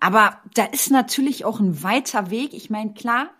Aber 0.00 0.38
da 0.54 0.64
ist 0.64 0.90
natürlich 0.90 1.44
auch 1.44 1.60
ein 1.60 1.82
weiter 1.82 2.30
Weg. 2.30 2.54
Ich 2.54 2.70
meine, 2.70 2.94
klar, 2.94 3.30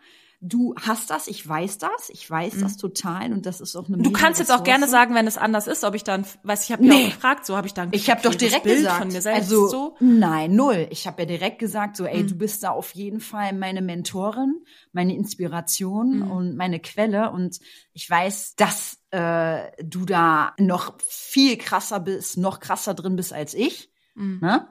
du 0.43 0.75
hast 0.81 1.11
das, 1.11 1.29
ich 1.29 1.47
weiß 1.47 1.79
das, 1.79 2.09
ich 2.09 2.29
weiß 2.29 2.55
mhm. 2.55 2.61
das 2.63 2.77
total 2.79 3.33
und 3.33 3.45
das 3.45 3.61
ist 3.61 3.77
auch 3.77 3.89
eine 3.89 3.99
Du 3.99 4.11
kannst 4.11 4.41
jetzt 4.41 4.51
auch 4.51 4.65
gerne 4.65 4.89
sagen, 4.89 5.15
wenn 5.15 5.27
es 5.27 5.37
anders 5.37 5.67
ist, 5.67 5.85
ob 5.85 5.95
ich 5.95 6.03
dann, 6.03 6.25
weiß 6.45 6.65
ich 6.65 6.73
habe 6.73 6.83
nee. 6.83 6.89
ja 6.89 6.97
auch 6.97 7.15
gefragt, 7.15 7.47
so 7.47 7.57
habe 7.57 7.67
ich 7.67 7.75
dann 7.75 7.91
Ich 7.93 8.09
habe 8.09 8.23
doch 8.23 8.35
direkt 8.35 8.65
Bild 8.65 8.79
gesagt, 8.79 8.99
von 8.99 9.09
mir 9.09 9.21
selbst 9.21 9.43
also 9.43 9.69
so. 9.69 9.97
nein, 10.01 10.55
null. 10.55 10.87
Ich 10.91 11.07
habe 11.07 11.23
ja 11.23 11.27
direkt 11.27 11.59
gesagt, 11.59 11.97
so 11.97 12.07
ey, 12.07 12.23
mhm. 12.23 12.29
du 12.29 12.35
bist 12.37 12.63
da 12.63 12.71
auf 12.71 12.95
jeden 12.95 13.21
Fall 13.21 13.53
meine 13.53 13.83
Mentorin, 13.83 14.55
meine 14.93 15.15
Inspiration 15.15 16.21
mhm. 16.21 16.31
und 16.31 16.57
meine 16.57 16.81
Quelle 16.81 17.31
und 17.33 17.59
ich 17.93 18.09
weiß, 18.09 18.55
dass 18.57 18.99
äh, 19.11 19.71
du 19.83 20.07
da 20.07 20.55
noch 20.59 20.95
viel 21.07 21.59
krasser 21.59 22.01
bist, 22.01 22.39
noch 22.39 22.61
krasser 22.61 22.95
drin 22.95 23.17
bist 23.17 23.35
als 23.35 23.53
ich. 23.53 23.91
Mhm. 24.15 24.39
Ne? 24.41 24.67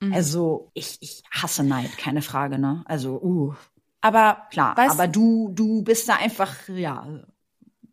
Mhm. 0.00 0.12
Also 0.12 0.70
ich, 0.74 0.98
ich 1.00 1.22
hasse 1.30 1.64
Neid, 1.64 1.96
keine 1.98 2.22
Frage, 2.22 2.58
ne? 2.58 2.82
Also, 2.86 3.20
uh. 3.20 3.54
Aber 4.00 4.46
klar, 4.50 4.76
weißt, 4.76 4.92
aber 4.92 5.08
du, 5.08 5.50
du 5.52 5.82
bist 5.82 6.08
da 6.08 6.16
einfach, 6.16 6.68
ja, 6.68 7.06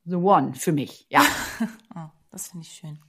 the 0.05 0.15
one 0.15 0.53
für 0.53 0.71
mich, 0.71 1.07
ja. 1.09 1.21
oh, 1.95 2.09
das 2.31 2.49
finde 2.49 2.65
ich 2.65 2.73
schön. 2.73 2.99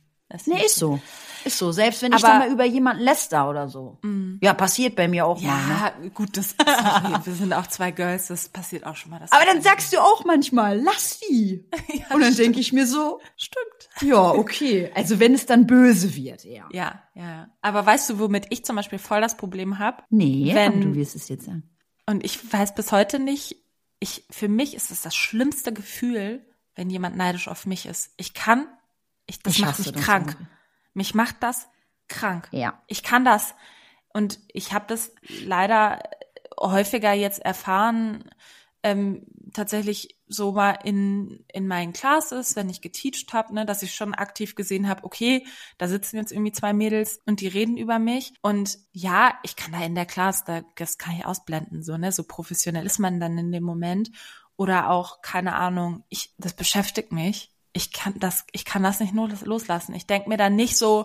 Nee, 0.46 0.66
ist 0.66 0.76
so. 0.76 0.98
Ist 1.44 1.58
so. 1.58 1.70
Selbst 1.70 2.02
wenn 2.02 2.12
ich 2.12 2.24
aber, 2.24 2.32
dann 2.32 2.38
mal 2.40 2.50
über 2.50 2.64
jemanden 2.64 3.02
läster 3.02 3.48
oder 3.48 3.68
so. 3.68 3.98
Mm. 4.02 4.38
Ja, 4.40 4.54
passiert 4.54 4.96
bei 4.96 5.06
mir 5.06 5.24
auch 5.24 5.40
ja, 5.40 5.52
mal. 5.52 5.68
Ja, 5.68 5.92
ne? 6.00 6.10
gut, 6.10 6.36
das 6.36 6.56
sorry, 6.58 7.14
wir 7.24 7.32
sind 7.32 7.52
auch 7.52 7.68
zwei 7.68 7.92
Girls, 7.92 8.26
das 8.26 8.48
passiert 8.48 8.84
auch 8.84 8.96
schon 8.96 9.12
mal. 9.12 9.20
aber 9.22 9.44
dann 9.44 9.62
sagst 9.62 9.92
du 9.92 10.00
auch 10.00 10.24
manchmal, 10.24 10.80
lass 10.80 11.20
die. 11.20 11.64
ja, 11.92 12.12
Und 12.12 12.22
dann 12.22 12.34
denke 12.34 12.58
ich 12.58 12.72
mir 12.72 12.88
so, 12.88 13.20
stimmt. 13.36 13.66
Ja, 14.00 14.30
okay. 14.32 14.90
Also 14.94 15.20
wenn 15.20 15.34
es 15.34 15.46
dann 15.46 15.66
böse 15.66 16.14
wird, 16.14 16.44
ja. 16.44 16.68
Ja, 16.72 17.02
ja. 17.14 17.48
Aber 17.62 17.86
weißt 17.86 18.10
du, 18.10 18.18
womit 18.18 18.46
ich 18.50 18.64
zum 18.64 18.76
Beispiel 18.76 18.98
voll 18.98 19.20
das 19.20 19.36
Problem 19.36 19.78
habe? 19.78 20.02
Nee, 20.10 20.50
wenn, 20.54 20.80
du 20.80 20.94
wirst 20.94 21.16
es 21.16 21.28
jetzt 21.28 21.46
sagen. 21.46 21.62
Und 22.06 22.24
ich 22.24 22.52
weiß 22.52 22.74
bis 22.74 22.92
heute 22.92 23.18
nicht, 23.18 23.56
ich, 23.98 24.24
für 24.30 24.48
mich 24.48 24.74
ist 24.74 24.90
es 24.90 25.02
das 25.02 25.16
schlimmste 25.16 25.72
Gefühl, 25.72 26.44
wenn 26.74 26.90
jemand 26.90 27.16
neidisch 27.16 27.48
auf 27.48 27.66
mich 27.66 27.86
ist. 27.86 28.12
Ich 28.16 28.34
kann 28.34 28.66
ich, 29.26 29.42
das 29.42 29.54
ich 29.54 29.62
macht 29.62 29.78
mich 29.78 29.94
krank. 29.94 30.28
Irgendwie. 30.28 30.46
Mich 30.94 31.14
macht 31.14 31.36
das 31.40 31.68
krank. 32.08 32.48
Ja. 32.52 32.82
Ich 32.86 33.02
kann 33.02 33.24
das. 33.24 33.54
Und 34.12 34.38
ich 34.52 34.72
habe 34.72 34.86
das 34.88 35.12
leider 35.44 36.02
häufiger 36.58 37.12
jetzt 37.12 37.40
erfahren, 37.40 38.30
ähm, 38.86 39.26
tatsächlich 39.52 40.16
so 40.26 40.52
mal 40.52 40.78
in, 40.84 41.44
in 41.52 41.66
meinen 41.66 41.92
Classes, 41.92 42.56
wenn 42.56 42.68
ich 42.68 42.80
geteacht 42.80 43.32
habe, 43.32 43.54
ne, 43.54 43.66
dass 43.66 43.82
ich 43.82 43.94
schon 43.94 44.14
aktiv 44.14 44.54
gesehen 44.54 44.88
habe, 44.88 45.04
okay, 45.04 45.46
da 45.78 45.88
sitzen 45.88 46.16
jetzt 46.16 46.32
irgendwie 46.32 46.52
zwei 46.52 46.72
Mädels 46.72 47.20
und 47.26 47.40
die 47.40 47.48
reden 47.48 47.76
über 47.76 47.98
mich. 47.98 48.34
Und 48.42 48.78
ja, 48.92 49.38
ich 49.42 49.56
kann 49.56 49.72
da 49.72 49.84
in 49.84 49.94
der 49.94 50.06
Class, 50.06 50.44
da, 50.44 50.62
das 50.76 50.98
kann 50.98 51.16
ich 51.16 51.26
ausblenden, 51.26 51.82
so, 51.82 51.96
ne, 51.96 52.12
so 52.12 52.24
professionell 52.24 52.86
ist 52.86 52.98
man 52.98 53.20
dann 53.20 53.38
in 53.38 53.52
dem 53.52 53.64
Moment. 53.64 54.10
Oder 54.56 54.90
auch, 54.90 55.20
keine 55.20 55.54
Ahnung, 55.54 56.04
ich, 56.08 56.32
das 56.38 56.54
beschäftigt 56.54 57.12
mich 57.12 57.52
ich 57.76 57.92
kann 57.92 58.18
das, 58.18 58.46
ich 58.52 58.64
kann 58.64 58.82
das 58.82 59.00
nicht 59.00 59.12
nur 59.12 59.28
loslassen. 59.44 59.94
Ich 59.94 60.06
denke 60.06 60.30
mir 60.30 60.38
dann 60.38 60.56
nicht 60.56 60.78
so, 60.78 61.04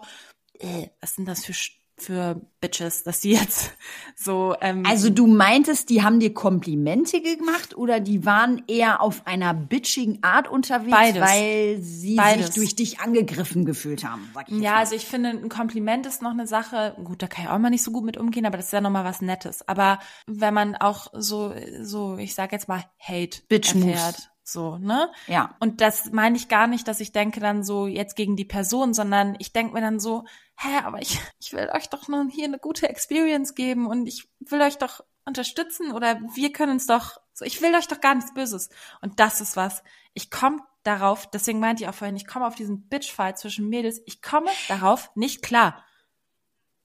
äh, 0.57 0.88
was 1.01 1.15
sind 1.15 1.27
das 1.27 1.43
für 1.43 1.53
für 2.02 2.41
Bitches, 2.60 3.04
dass 3.04 3.22
die 3.22 3.32
jetzt 3.32 3.72
so. 4.16 4.56
Ähm, 4.62 4.84
also 4.86 5.10
du 5.10 5.28
meintest, 5.28 5.89
die 5.89 6.04
haben 6.04 6.20
dir 6.20 6.34
Komplimente 6.34 7.22
gemacht 7.22 7.76
oder 7.76 7.99
die 7.99 8.26
waren 8.26 8.64
eher 8.68 9.02
auf 9.02 9.26
einer 9.28 9.54
bitchigen 9.54 10.24
Art 10.24 10.47
unterwegs, 10.47 10.91
beides. 10.91 11.22
weil 11.22 11.78
sie 11.82 12.16
beides. 12.16 12.47
sich 12.47 12.56
durch 12.56 12.76
dich 12.76 12.99
angegriffen 12.99 13.66
gefühlt 13.66 14.04
haben. 14.04 14.30
Sag 14.34 14.49
ich 14.49 14.60
ja, 14.60 14.72
mal. 14.72 14.78
also 14.78 14.95
ich 14.95 15.06
finde, 15.06 15.30
ein 15.30 15.49
Kompliment 15.49 16.06
ist 16.06 16.22
noch 16.22 16.32
eine 16.32 16.47
Sache. 16.47 16.95
Gut, 17.04 17.22
da 17.22 17.28
kann 17.28 17.45
ich 17.45 17.49
auch 17.49 17.58
mal 17.58 17.70
nicht 17.70 17.84
so 17.84 17.91
gut 17.91 18.04
mit 18.04 18.18
umgehen, 18.18 18.45
aber 18.45 18.58
das 18.58 18.68
ist 18.68 18.74
ja 18.74 18.82
noch 18.82 18.89
mal 18.89 19.06
was 19.06 19.22
Nettes. 19.22 19.68
Aber 19.68 19.99
wenn 20.28 20.54
man 20.54 20.76
auch 20.76 21.08
so, 21.14 21.54
so, 21.82 22.18
ich 22.18 22.36
sag 22.36 22.52
jetzt 22.52 22.68
mal 22.68 22.84
Hate 22.99 23.41
Bitch 23.47 23.74
erfährt. 23.74 24.32
So, 24.43 24.78
ne? 24.78 25.10
Ja. 25.28 25.56
Und 25.60 25.82
das 25.82 26.12
meine 26.12 26.36
ich 26.36 26.49
gar 26.49 26.68
nicht, 26.68 26.88
dass 26.88 26.99
ich 26.99 27.12
denke 27.12 27.39
dann 27.39 27.64
so 27.64 27.88
jetzt 27.88 28.16
gegen 28.16 28.36
die 28.36 28.45
Person, 28.45 28.93
sondern 28.93 29.36
ich 29.39 29.54
denke 29.54 29.74
mir 29.74 29.82
dann 29.82 29.99
so, 29.99 30.26
hä, 30.62 30.80
aber 30.84 31.01
ich, 31.01 31.20
ich 31.39 31.53
will 31.53 31.70
euch 31.74 31.89
doch 31.89 32.07
nur 32.07 32.28
hier 32.30 32.45
eine 32.45 32.59
gute 32.59 32.89
Experience 32.89 33.55
geben 33.55 33.88
und 33.88 34.07
ich 34.07 34.30
will 34.39 34.62
euch 34.62 34.78
doch 34.78 35.01
unterstützen 35.26 35.91
oder 35.91 36.20
wir 36.34 36.51
können 36.51 36.74
uns 36.74 36.88
doch, 36.88 37.18
so, 37.34 37.45
ich 37.45 37.62
will 37.62 37.74
euch 37.76 37.88
doch 37.88 38.01
gar 38.01 38.16
nichts 38.16 38.34
Böses. 38.34 38.70
Und 39.01 39.20
das 39.20 39.39
ist 39.39 39.55
was. 39.55 39.84
Ich 40.14 40.32
komme 40.32 40.59
darauf, 40.84 41.30
deswegen 41.30 41.59
meinte 41.59 41.84
ich 41.84 41.89
auch 41.89 41.93
vorhin, 41.93 42.16
ich 42.16 42.28
komme 42.28 42.47
auf 42.47 42.55
diesen 42.55 42.88
Bitchfight 42.88 43.38
zwischen 43.38 43.70
Mädels, 43.70 44.01
ich 44.05 44.22
komme 44.22 44.49
darauf 44.68 45.12
nicht 45.16 45.41
klar. 45.43 45.84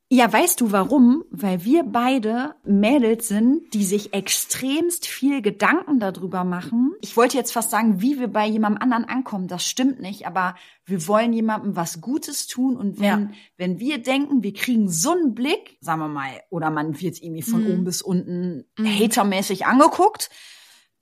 Ja, 0.08 0.32
weißt 0.32 0.60
du 0.60 0.70
warum? 0.70 1.24
Weil 1.30 1.64
wir 1.64 1.82
beide 1.82 2.54
Mädels 2.62 3.26
sind, 3.26 3.74
die 3.74 3.84
sich 3.84 4.14
extremst 4.14 5.04
viel 5.04 5.42
Gedanken 5.42 5.98
darüber 5.98 6.44
machen. 6.44 6.92
Ich 7.00 7.16
wollte 7.16 7.36
jetzt 7.36 7.52
fast 7.52 7.70
sagen, 7.70 8.00
wie 8.00 8.20
wir 8.20 8.28
bei 8.28 8.46
jemandem 8.46 8.82
anderen 8.82 9.04
ankommen. 9.04 9.48
Das 9.48 9.66
stimmt 9.66 10.00
nicht, 10.00 10.24
aber 10.24 10.54
wir 10.84 11.08
wollen 11.08 11.32
jemandem 11.32 11.74
was 11.74 12.00
Gutes 12.00 12.46
tun 12.46 12.76
und 12.76 13.00
wenn, 13.00 13.04
ja. 13.04 13.30
wenn 13.56 13.80
wir 13.80 13.98
denken, 13.98 14.44
wir 14.44 14.52
kriegen 14.52 14.88
so 14.88 15.10
einen 15.10 15.34
Blick, 15.34 15.76
sagen 15.80 16.00
wir 16.00 16.08
mal, 16.08 16.40
oder 16.50 16.70
man 16.70 17.00
wird 17.00 17.20
irgendwie 17.20 17.42
von 17.42 17.64
mhm. 17.64 17.70
oben 17.72 17.84
bis 17.84 18.00
unten 18.00 18.64
mhm. 18.78 18.86
hatermäßig 18.86 19.66
angeguckt, 19.66 20.30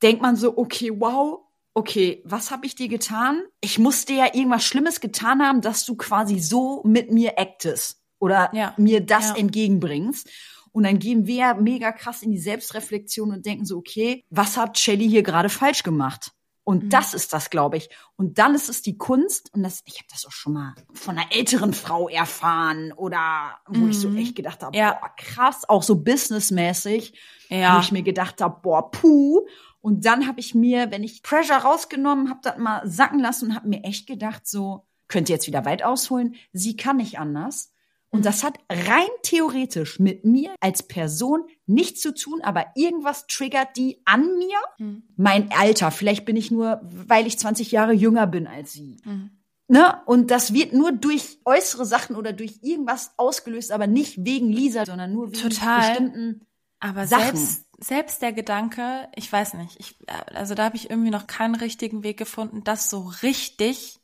denkt 0.03 0.23
man 0.23 0.37
so, 0.37 0.57
okay, 0.57 0.91
wow, 0.99 1.41
okay, 1.75 2.23
was 2.25 2.51
habe 2.51 2.65
ich 2.65 2.75
dir 2.75 2.89
getan? 2.89 3.43
Ich 3.61 3.79
musste 3.79 4.15
ja 4.15 4.35
irgendwas 4.35 4.65
Schlimmes 4.65 5.01
getan 5.01 5.43
haben, 5.43 5.61
dass 5.61 5.85
du 5.85 5.95
quasi 5.95 6.39
so 6.39 6.83
mit 6.85 7.13
mir 7.13 7.39
actest 7.39 8.04
oder 8.25 8.51
ja. 8.55 8.73
mir 8.79 9.03
das 9.03 9.29
ja. 9.29 9.37
entgegenbringst. 9.37 10.31
Und 10.73 10.85
dann 10.85 10.99
gehen 10.99 11.27
wir 11.27 11.55
mega 11.55 11.93
krass 11.93 12.23
in 12.23 12.33
die 12.33 12.39
Selbstreflexion 12.39 13.31
und 13.31 13.47
denken 13.47 13.67
so, 13.67 13.77
okay, 13.77 14.25
was 14.31 14.57
hat 14.57 14.79
Shelly 14.79 15.09
hier 15.09 15.23
gerade 15.23 15.51
falsch 15.51 15.83
gemacht? 15.83 16.33
Und 16.65 16.85
mhm. 16.85 16.89
das 16.89 17.13
ist 17.13 17.35
das, 17.35 17.51
glaube 17.51 17.77
ich. 17.77 17.91
Und 18.17 18.39
dann 18.39 18.55
ist 18.55 18.71
es 18.71 18.81
die 18.81 18.97
Kunst, 18.97 19.53
und 19.53 19.63
das, 19.63 19.83
ich 19.85 19.99
habe 19.99 20.07
das 20.11 20.25
auch 20.25 20.33
schon 20.33 20.55
mal 20.55 20.75
von 20.95 21.19
einer 21.19 21.31
älteren 21.31 21.75
Frau 21.75 22.09
erfahren 22.09 22.93
oder 22.93 23.59
wo 23.69 23.81
mhm. 23.81 23.91
ich 23.91 23.99
so 24.01 24.09
mhm. 24.09 24.17
echt 24.17 24.35
gedacht 24.35 24.63
habe, 24.63 24.77
ja. 24.77 24.95
boah, 24.95 25.11
krass, 25.17 25.69
auch 25.69 25.83
so 25.83 25.97
businessmäßig, 25.97 27.13
ja. 27.51 27.77
wo 27.77 27.81
ich 27.81 27.93
mir 27.93 28.03
gedacht 28.03 28.41
habe, 28.41 28.61
boah, 28.63 28.91
puh. 28.91 29.47
Und 29.83 30.07
dann 30.07 30.27
habe 30.27 30.41
ich 30.41 30.55
mir, 30.55 30.91
wenn 30.91 31.05
ich 31.05 31.23
Pressure 31.23 31.59
rausgenommen, 31.59 32.31
habe 32.31 32.41
das 32.43 32.57
mal 32.57 32.89
sacken 32.89 33.21
lassen 33.21 33.51
und 33.51 33.55
habe 33.55 33.69
mir 33.69 33.85
echt 33.85 34.07
gedacht, 34.07 34.47
so, 34.47 34.87
könnt 35.09 35.29
ihr 35.29 35.35
jetzt 35.35 35.47
wieder 35.47 35.67
weit 35.67 35.83
ausholen, 35.85 36.35
sie 36.55 36.77
kann 36.77 36.97
nicht 36.97 37.19
anders. 37.19 37.74
Und 38.15 38.25
das 38.25 38.45
hat 38.45 38.59
rein 38.71 39.09
theoretisch 39.23 39.99
mit 39.99 40.25
mir 40.25 40.55
als 40.61 40.83
Person 40.83 41.45
nichts 41.67 42.01
zu 42.01 42.15
tun, 42.15 42.41
aber 42.43 42.67
irgendwas 42.75 43.27
triggert 43.27 43.77
die 43.77 44.01
an 44.05 44.39
mir. 44.39 44.59
Mhm. 44.79 45.03
Mein 45.17 45.51
Alter, 45.53 45.91
vielleicht 45.91 46.25
bin 46.25 46.37
ich 46.37 46.51
nur, 46.51 46.81
weil 46.83 47.27
ich 47.27 47.39
20 47.39 47.73
Jahre 47.73 47.93
jünger 47.93 48.27
bin 48.27 48.47
als 48.47 48.73
sie. 48.73 48.97
Mhm. 49.05 49.31
Ne? 49.67 49.97
Und 50.07 50.31
das 50.31 50.53
wird 50.53 50.73
nur 50.73 50.93
durch 50.93 51.39
äußere 51.45 51.87
Sachen 51.87 52.17
oder 52.17 52.33
durch 52.33 52.59
irgendwas 52.63 53.13
ausgelöst, 53.17 53.73
aber 53.73 53.87
nicht 53.87 54.25
wegen 54.25 54.51
Lisa, 54.51 54.85
sondern 54.85 55.13
nur 55.13 55.33
wegen 55.33 55.41
Total. 55.41 55.89
bestimmten 55.89 56.43
aber 56.85 57.07
Sachen. 57.07 57.37
Selbst, 57.37 57.67
selbst 57.79 58.23
der 58.23 58.35
Gedanke, 58.35 59.09
ich 59.15 59.33
weiß 59.33 59.55
nicht, 59.55 59.81
ich, 59.81 59.97
also 60.35 60.55
da 60.55 60.65
habe 60.65 60.77
ich 60.77 60.91
irgendwie 60.91 61.11
noch 61.11 61.27
keinen 61.27 61.55
richtigen 61.55 62.03
Weg 62.03 62.19
gefunden, 62.19 62.63
das 62.63 62.91
so 62.91 63.11
richtig 63.23 64.01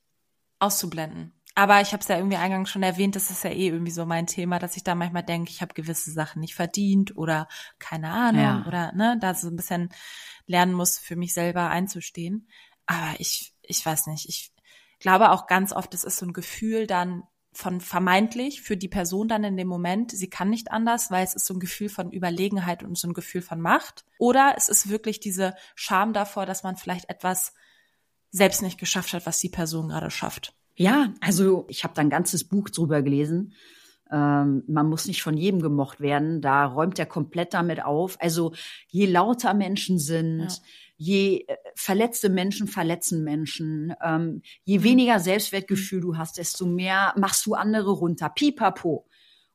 auszublenden. 0.61 1.35
Aber 1.55 1.81
ich 1.81 1.93
habe 1.93 2.01
es 2.01 2.09
ja 2.09 2.17
irgendwie 2.17 2.37
eingangs 2.37 2.71
schon 2.71 2.83
erwähnt, 2.83 3.17
das 3.17 3.31
ist 3.31 3.45
ja 3.45 3.51
eh 3.51 3.69
irgendwie 3.69 3.91
so 3.91 4.07
mein 4.07 4.27
Thema, 4.27 4.59
dass 4.59 4.77
ich 4.77 4.85
da 4.85 4.95
manchmal 4.95 5.25
denke, 5.25 5.51
ich 5.51 5.63
habe 5.63 5.75
gewisse 5.75 6.13
Sachen 6.13 6.41
nicht 6.41 6.55
verdient 6.55 7.17
oder 7.17 7.49
keine 7.79 8.11
Ahnung 8.11 8.43
ja. 8.43 8.65
oder 8.67 8.93
ne, 8.93 9.19
da 9.21 9.35
so 9.35 9.49
ein 9.49 9.57
bisschen 9.57 9.91
lernen 10.47 10.73
muss, 10.73 10.99
für 10.99 11.17
mich 11.17 11.35
selber 11.35 11.69
einzustehen. 11.69 12.49
Aber 12.87 13.19
ich, 13.19 13.53
ich 13.63 13.85
weiß 13.85 14.07
nicht, 14.07 14.29
ich 14.29 14.53
glaube 15.01 15.31
auch 15.31 15.47
ganz 15.47 15.73
oft, 15.73 15.93
es 15.95 16.05
ist 16.05 16.19
so 16.19 16.27
ein 16.27 16.33
Gefühl 16.33 16.87
dann 16.87 17.25
von 17.53 17.81
vermeintlich 17.81 18.63
für 18.63 18.77
die 18.77 18.89
Person 18.89 19.27
dann 19.27 19.43
in 19.43 19.57
dem 19.57 19.67
Moment, 19.67 20.13
sie 20.13 20.31
kann 20.31 20.51
nicht 20.51 20.71
anders, 20.71 21.11
weil 21.11 21.25
es 21.25 21.35
ist 21.35 21.47
so 21.47 21.55
ein 21.55 21.61
Gefühl 21.61 21.89
von 21.89 22.13
Überlegenheit 22.13 22.85
und 22.85 22.97
so 22.97 23.09
ein 23.09 23.15
Gefühl 23.15 23.43
von 23.43 23.61
Macht. 23.61 24.05
Oder 24.19 24.55
es 24.57 24.69
ist 24.69 24.89
wirklich 24.89 25.19
diese 25.19 25.57
Scham 25.75 26.13
davor, 26.13 26.47
dass 26.47 26.63
man 26.63 26.77
vielleicht 26.77 27.11
etwas 27.11 27.55
selbst 28.31 28.63
nicht 28.63 28.79
geschafft 28.79 29.13
hat, 29.13 29.27
was 29.27 29.41
die 29.41 29.49
Person 29.49 29.89
gerade 29.89 30.13
schafft. 30.13 30.55
Ja, 30.81 31.13
also 31.21 31.67
ich 31.69 31.85
habe 31.85 31.93
da 31.93 32.01
ein 32.01 32.09
ganzes 32.09 32.49
Buch 32.49 32.71
drüber 32.71 33.03
gelesen. 33.03 33.53
Ähm, 34.11 34.63
man 34.67 34.89
muss 34.89 35.05
nicht 35.05 35.23
von 35.23 35.37
jedem 35.37 35.61
gemocht 35.61 36.01
werden. 36.01 36.41
Da 36.41 36.65
räumt 36.65 36.99
er 36.99 37.05
komplett 37.05 37.53
damit 37.53 37.85
auf. 37.85 38.17
Also 38.19 38.55
je 38.89 39.05
lauter 39.05 39.53
Menschen 39.53 39.99
sind, 39.99 40.41
ja. 40.41 40.57
je 40.97 41.45
äh, 41.47 41.57
verletzte 41.75 42.31
Menschen 42.31 42.67
verletzen 42.67 43.25
Menschen, 43.25 43.93
ähm, 44.03 44.41
je 44.65 44.79
mhm. 44.79 44.85
weniger 44.85 45.21
Selbstwertgefühl 45.21 46.01
du 46.01 46.17
hast, 46.17 46.39
desto 46.39 46.65
mehr 46.65 47.13
machst 47.15 47.45
du 47.45 47.53
andere 47.53 47.91
runter. 47.91 48.31
Pipapo. 48.31 49.07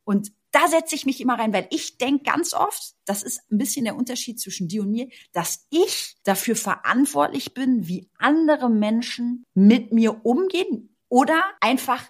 Und 0.03 0.31
da 0.51 0.67
setze 0.67 0.93
ich 0.93 1.07
mich 1.07 1.21
immer 1.21 1.39
rein, 1.39 1.53
weil 1.53 1.67
ich 1.71 1.97
denke 1.97 2.23
ganz 2.23 2.53
oft, 2.53 2.93
das 3.05 3.23
ist 3.23 3.41
ein 3.51 3.57
bisschen 3.57 3.85
der 3.85 3.95
Unterschied 3.95 4.39
zwischen 4.39 4.67
dir 4.67 4.83
und 4.83 4.91
mir, 4.91 5.07
dass 5.33 5.65
ich 5.71 6.17
dafür 6.23 6.55
verantwortlich 6.55 7.55
bin, 7.55 7.87
wie 7.87 8.11
andere 8.19 8.69
Menschen 8.69 9.43
mit 9.55 9.91
mir 9.91 10.23
umgehen 10.23 10.91
oder 11.09 11.41
einfach 11.61 12.03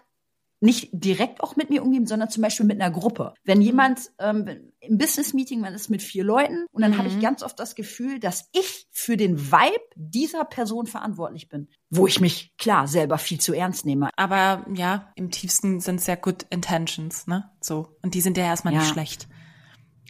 nicht 0.61 0.89
direkt 0.91 1.41
auch 1.41 1.55
mit 1.55 1.69
mir 1.69 1.83
umgehen, 1.83 2.07
sondern 2.07 2.29
zum 2.29 2.41
Beispiel 2.41 2.65
mit 2.65 2.81
einer 2.81 2.91
Gruppe. 2.91 3.33
Wenn 3.43 3.61
jemand 3.61 4.11
ähm, 4.19 4.71
im 4.79 4.97
Business-Meeting, 4.97 5.59
man 5.59 5.73
ist 5.73 5.89
mit 5.89 6.01
vier 6.01 6.23
Leuten 6.23 6.65
und 6.71 6.81
dann 6.81 6.91
mhm. 6.91 6.97
habe 6.97 7.07
ich 7.07 7.15
mhm. 7.15 7.21
ganz 7.21 7.43
oft 7.43 7.59
das 7.59 7.75
Gefühl, 7.75 8.19
dass 8.19 8.49
ich 8.53 8.87
für 8.91 9.17
den 9.17 9.51
Vibe 9.51 9.85
dieser 9.95 10.45
Person 10.45 10.87
verantwortlich 10.87 11.49
bin, 11.49 11.69
wo 11.89 12.07
ich 12.07 12.19
mich 12.19 12.53
klar 12.57 12.87
selber 12.87 13.17
viel 13.17 13.39
zu 13.39 13.53
ernst 13.53 13.85
nehme. 13.85 14.09
Aber 14.15 14.65
ja, 14.73 15.11
im 15.15 15.29
tiefsten 15.29 15.79
sind 15.81 15.99
es 15.99 16.07
ja 16.07 16.15
good 16.15 16.45
intentions, 16.49 17.27
ne? 17.27 17.51
So. 17.61 17.97
Und 18.01 18.13
die 18.13 18.21
sind 18.21 18.37
ja 18.37 18.45
erstmal 18.45 18.73
ja. 18.73 18.79
nicht 18.79 18.91
schlecht. 18.91 19.27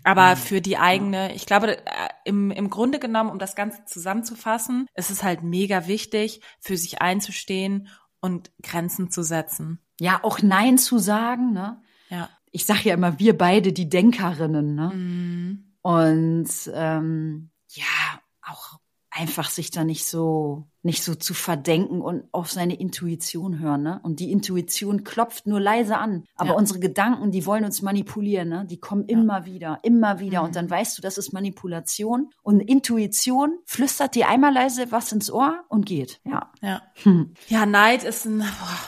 Aber 0.04 0.36
für 0.36 0.62
die 0.62 0.78
eigene, 0.78 1.34
ich 1.34 1.48
glaube, 1.48 1.80
äh, 1.80 1.82
im, 2.26 2.52
im 2.52 2.70
Grunde 2.70 3.00
genommen, 3.00 3.32
um 3.32 3.40
das 3.40 3.56
Ganze 3.56 3.86
zusammenzufassen, 3.86 4.86
ist 4.94 5.10
es 5.10 5.24
halt 5.24 5.42
mega 5.42 5.88
wichtig, 5.88 6.42
für 6.60 6.78
sich 6.78 7.02
einzustehen 7.02 7.90
und 8.26 8.52
Grenzen 8.64 9.12
zu 9.12 9.24
setzen. 9.24 9.80
Ja, 10.00 10.20
auch 10.24 10.42
Nein 10.42 10.78
zu 10.78 10.98
sagen, 10.98 11.54
ne? 11.54 11.82
Ja. 12.10 12.30
Ich 12.52 12.66
sage 12.66 12.82
ja 12.90 12.96
immer, 12.96 13.20
wir 13.20 13.38
beide 13.38 13.72
die 13.72 13.88
Denkerinnen, 13.88 14.76
ne? 14.76 14.92
Mhm. 14.94 15.76
Und 15.82 16.50
ähm, 16.74 17.52
ja, 17.70 18.20
auch 18.42 18.80
einfach 19.16 19.49
sich 19.49 19.72
da 19.72 19.84
nicht 19.84 20.05
so 20.05 20.68
nicht 20.84 21.03
so 21.03 21.16
zu 21.16 21.34
verdenken 21.34 22.01
und 22.01 22.26
auf 22.32 22.51
seine 22.51 22.76
Intuition 22.76 23.59
hören, 23.59 23.82
ne? 23.82 23.99
Und 24.03 24.20
die 24.20 24.32
Intuition 24.32 25.03
klopft 25.03 25.47
nur 25.47 25.59
leise 25.59 25.97
an, 25.97 26.26
aber 26.36 26.49
ja. 26.49 26.55
unsere 26.55 26.80
Gedanken, 26.80 27.32
die 27.32 27.45
wollen 27.45 27.63
uns 27.63 27.82
manipulieren, 27.82 28.49
ne? 28.49 28.66
Die 28.70 28.80
kommen 28.80 29.05
ja. 29.07 29.18
immer 29.18 29.45
wieder, 29.45 29.80
immer 29.84 30.20
wieder 30.20 30.41
mhm. 30.41 30.47
und 30.47 30.55
dann 30.55 30.70
weißt 30.70 30.97
du, 30.97 31.01
das 31.01 31.18
ist 31.18 31.34
Manipulation 31.34 32.30
und 32.43 32.59
Intuition 32.59 33.57
flüstert 33.66 34.16
dir 34.16 34.28
einmal 34.28 34.53
leise 34.53 34.91
was 34.91 35.11
ins 35.11 35.32
Ohr 35.32 35.63
und 35.70 35.86
geht. 35.86 36.20
Ja. 36.26 36.51
Ja. 36.61 36.82
Hm. 37.03 37.34
Ja, 37.47 37.66
Neid 37.66 38.03
ist 38.03 38.26
ein 38.26 38.39
boah, 38.39 38.80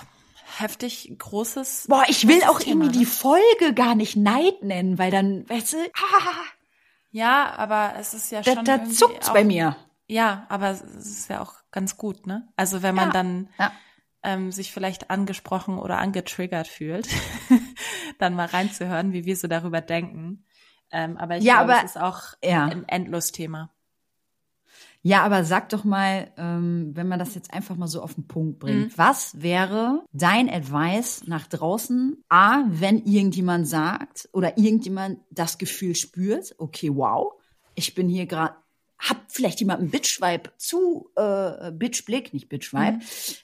heftig 0.59 1.15
großes. 1.17 1.86
Boah, 1.88 2.03
ich 2.09 2.28
will 2.28 2.43
auch 2.43 2.59
Thema, 2.59 2.84
irgendwie 2.84 2.99
ne? 2.99 3.05
die 3.05 3.05
Folge 3.05 3.73
gar 3.73 3.95
nicht 3.95 4.17
Neid 4.17 4.61
nennen, 4.61 4.99
weil 4.99 5.09
dann, 5.09 5.49
weißt 5.49 5.73
du, 5.73 5.78
ah, 5.78 6.32
ja, 7.11 7.53
aber 7.57 7.93
es 7.97 8.13
ist 8.13 8.32
ja 8.32 8.43
schon. 8.43 8.65
Da, 8.65 8.78
da 8.78 8.86
zuckt's 8.86 9.32
bei 9.32 9.43
mir. 9.43 9.78
Ja, 10.08 10.45
aber 10.49 10.72
es 10.72 10.82
ist 10.82 11.30
ja 11.30 11.41
auch 11.41 11.53
ganz 11.72 11.97
gut, 11.97 12.28
ne? 12.28 12.47
Also 12.55 12.82
wenn 12.82 12.95
man 12.95 13.10
ja, 13.10 13.14
dann 13.14 13.49
ja. 13.60 13.72
Ähm, 14.24 14.51
sich 14.51 14.72
vielleicht 14.72 15.10
angesprochen 15.10 15.78
oder 15.78 15.99
angetriggert 15.99 16.68
fühlt, 16.68 17.08
dann 18.20 18.34
mal 18.34 18.47
reinzuhören, 18.47 19.14
wie 19.14 19.26
wir 19.26 19.36
so 19.36 19.47
darüber 19.47 19.82
denken. 19.82 20.43
Ähm, 20.91 21.18
aber 21.18 21.38
ich 21.38 21.43
ja, 21.43 21.58
glaube, 21.58 21.74
aber, 21.74 21.86
es 21.86 21.91
ist 21.91 22.01
auch 22.01 22.22
ja. 22.43 22.66
ein 22.66 22.88
Endlos-Thema. 22.88 23.70
Ja, 25.01 25.24
aber 25.24 25.43
sag 25.43 25.70
doch 25.70 25.84
mal, 25.84 26.32
ähm, 26.38 26.91
wenn 26.93 27.08
man 27.08 27.20
das 27.20 27.36
jetzt 27.36 27.53
einfach 27.53 27.76
mal 27.76 27.88
so 27.88 28.01
auf 28.01 28.16
den 28.16 28.28
Punkt 28.28 28.60
bringt, 28.60 28.91
mhm. 28.91 28.97
was 28.97 29.41
wäre 29.41 30.03
dein 30.12 30.49
Advice 30.49 31.24
nach 31.28 31.47
draußen? 31.47 32.24
A, 32.30 32.64
wenn 32.68 33.03
irgendjemand 33.05 33.68
sagt 33.68 34.28
oder 34.34 34.58
irgendjemand 34.58 35.20
das 35.32 35.58
Gefühl 35.58 35.95
spürt, 35.95 36.55
okay, 36.58 36.89
wow, 36.93 37.34
ich 37.76 37.93
bin 37.93 38.10
hier 38.10 38.26
gerade 38.26 38.55
hab 39.00 39.32
vielleicht 39.32 39.60
jemanden 39.60 39.89
Bitch-Vibe 39.89 40.52
zu, 40.58 41.10
äh, 41.16 41.72
Bitch-Blick, 41.72 42.34
nicht 42.34 42.50
Bitch-Vibe, 42.50 43.00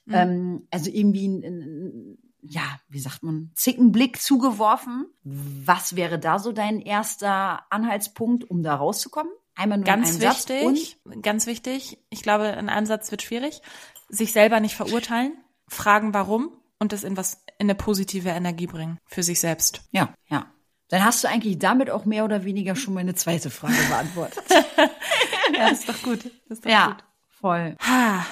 mhm. 0.06 0.14
ähm, 0.14 0.68
also 0.72 0.90
irgendwie 0.90 1.28
ein, 1.28 1.44
ein, 1.44 2.18
ja, 2.42 2.64
wie 2.90 3.00
sagt 3.00 3.24
man, 3.24 3.52
Zickenblick 3.56 4.22
zugeworfen. 4.22 5.06
Was 5.24 5.96
wäre 5.96 6.20
da 6.20 6.40
so 6.40 6.52
dein 6.52 6.82
erster 6.82 7.62
Anhaltspunkt, 7.72 8.50
um 8.50 8.64
da 8.64 8.76
rauszukommen? 8.76 9.32
Einmal 9.56 9.78
nur 9.78 9.86
ganz 9.86 10.20
wichtig, 10.20 10.98
ganz 11.22 11.46
wichtig. 11.46 12.00
Ich 12.10 12.24
glaube, 12.24 12.48
in 12.48 12.70
einem 12.70 12.86
Satz 12.86 13.12
wird 13.12 13.22
schwierig. 13.22 13.62
Sich 14.10 14.34
selber 14.34 14.60
nicht 14.60 14.76
verurteilen, 14.76 15.34
fragen 15.68 16.14
warum 16.14 16.52
und 16.80 16.92
das 16.92 17.04
in 17.04 17.16
was, 17.16 17.44
in 17.60 17.68
eine 17.68 17.76
positive 17.76 18.30
Energie 18.30 18.68
bringen 18.68 19.00
für 19.06 19.24
sich 19.24 19.40
selbst. 19.40 19.88
Ja, 19.92 20.14
ja. 20.28 20.53
Dann 20.94 21.04
hast 21.04 21.24
du 21.24 21.28
eigentlich 21.28 21.58
damit 21.58 21.90
auch 21.90 22.06
mehr 22.06 22.24
oder 22.24 22.44
weniger 22.44 22.76
schon 22.76 22.94
meine 22.94 23.16
zweite 23.16 23.50
Frage 23.50 23.74
beantwortet. 23.90 24.44
ja, 25.58 25.70
ist 25.70 25.90
doch 25.90 26.00
gut. 26.04 26.20
Ist 26.50 26.64
doch 26.64 26.70
ja, 26.70 26.90
gut. 26.90 27.04
voll. 27.30 27.76
Ha. 27.80 28.24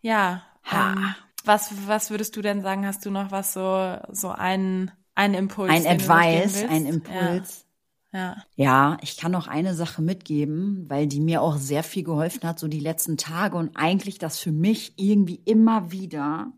Ja. 0.00 0.42
Ha. 0.70 0.92
Ähm, 0.92 1.14
was, 1.44 1.72
was 1.88 2.10
würdest 2.10 2.36
du 2.36 2.42
denn 2.42 2.62
sagen? 2.62 2.86
Hast 2.86 3.04
du 3.04 3.10
noch 3.10 3.32
was 3.32 3.54
so, 3.54 3.96
so 4.08 4.28
einen, 4.28 4.92
einen 5.16 5.34
Impuls? 5.34 5.68
Ein 5.68 5.84
Advice, 5.84 6.62
ein 6.62 6.86
Impuls. 6.86 7.66
Ja. 8.12 8.20
Ja. 8.20 8.36
ja, 8.54 8.96
ich 9.02 9.16
kann 9.16 9.32
noch 9.32 9.48
eine 9.48 9.74
Sache 9.74 10.00
mitgeben, 10.00 10.88
weil 10.88 11.08
die 11.08 11.20
mir 11.20 11.42
auch 11.42 11.56
sehr 11.56 11.82
viel 11.82 12.04
geholfen 12.04 12.44
hat, 12.44 12.60
so 12.60 12.68
die 12.68 12.78
letzten 12.78 13.16
Tage 13.16 13.56
und 13.56 13.76
eigentlich 13.76 14.18
das 14.20 14.38
für 14.38 14.52
mich 14.52 14.94
irgendwie 14.96 15.42
immer 15.44 15.90
wieder 15.90 16.52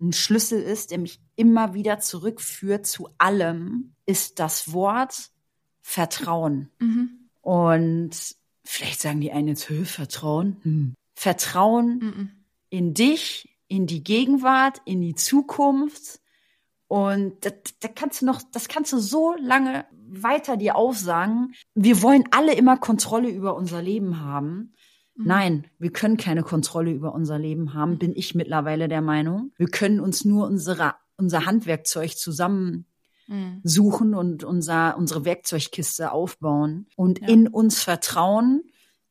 ein 0.00 0.12
Schlüssel 0.12 0.60
ist, 0.60 0.90
der 0.90 0.98
mich 0.98 1.20
immer 1.36 1.74
wieder 1.74 1.98
zurückführt 2.00 2.86
zu 2.86 3.08
allem, 3.18 3.94
ist 4.10 4.40
das 4.40 4.72
Wort 4.72 5.30
Vertrauen. 5.80 6.68
Mhm. 6.80 7.28
Und 7.40 8.10
vielleicht 8.64 9.00
sagen 9.00 9.20
die 9.20 9.32
einen 9.32 9.48
jetzt, 9.48 9.64
Vertrauen. 9.64 10.56
Hm. 10.62 10.94
Vertrauen 11.14 11.98
mhm. 11.98 12.30
in 12.68 12.92
dich, 12.94 13.56
in 13.68 13.86
die 13.86 14.02
Gegenwart, 14.02 14.82
in 14.84 15.00
die 15.00 15.14
Zukunft. 15.14 16.20
Und 16.88 17.44
da, 17.44 17.50
da 17.80 17.88
kannst 17.88 18.20
du 18.20 18.26
noch, 18.26 18.42
das 18.52 18.68
kannst 18.68 18.92
du 18.92 18.98
so 18.98 19.34
lange 19.40 19.86
weiter 20.08 20.56
dir 20.56 20.74
aufsagen. 20.76 21.54
Wir 21.74 22.02
wollen 22.02 22.24
alle 22.32 22.54
immer 22.54 22.76
Kontrolle 22.76 23.30
über 23.30 23.54
unser 23.54 23.80
Leben 23.80 24.20
haben. 24.20 24.74
Mhm. 25.14 25.24
Nein, 25.24 25.66
wir 25.78 25.92
können 25.92 26.16
keine 26.16 26.42
Kontrolle 26.42 26.90
über 26.90 27.14
unser 27.14 27.38
Leben 27.38 27.74
haben, 27.74 27.98
bin 27.98 28.14
ich 28.16 28.34
mittlerweile 28.34 28.88
der 28.88 29.02
Meinung. 29.02 29.52
Wir 29.56 29.68
können 29.68 30.00
uns 30.00 30.24
nur 30.24 30.46
unsere, 30.46 30.94
unser 31.16 31.46
Handwerkzeug 31.46 32.16
zusammen 32.16 32.86
mhm. 33.30 33.60
suchen 33.64 34.14
und 34.14 34.44
unser, 34.44 34.96
unsere 34.98 35.24
Werkzeugkiste 35.24 36.12
aufbauen 36.12 36.86
und 36.96 37.20
ja. 37.20 37.28
in 37.28 37.48
uns 37.48 37.82
vertrauen, 37.82 38.62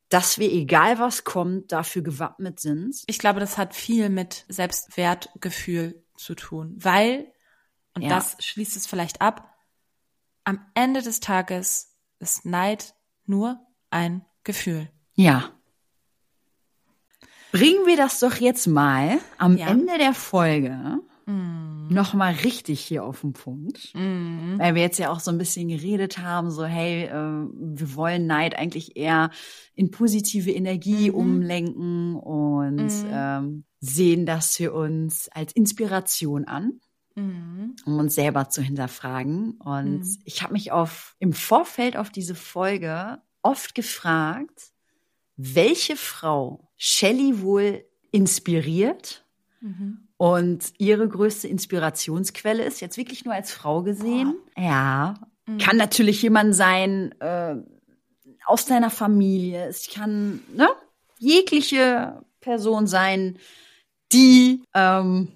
dass 0.10 0.40
wir, 0.40 0.52
egal 0.52 1.00
was 1.00 1.24
kommt, 1.24 1.72
dafür 1.72 2.02
gewappnet 2.02 2.60
sind. 2.60 3.04
Ich 3.08 3.20
glaube, 3.20 3.40
das 3.40 3.58
hat 3.58 3.76
viel 3.76 4.10
mit 4.10 4.46
Selbstwertgefühl 4.50 6.04
zu 6.18 6.36
tun, 6.36 6.76
weil, 6.78 7.32
und 7.96 8.04
ja. 8.04 8.10
das 8.10 8.36
schließt 8.40 8.76
es 8.76 8.88
vielleicht 8.88 9.22
ab, 9.22 9.56
am 10.44 10.60
Ende 10.74 11.02
des 11.02 11.20
Tages 11.20 11.96
ist 12.20 12.46
Neid 12.46 12.96
nur 13.26 13.60
ein 13.92 14.26
Gefühl. 14.44 14.90
Ja. 15.14 15.52
Bringen 17.52 17.86
wir 17.86 17.98
das 17.98 18.20
doch 18.20 18.36
jetzt 18.36 18.68
mal 18.68 19.20
am 19.38 19.58
ja. 19.58 19.68
Ende 19.68 19.98
der 19.98 20.14
Folge 20.14 21.00
mm. 21.26 21.69
Noch 21.90 22.14
mal 22.14 22.34
richtig 22.34 22.82
hier 22.82 23.04
auf 23.04 23.22
den 23.22 23.34
Punkt, 23.34 23.94
mm. 23.94 24.60
weil 24.60 24.76
wir 24.76 24.82
jetzt 24.82 25.00
ja 25.00 25.12
auch 25.12 25.20
so 25.20 25.32
ein 25.32 25.38
bisschen 25.38 25.68
geredet 25.68 26.18
haben, 26.18 26.52
so 26.52 26.66
hey, 26.66 27.06
äh, 27.06 27.12
wir 27.14 27.96
wollen 27.96 28.28
Neid 28.28 28.56
eigentlich 28.56 28.96
eher 28.96 29.32
in 29.76 29.92
positive 29.92 30.52
Energie 30.52 31.10
mm 31.12 31.16
umlenken 31.16 32.16
und 32.16 32.88
mm. 32.88 33.06
ähm, 33.12 33.64
sehen 33.80 34.26
das 34.26 34.56
für 34.56 34.74
uns 34.74 35.30
als 35.30 35.54
Inspiration 35.54 36.46
an 36.46 36.80
mm. 37.16 37.76
um 37.86 38.00
uns 38.00 38.16
selber 38.16 38.50
zu 38.50 38.62
hinterfragen. 38.62 39.60
Und 39.60 40.02
mm. 40.02 40.22
ich 40.26 40.42
habe 40.42 40.54
mich 40.54 40.72
auf 40.72 41.16
im 41.20 41.34
Vorfeld 41.34 41.98
auf 41.98 42.10
diese 42.10 42.36
Folge 42.36 43.22
oft 43.42 43.76
gefragt, 43.76 44.72
welche 45.36 45.96
Frau 45.96 46.70
Shelley 46.78 47.42
wohl 47.42 47.86
inspiriert 48.12 49.26
mhm. 49.62 50.09
Und 50.20 50.74
ihre 50.80 51.08
größte 51.08 51.48
Inspirationsquelle 51.48 52.66
ist, 52.66 52.82
jetzt 52.82 52.98
wirklich 52.98 53.24
nur 53.24 53.34
als 53.34 53.54
Frau 53.54 53.84
gesehen. 53.84 54.36
Boah. 54.54 54.62
Ja, 54.62 55.14
mhm. 55.46 55.60
kann 55.60 55.78
natürlich 55.78 56.22
jemand 56.22 56.54
sein 56.54 57.16
äh, 57.22 57.56
aus 58.46 58.66
deiner 58.66 58.90
Familie. 58.90 59.66
Es 59.68 59.90
kann 59.90 60.42
ne, 60.54 60.68
jegliche 61.20 62.22
Person 62.42 62.86
sein, 62.86 63.40
die. 64.12 64.62
Ähm, 64.74 65.30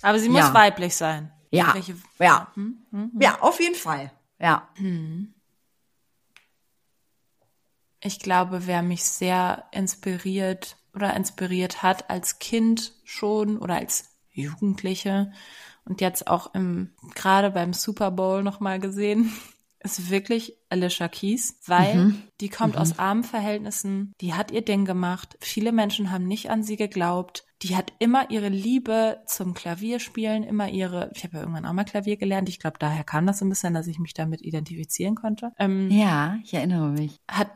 Aber 0.00 0.20
sie 0.20 0.28
muss 0.28 0.42
ja. 0.42 0.54
weiblich 0.54 0.94
sein. 0.94 1.32
Ja, 1.50 1.74
ja, 2.20 2.52
hm? 2.54 2.86
Hm? 2.92 3.10
ja, 3.20 3.40
auf 3.40 3.58
jeden 3.58 3.74
Fall. 3.74 4.12
Ja. 4.38 4.68
Hm. 4.76 5.34
Ich 8.00 8.20
glaube, 8.20 8.68
wer 8.68 8.82
mich 8.82 9.02
sehr 9.02 9.64
inspiriert 9.72 10.76
oder 10.94 11.16
inspiriert 11.16 11.82
hat 11.82 12.08
als 12.08 12.38
Kind 12.38 12.92
schon 13.02 13.58
oder 13.58 13.74
als 13.74 14.09
Jugendliche 14.32 15.32
und 15.84 16.00
jetzt 16.00 16.26
auch 16.26 16.54
im, 16.54 16.90
gerade 17.14 17.50
beim 17.50 17.72
Super 17.72 18.10
Bowl 18.10 18.42
nochmal 18.42 18.78
gesehen, 18.78 19.32
ist 19.82 20.10
wirklich 20.10 20.56
Alicia 20.68 21.08
Keys, 21.08 21.58
weil 21.66 21.94
mhm. 21.94 22.22
die 22.40 22.50
kommt 22.50 22.74
mhm. 22.74 22.80
aus 22.80 22.98
armen 22.98 23.24
Verhältnissen, 23.24 24.12
die 24.20 24.34
hat 24.34 24.50
ihr 24.50 24.62
Ding 24.62 24.84
gemacht, 24.84 25.36
viele 25.40 25.72
Menschen 25.72 26.10
haben 26.10 26.26
nicht 26.26 26.50
an 26.50 26.62
sie 26.62 26.76
geglaubt, 26.76 27.44
die 27.62 27.76
hat 27.76 27.92
immer 27.98 28.30
ihre 28.30 28.48
Liebe 28.48 29.22
zum 29.26 29.54
Klavierspielen, 29.54 30.44
immer 30.44 30.68
ihre, 30.68 31.10
ich 31.14 31.24
habe 31.24 31.36
ja 31.36 31.40
irgendwann 31.40 31.66
auch 31.66 31.72
mal 31.72 31.84
Klavier 31.84 32.16
gelernt, 32.16 32.48
ich 32.48 32.58
glaube, 32.58 32.78
daher 32.78 33.04
kam 33.04 33.26
das 33.26 33.38
so 33.38 33.44
ein 33.44 33.50
bisschen, 33.50 33.74
dass 33.74 33.86
ich 33.86 33.98
mich 33.98 34.14
damit 34.14 34.42
identifizieren 34.42 35.14
konnte. 35.14 35.52
Ähm, 35.58 35.90
ja, 35.90 36.36
ich 36.42 36.54
erinnere 36.54 36.90
mich. 36.90 37.16
Hat 37.28 37.50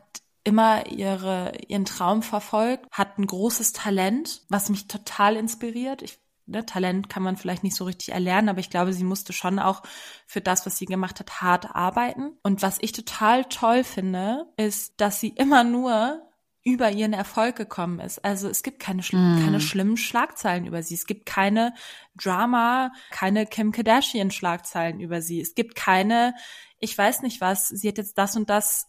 immer 0.45 0.91
ihre, 0.91 1.53
ihren 1.69 1.87
Traum 1.87 2.23
verfolgt, 2.23 2.87
hat 2.91 3.19
ein 3.19 3.27
großes 3.27 3.73
Talent, 3.73 4.43
was 4.49 4.69
mich 4.69 4.87
total 4.89 5.37
inspiriert. 5.37 6.03
Ich 6.03 6.19
ne, 6.47 6.67
Talent 6.67 7.09
kann 7.09 7.23
man 7.23 7.37
vielleicht 7.37 7.63
nicht 7.63 7.77
so 7.77 7.85
richtig 7.85 8.13
erlernen, 8.13 8.49
aber 8.49 8.61
ich 8.61 8.71
glaube, 8.71 8.93
sie 8.93 9.05
musste 9.05 9.33
schon 9.33 9.59
auch 9.59 9.83
für 10.27 10.41
das, 10.41 10.67
was 10.67 10.79
sie 10.79 10.87
gemacht 10.87 11.21
hat, 11.21 11.41
hart 11.41 11.75
arbeiten. 11.75 12.39
Und 12.43 12.63
was 12.63 12.79
ich 12.81 12.93
total 12.93 13.45
toll 13.45 13.85
finde, 13.85 14.47
ist, 14.57 15.01
dass 15.01 15.21
sie 15.21 15.29
immer 15.29 15.65
nur 15.65 16.23
über 16.65 16.91
ihren 16.91 17.13
Erfolg 17.13 17.57
gekommen 17.57 18.01
ist. 18.01 18.25
Also 18.25 18.49
es 18.49 18.63
gibt 18.63 18.81
keine, 18.81 19.03
mm. 19.03 19.45
keine 19.45 19.61
schlimmen 19.61 19.99
Schlagzeilen 19.99 20.67
über 20.67 20.83
sie. 20.83 20.95
Es 20.95 21.05
gibt 21.05 21.27
keine 21.27 21.75
Drama, 22.17 22.93
keine 23.11 23.47
Kim 23.47 23.71
Kardashian 23.71 24.31
Schlagzeilen 24.31 24.99
über 24.99 25.21
sie. 25.21 25.43
Es 25.43 25.55
gibt 25.55 25.77
keine, 25.77 26.35
ich 26.81 26.97
weiß 26.97 27.21
nicht 27.21 27.43
was, 27.43 27.69
sie 27.69 27.89
hat 27.89 27.99
jetzt 27.99 28.17
das 28.17 28.35
und 28.35 28.49
das 28.49 28.89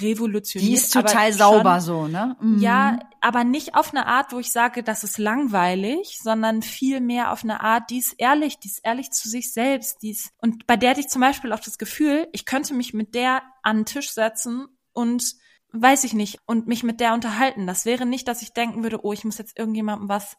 revolutioniert. 0.00 0.70
Die 0.70 0.74
ist 0.74 0.92
total 0.92 1.32
sauber 1.32 1.80
so, 1.80 2.06
ne? 2.06 2.36
Mhm. 2.40 2.58
Ja, 2.58 2.98
aber 3.20 3.44
nicht 3.44 3.74
auf 3.74 3.90
eine 3.90 4.06
Art, 4.06 4.32
wo 4.32 4.38
ich 4.38 4.52
sage, 4.52 4.82
das 4.82 5.04
ist 5.04 5.18
langweilig, 5.18 6.18
sondern 6.22 6.62
viel 6.62 7.00
mehr 7.00 7.32
auf 7.32 7.44
eine 7.44 7.60
Art, 7.60 7.90
die 7.90 7.98
ist 7.98 8.14
ehrlich, 8.18 8.58
die 8.58 8.68
ist 8.68 8.80
ehrlich 8.84 9.10
zu 9.10 9.28
sich 9.28 9.52
selbst, 9.52 10.02
die 10.02 10.10
ist, 10.10 10.30
und 10.38 10.66
bei 10.66 10.76
der 10.76 10.90
hatte 10.90 11.00
ich 11.00 11.08
zum 11.08 11.20
Beispiel 11.20 11.52
auch 11.52 11.60
das 11.60 11.78
Gefühl, 11.78 12.28
ich 12.32 12.44
könnte 12.44 12.74
mich 12.74 12.94
mit 12.94 13.14
der 13.14 13.42
an 13.62 13.78
den 13.78 13.86
Tisch 13.86 14.12
setzen 14.12 14.66
und 14.92 15.34
weiß 15.72 16.04
ich 16.04 16.12
nicht, 16.12 16.38
und 16.46 16.66
mich 16.68 16.82
mit 16.82 17.00
der 17.00 17.14
unterhalten. 17.14 17.66
Das 17.66 17.86
wäre 17.86 18.04
nicht, 18.04 18.28
dass 18.28 18.42
ich 18.42 18.52
denken 18.52 18.82
würde, 18.82 19.04
oh, 19.04 19.12
ich 19.12 19.24
muss 19.24 19.38
jetzt 19.38 19.58
irgendjemandem 19.58 20.08
was 20.08 20.36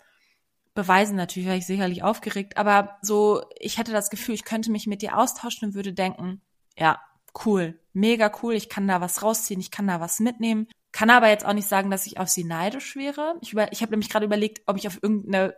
beweisen. 0.75 1.15
Natürlich 1.15 1.47
wäre 1.47 1.57
ich 1.57 1.65
sicherlich 1.65 2.03
aufgeregt, 2.03 2.57
aber 2.57 2.97
so, 3.01 3.43
ich 3.59 3.77
hätte 3.77 3.91
das 3.91 4.09
Gefühl, 4.09 4.35
ich 4.35 4.45
könnte 4.45 4.71
mich 4.71 4.87
mit 4.87 5.01
dir 5.01 5.17
austauschen 5.17 5.69
und 5.69 5.73
würde 5.75 5.93
denken, 5.93 6.41
ja, 6.77 6.99
cool, 7.45 7.79
mega 7.93 8.31
cool, 8.41 8.53
ich 8.53 8.69
kann 8.69 8.87
da 8.87 9.01
was 9.01 9.23
rausziehen, 9.23 9.59
ich 9.59 9.71
kann 9.71 9.87
da 9.87 9.99
was 9.99 10.19
mitnehmen. 10.19 10.67
Kann 10.91 11.09
aber 11.09 11.29
jetzt 11.29 11.45
auch 11.45 11.53
nicht 11.53 11.67
sagen, 11.67 11.89
dass 11.89 12.05
ich 12.05 12.19
auf 12.19 12.29
sie 12.29 12.43
neidisch 12.43 12.95
wäre. 12.95 13.35
Ich, 13.41 13.53
über, 13.53 13.71
ich 13.71 13.81
habe 13.81 13.91
nämlich 13.91 14.09
gerade 14.09 14.25
überlegt, 14.25 14.61
ob 14.67 14.77
ich 14.77 14.87
auf 14.87 15.01
irgendeine 15.01 15.55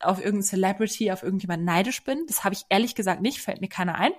auf 0.00 0.18
irgendein 0.18 0.44
Celebrity, 0.44 1.10
auf 1.10 1.22
irgendjemand 1.22 1.64
neidisch 1.64 2.04
bin. 2.04 2.24
Das 2.26 2.44
habe 2.44 2.54
ich 2.54 2.62
ehrlich 2.68 2.94
gesagt 2.94 3.20
nicht, 3.20 3.40
fällt 3.40 3.60
mir 3.60 3.68
keiner 3.68 3.96
ein. 3.96 4.12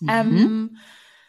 Mhm. 0.00 0.08
Ähm, 0.08 0.76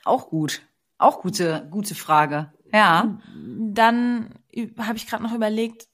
auch 0.03 0.29
gut. 0.29 0.61
Auch 0.97 1.21
gute, 1.21 1.67
gute 1.71 1.95
Frage. 1.95 2.53
Ja. 2.73 3.19
Dann 3.33 4.35
habe 4.77 4.97
ich 4.97 5.07
gerade 5.07 5.23
noch 5.23 5.33
überlegt, 5.33 5.87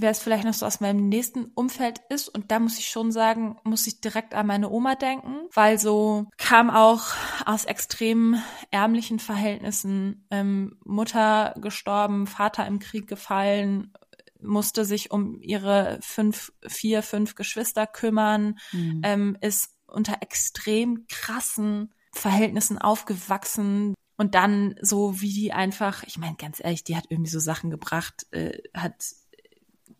wer 0.00 0.10
es 0.10 0.20
vielleicht 0.20 0.44
noch 0.44 0.54
so 0.54 0.64
aus 0.64 0.80
meinem 0.80 1.08
nächsten 1.08 1.46
Umfeld 1.54 2.00
ist. 2.08 2.28
Und 2.28 2.50
da 2.52 2.60
muss 2.60 2.78
ich 2.78 2.88
schon 2.88 3.10
sagen, 3.10 3.58
muss 3.64 3.86
ich 3.86 4.00
direkt 4.00 4.34
an 4.34 4.46
meine 4.46 4.70
Oma 4.70 4.94
denken, 4.94 5.48
weil 5.52 5.78
so 5.78 6.26
kam 6.36 6.70
auch 6.70 7.02
aus 7.44 7.64
extrem 7.64 8.40
ärmlichen 8.70 9.18
Verhältnissen, 9.18 10.26
ähm, 10.30 10.78
Mutter 10.84 11.54
gestorben, 11.60 12.26
Vater 12.26 12.66
im 12.66 12.78
Krieg 12.78 13.08
gefallen, 13.08 13.92
musste 14.40 14.84
sich 14.84 15.10
um 15.10 15.40
ihre 15.40 15.98
fünf, 16.00 16.52
vier, 16.66 17.02
fünf 17.02 17.34
Geschwister 17.34 17.88
kümmern, 17.88 18.58
mhm. 18.70 19.00
ähm, 19.02 19.38
ist 19.40 19.74
unter 19.88 20.22
extrem 20.22 21.06
krassen 21.08 21.92
Verhältnissen 22.12 22.78
aufgewachsen, 22.78 23.94
und 24.20 24.34
dann 24.34 24.74
so 24.82 25.20
wie 25.20 25.32
die 25.32 25.52
einfach, 25.52 26.02
ich 26.02 26.18
meine 26.18 26.34
ganz 26.34 26.58
ehrlich, 26.60 26.82
die 26.82 26.96
hat 26.96 27.04
irgendwie 27.08 27.30
so 27.30 27.38
Sachen 27.38 27.70
gebracht, 27.70 28.26
äh, 28.32 28.58
hat 28.74 28.96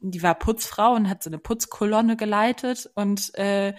die 0.00 0.22
war 0.22 0.34
Putzfrau 0.34 0.94
und 0.94 1.08
hat 1.08 1.22
so 1.22 1.30
eine 1.30 1.38
Putzkolonne 1.38 2.16
geleitet 2.16 2.90
und 2.94 3.34
äh, 3.34 3.74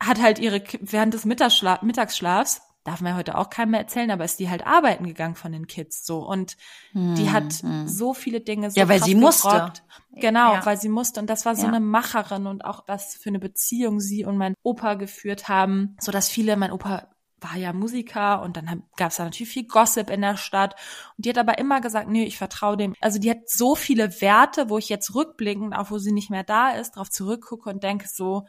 hat 0.00 0.20
halt 0.20 0.38
ihre 0.38 0.62
während 0.80 1.14
des 1.14 1.24
Mittagsschla 1.24 1.80
Mittagsschlafs 1.82 2.62
darf 2.84 3.00
man 3.00 3.12
ja 3.12 3.18
heute 3.18 3.36
auch 3.36 3.50
keinem 3.50 3.72
mehr 3.72 3.80
erzählen, 3.80 4.10
aber 4.10 4.24
ist 4.24 4.38
die 4.38 4.48
halt 4.48 4.66
arbeiten 4.66 5.06
gegangen 5.06 5.34
von 5.34 5.52
den 5.52 5.66
Kids 5.66 6.06
so 6.06 6.26
und 6.26 6.56
hm, 6.92 7.16
die 7.16 7.30
hat 7.30 7.52
hm. 7.52 7.86
so 7.86 8.14
viele 8.14 8.40
Dinge 8.40 8.70
so 8.70 8.80
ja 8.80 8.88
weil 8.88 9.02
sie 9.02 9.14
musste 9.14 9.72
genau 10.14 10.54
ja. 10.54 10.64
weil 10.64 10.80
sie 10.80 10.88
musste 10.88 11.20
und 11.20 11.28
das 11.28 11.44
war 11.44 11.54
so 11.54 11.62
ja. 11.62 11.68
eine 11.68 11.80
Macherin 11.80 12.46
und 12.46 12.64
auch 12.64 12.84
was 12.86 13.14
für 13.14 13.28
eine 13.28 13.40
Beziehung 13.40 14.00
sie 14.00 14.24
und 14.24 14.38
mein 14.38 14.54
Opa 14.62 14.94
geführt 14.94 15.48
haben 15.48 15.96
so 16.00 16.12
dass 16.12 16.28
viele 16.28 16.56
mein 16.56 16.72
Opa 16.72 17.08
war 17.40 17.56
ja 17.56 17.72
Musiker 17.72 18.42
und 18.42 18.56
dann 18.56 18.84
gab 18.96 19.10
es 19.10 19.16
da 19.16 19.24
natürlich 19.24 19.52
viel 19.52 19.66
Gossip 19.66 20.10
in 20.10 20.20
der 20.20 20.36
Stadt. 20.36 20.74
Und 21.16 21.24
die 21.24 21.30
hat 21.30 21.38
aber 21.38 21.58
immer 21.58 21.80
gesagt, 21.80 22.08
nee, 22.08 22.24
ich 22.24 22.38
vertraue 22.38 22.76
dem. 22.76 22.94
Also 23.00 23.18
die 23.18 23.30
hat 23.30 23.48
so 23.48 23.74
viele 23.74 24.20
Werte, 24.20 24.70
wo 24.70 24.78
ich 24.78 24.88
jetzt 24.88 25.14
rückblickend, 25.14 25.74
auch 25.74 25.90
wo 25.90 25.98
sie 25.98 26.12
nicht 26.12 26.30
mehr 26.30 26.44
da 26.44 26.70
ist, 26.70 26.92
darauf 26.92 27.10
zurückgucke 27.10 27.70
und 27.70 27.82
denke 27.82 28.06
so, 28.08 28.46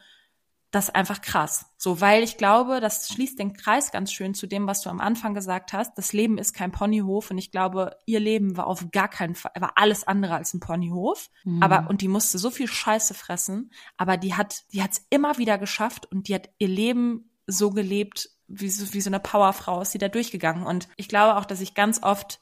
das 0.70 0.84
ist 0.84 0.94
einfach 0.94 1.20
krass. 1.20 1.66
So, 1.76 2.00
weil 2.00 2.22
ich 2.22 2.36
glaube, 2.36 2.80
das 2.80 3.08
schließt 3.08 3.38
den 3.38 3.54
Kreis 3.54 3.90
ganz 3.90 4.12
schön 4.12 4.34
zu 4.34 4.46
dem, 4.46 4.68
was 4.68 4.82
du 4.82 4.90
am 4.90 5.00
Anfang 5.00 5.34
gesagt 5.34 5.72
hast. 5.72 5.98
Das 5.98 6.12
Leben 6.12 6.38
ist 6.38 6.52
kein 6.52 6.70
Ponyhof 6.70 7.30
und 7.30 7.38
ich 7.38 7.50
glaube, 7.50 7.96
ihr 8.06 8.20
Leben 8.20 8.56
war 8.56 8.68
auf 8.68 8.86
gar 8.92 9.08
keinen 9.08 9.34
Fall, 9.34 9.52
war 9.58 9.72
alles 9.74 10.06
andere 10.06 10.34
als 10.34 10.54
ein 10.54 10.60
Ponyhof. 10.60 11.28
Mhm. 11.44 11.62
Aber, 11.62 11.86
und 11.88 12.02
die 12.02 12.08
musste 12.08 12.38
so 12.38 12.50
viel 12.50 12.68
Scheiße 12.68 13.14
fressen, 13.14 13.72
aber 13.96 14.16
die 14.16 14.34
hat, 14.34 14.62
die 14.72 14.82
hat's 14.82 15.04
immer 15.10 15.38
wieder 15.38 15.58
geschafft 15.58 16.06
und 16.06 16.28
die 16.28 16.34
hat 16.36 16.50
ihr 16.58 16.68
Leben 16.68 17.30
so 17.46 17.70
gelebt, 17.70 18.30
wie 18.50 18.68
so, 18.68 18.92
wie 18.92 19.00
so 19.00 19.08
eine 19.08 19.20
Powerfrau 19.20 19.80
ist 19.80 19.92
sie 19.92 19.98
da 19.98 20.08
durchgegangen. 20.08 20.66
Und 20.66 20.88
ich 20.96 21.08
glaube 21.08 21.38
auch, 21.38 21.44
dass 21.44 21.60
ich 21.60 21.74
ganz 21.74 22.02
oft, 22.02 22.40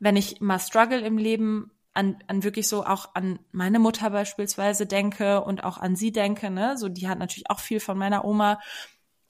wenn 0.00 0.16
ich 0.16 0.40
mal 0.40 0.58
struggle 0.58 1.00
im 1.00 1.16
Leben, 1.16 1.70
an, 1.94 2.16
an 2.26 2.42
wirklich 2.42 2.68
so 2.68 2.84
auch 2.84 3.14
an 3.14 3.38
meine 3.52 3.78
Mutter 3.78 4.10
beispielsweise 4.10 4.84
denke 4.84 5.42
und 5.42 5.62
auch 5.62 5.78
an 5.78 5.94
sie 5.94 6.10
denke, 6.10 6.50
ne, 6.50 6.76
so 6.76 6.88
die 6.88 7.08
hat 7.08 7.20
natürlich 7.20 7.48
auch 7.48 7.60
viel 7.60 7.78
von 7.78 7.96
meiner 7.96 8.24
Oma, 8.24 8.60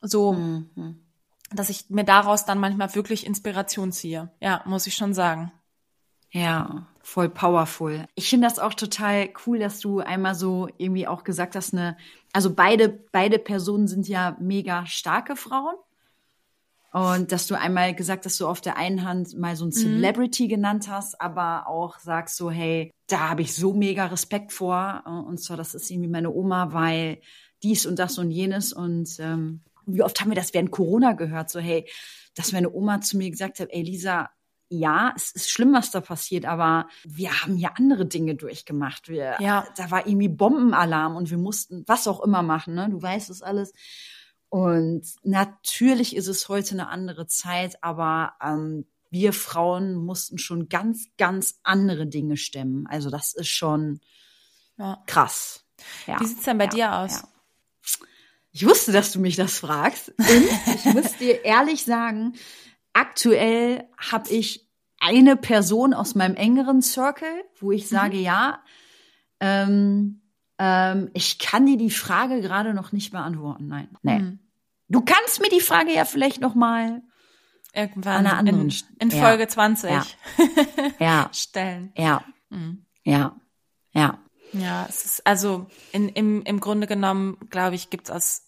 so, 0.00 0.32
mhm. 0.32 0.98
dass 1.52 1.68
ich 1.68 1.90
mir 1.90 2.04
daraus 2.04 2.46
dann 2.46 2.58
manchmal 2.58 2.94
wirklich 2.94 3.26
Inspiration 3.26 3.92
ziehe. 3.92 4.30
Ja, 4.40 4.62
muss 4.64 4.86
ich 4.86 4.96
schon 4.96 5.12
sagen. 5.12 5.52
Ja, 6.30 6.86
voll 7.02 7.28
powerful. 7.28 8.06
Ich 8.14 8.30
finde 8.30 8.48
das 8.48 8.58
auch 8.58 8.74
total 8.74 9.28
cool, 9.46 9.58
dass 9.58 9.78
du 9.78 10.00
einmal 10.00 10.34
so 10.34 10.68
irgendwie 10.78 11.06
auch 11.06 11.22
gesagt 11.22 11.54
hast, 11.54 11.74
ne, 11.74 11.96
also 12.32 12.54
beide, 12.54 12.88
beide 12.88 13.38
Personen 13.38 13.86
sind 13.86 14.08
ja 14.08 14.36
mega 14.40 14.86
starke 14.86 15.36
Frauen. 15.36 15.76
Und 16.94 17.32
dass 17.32 17.48
du 17.48 17.58
einmal 17.58 17.92
gesagt 17.92 18.24
hast, 18.24 18.38
du 18.38 18.46
auf 18.46 18.60
der 18.60 18.76
einen 18.76 19.02
Hand 19.02 19.36
mal 19.36 19.56
so 19.56 19.64
ein 19.64 19.70
mhm. 19.70 19.72
Celebrity 19.72 20.44
mhm. 20.44 20.48
genannt 20.48 20.88
hast, 20.88 21.20
aber 21.20 21.66
auch 21.66 21.98
sagst 21.98 22.36
so, 22.36 22.52
hey, 22.52 22.92
da 23.08 23.30
habe 23.30 23.42
ich 23.42 23.52
so 23.52 23.72
mega 23.72 24.06
Respekt 24.06 24.52
vor. 24.52 25.02
Und 25.26 25.42
zwar, 25.42 25.56
das 25.56 25.74
ist 25.74 25.90
irgendwie 25.90 26.08
meine 26.08 26.30
Oma, 26.32 26.72
weil 26.72 27.18
dies 27.64 27.84
und 27.84 27.98
das 27.98 28.16
und 28.18 28.30
jenes. 28.30 28.72
Und 28.72 29.18
ähm, 29.18 29.62
wie 29.86 30.04
oft 30.04 30.20
haben 30.20 30.30
wir 30.30 30.36
das 30.36 30.54
während 30.54 30.70
Corona 30.70 31.14
gehört, 31.14 31.50
so, 31.50 31.58
hey, 31.58 31.84
dass 32.36 32.52
meine 32.52 32.72
Oma 32.72 33.00
zu 33.00 33.16
mir 33.16 33.28
gesagt 33.28 33.58
hat, 33.58 33.70
ey 33.72 33.82
Lisa, 33.82 34.30
ja, 34.68 35.12
es 35.16 35.32
ist 35.32 35.50
schlimm, 35.50 35.72
was 35.72 35.90
da 35.90 36.00
passiert, 36.00 36.44
aber 36.44 36.86
wir 37.04 37.42
haben 37.42 37.56
ja 37.56 37.72
andere 37.76 38.06
Dinge 38.06 38.36
durchgemacht. 38.36 39.08
Wir, 39.08 39.36
ja. 39.40 39.66
Da 39.76 39.90
war 39.90 40.06
irgendwie 40.06 40.28
Bombenalarm 40.28 41.16
und 41.16 41.30
wir 41.30 41.38
mussten 41.38 41.82
was 41.88 42.06
auch 42.06 42.22
immer 42.22 42.42
machen, 42.42 42.74
ne? 42.74 42.88
Du 42.88 43.02
weißt 43.02 43.30
es 43.30 43.42
alles. 43.42 43.72
Und 44.48 45.02
natürlich 45.22 46.14
ist 46.14 46.28
es 46.28 46.48
heute 46.48 46.72
eine 46.72 46.88
andere 46.88 47.26
Zeit, 47.26 47.82
aber 47.82 48.34
ähm, 48.42 48.86
wir 49.10 49.32
Frauen 49.32 49.94
mussten 49.94 50.38
schon 50.38 50.68
ganz, 50.68 51.08
ganz 51.18 51.58
andere 51.62 52.06
Dinge 52.06 52.36
stemmen. 52.36 52.86
Also 52.86 53.10
das 53.10 53.32
ist 53.32 53.48
schon 53.48 54.00
ja. 54.76 55.02
krass. 55.06 55.64
Ja. 56.06 56.20
Wie 56.20 56.26
sieht's 56.26 56.44
denn 56.44 56.58
bei 56.58 56.64
ja, 56.64 56.70
dir 56.70 56.94
aus? 56.96 57.22
Ich 58.50 58.66
wusste, 58.66 58.92
dass 58.92 59.12
du 59.12 59.20
mich 59.20 59.36
das 59.36 59.58
fragst. 59.58 60.12
Und 60.18 60.48
ich 60.74 60.84
muss 60.86 61.16
dir 61.16 61.44
ehrlich 61.44 61.84
sagen, 61.84 62.34
aktuell 62.92 63.88
habe 63.98 64.30
ich 64.30 64.68
eine 65.00 65.36
Person 65.36 65.92
aus 65.92 66.14
meinem 66.14 66.34
engeren 66.34 66.80
Circle, 66.80 67.44
wo 67.60 67.72
ich 67.72 67.84
mhm. 67.84 67.96
sage, 67.96 68.16
mhm. 68.16 68.22
ja, 68.22 68.62
ähm, 69.40 70.22
ähm, 70.58 71.10
ich 71.14 71.38
kann 71.38 71.66
dir 71.66 71.76
die 71.76 71.90
Frage 71.90 72.40
gerade 72.40 72.74
noch 72.74 72.92
nicht 72.92 73.12
beantworten. 73.12 73.68
Nein, 73.68 73.88
nee. 74.02 74.18
Mhm. 74.18 74.38
Du 74.88 75.00
kannst 75.00 75.40
mir 75.40 75.48
die 75.48 75.60
Frage 75.60 75.92
ja 75.92 76.04
vielleicht 76.04 76.40
noch 76.40 76.54
mal 76.54 77.02
irgendwann 77.72 78.18
an 78.18 78.26
einer 78.26 78.38
anderen 78.38 78.68
in, 78.68 78.74
in 78.98 79.10
Folge 79.10 79.44
ja. 79.44 79.48
20 79.48 79.90
ja. 79.90 80.04
ja. 80.98 81.30
stellen. 81.32 81.92
Ja. 81.96 82.24
Mhm. 82.50 82.84
Ja. 83.02 83.36
Ja. 83.92 84.18
Ja, 84.52 84.86
es 84.88 85.04
ist 85.04 85.26
also 85.26 85.66
in, 85.90 86.08
im, 86.08 86.42
im 86.42 86.60
Grunde 86.60 86.86
genommen, 86.86 87.36
glaube 87.50 87.74
ich, 87.74 87.90
gibt 87.90 88.08
es 88.08 88.14
aus 88.14 88.43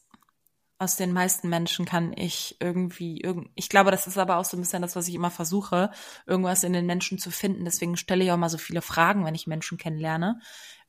aus 0.78 0.96
den 0.96 1.12
meisten 1.12 1.48
Menschen 1.48 1.86
kann 1.86 2.12
ich 2.16 2.56
irgendwie 2.60 3.20
irgend 3.20 3.48
ich 3.54 3.68
glaube, 3.68 3.90
das 3.90 4.06
ist 4.06 4.18
aber 4.18 4.36
auch 4.36 4.44
so 4.44 4.56
ein 4.56 4.60
bisschen 4.60 4.82
das, 4.82 4.94
was 4.96 5.08
ich 5.08 5.14
immer 5.14 5.30
versuche, 5.30 5.90
irgendwas 6.26 6.64
in 6.64 6.72
den 6.72 6.86
Menschen 6.86 7.18
zu 7.18 7.30
finden. 7.30 7.64
Deswegen 7.64 7.96
stelle 7.96 8.24
ich 8.24 8.30
auch 8.32 8.36
mal 8.36 8.50
so 8.50 8.58
viele 8.58 8.82
Fragen, 8.82 9.24
wenn 9.24 9.34
ich 9.34 9.46
Menschen 9.46 9.78
kennenlerne. 9.78 10.40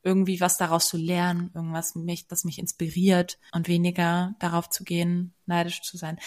Irgendwie 0.02 0.40
was 0.40 0.58
daraus 0.58 0.88
zu 0.88 0.96
lernen, 0.96 1.50
irgendwas 1.54 1.94
mich, 1.94 2.28
das 2.28 2.44
mich 2.44 2.58
inspiriert 2.58 3.38
und 3.52 3.66
weniger 3.66 4.34
darauf 4.38 4.68
zu 4.68 4.84
gehen, 4.84 5.34
neidisch 5.46 5.82
zu 5.82 5.96
sein. 5.96 6.18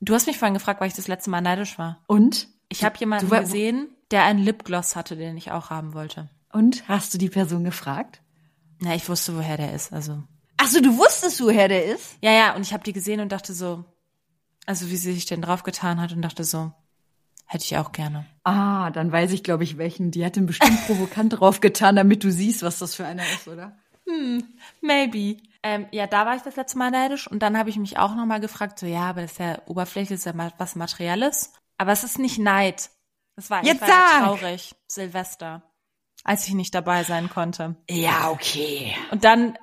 Du 0.00 0.14
hast 0.14 0.26
mich 0.26 0.38
vorhin 0.38 0.54
gefragt, 0.54 0.80
weil 0.80 0.88
ich 0.88 0.94
das 0.94 1.08
letzte 1.08 1.30
Mal 1.30 1.40
neidisch 1.40 1.78
war. 1.78 2.04
Und? 2.06 2.48
Ich 2.68 2.84
habe 2.84 2.98
jemanden 2.98 3.30
war- 3.30 3.40
gesehen, 3.40 3.88
der 4.10 4.24
einen 4.24 4.38
Lipgloss 4.38 4.94
hatte, 4.94 5.16
den 5.16 5.36
ich 5.36 5.50
auch 5.50 5.70
haben 5.70 5.94
wollte. 5.94 6.30
Und 6.52 6.86
hast 6.88 7.12
du 7.12 7.18
die 7.18 7.30
Person 7.30 7.64
gefragt? 7.64 8.22
Na, 8.78 8.94
ich 8.94 9.08
wusste, 9.08 9.36
woher 9.36 9.56
der 9.56 9.72
ist. 9.72 9.92
Also 9.92 10.22
so, 10.70 10.80
du 10.80 10.96
wusstest, 10.98 11.40
woher 11.40 11.68
der 11.68 11.84
ist? 11.86 12.16
ja, 12.22 12.32
ja. 12.32 12.54
Und 12.54 12.62
ich 12.62 12.72
habe 12.72 12.84
die 12.84 12.92
gesehen 12.92 13.20
und 13.20 13.32
dachte 13.32 13.52
so, 13.52 13.84
also 14.66 14.90
wie 14.90 14.96
sie 14.96 15.12
sich 15.12 15.26
denn 15.26 15.42
draufgetan 15.42 16.00
hat 16.00 16.12
und 16.12 16.22
dachte 16.22 16.44
so, 16.44 16.72
hätte 17.46 17.64
ich 17.64 17.76
auch 17.76 17.92
gerne. 17.92 18.26
Ah, 18.44 18.90
dann 18.90 19.10
weiß 19.10 19.32
ich, 19.32 19.42
glaube 19.42 19.64
ich, 19.64 19.78
welchen. 19.78 20.10
Die 20.10 20.24
hat 20.24 20.36
ihn 20.36 20.46
bestimmt 20.46 20.86
provokant 20.86 21.32
draufgetan, 21.38 21.96
damit 21.96 22.22
du 22.24 22.30
siehst, 22.30 22.62
was 22.62 22.78
das 22.78 22.94
für 22.94 23.06
einer 23.06 23.24
ist, 23.34 23.48
oder? 23.48 23.76
Maybe. 24.80 25.38
Ähm, 25.62 25.86
ja, 25.90 26.06
da 26.06 26.24
war 26.24 26.36
ich 26.36 26.42
das 26.42 26.56
letzte 26.56 26.78
Mal 26.78 26.90
neidisch 26.90 27.26
und 27.26 27.40
dann 27.40 27.58
habe 27.58 27.68
ich 27.68 27.76
mich 27.76 27.98
auch 27.98 28.14
nochmal 28.14 28.40
gefragt, 28.40 28.78
so 28.78 28.86
ja, 28.86 29.02
aber 29.02 29.22
das 29.22 29.32
ist 29.32 29.38
ja 29.38 29.60
Oberfläche, 29.66 30.14
das 30.14 30.20
ist 30.20 30.26
ja 30.26 30.52
was 30.56 30.76
Materielles. 30.76 31.52
Aber 31.78 31.92
es 31.92 32.04
ist 32.04 32.18
nicht 32.18 32.38
Neid. 32.38 32.90
Das 33.36 33.50
war 33.50 33.64
Jetzt 33.64 33.82
ja 33.82 33.86
sag! 33.86 34.24
traurig. 34.24 34.74
Silvester. 34.88 35.62
Als 36.24 36.46
ich 36.48 36.54
nicht 36.54 36.74
dabei 36.74 37.04
sein 37.04 37.30
konnte. 37.30 37.76
Ja, 37.88 38.30
okay. 38.30 38.96
Und 39.12 39.24
dann, 39.24 39.56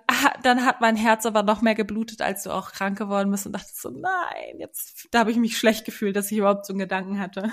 dann 0.44 0.66
hat 0.66 0.82
mein 0.82 0.96
Herz 0.96 1.26
aber 1.26 1.44
noch 1.44 1.62
mehr 1.62 1.76
geblutet, 1.76 2.22
als 2.22 2.44
du 2.44 2.52
auch 2.52 2.72
krank 2.72 2.98
geworden 2.98 3.32
bist 3.32 3.46
und 3.46 3.54
dachte 3.54 3.72
so, 3.74 3.90
nein, 3.90 4.60
jetzt, 4.60 5.08
da 5.12 5.20
habe 5.20 5.32
ich 5.32 5.38
mich 5.38 5.58
schlecht 5.58 5.86
gefühlt, 5.86 6.16
dass 6.16 6.32
ich 6.32 6.38
überhaupt 6.38 6.66
so 6.66 6.74
einen 6.74 6.80
Gedanken 6.80 7.20
hatte. 7.20 7.52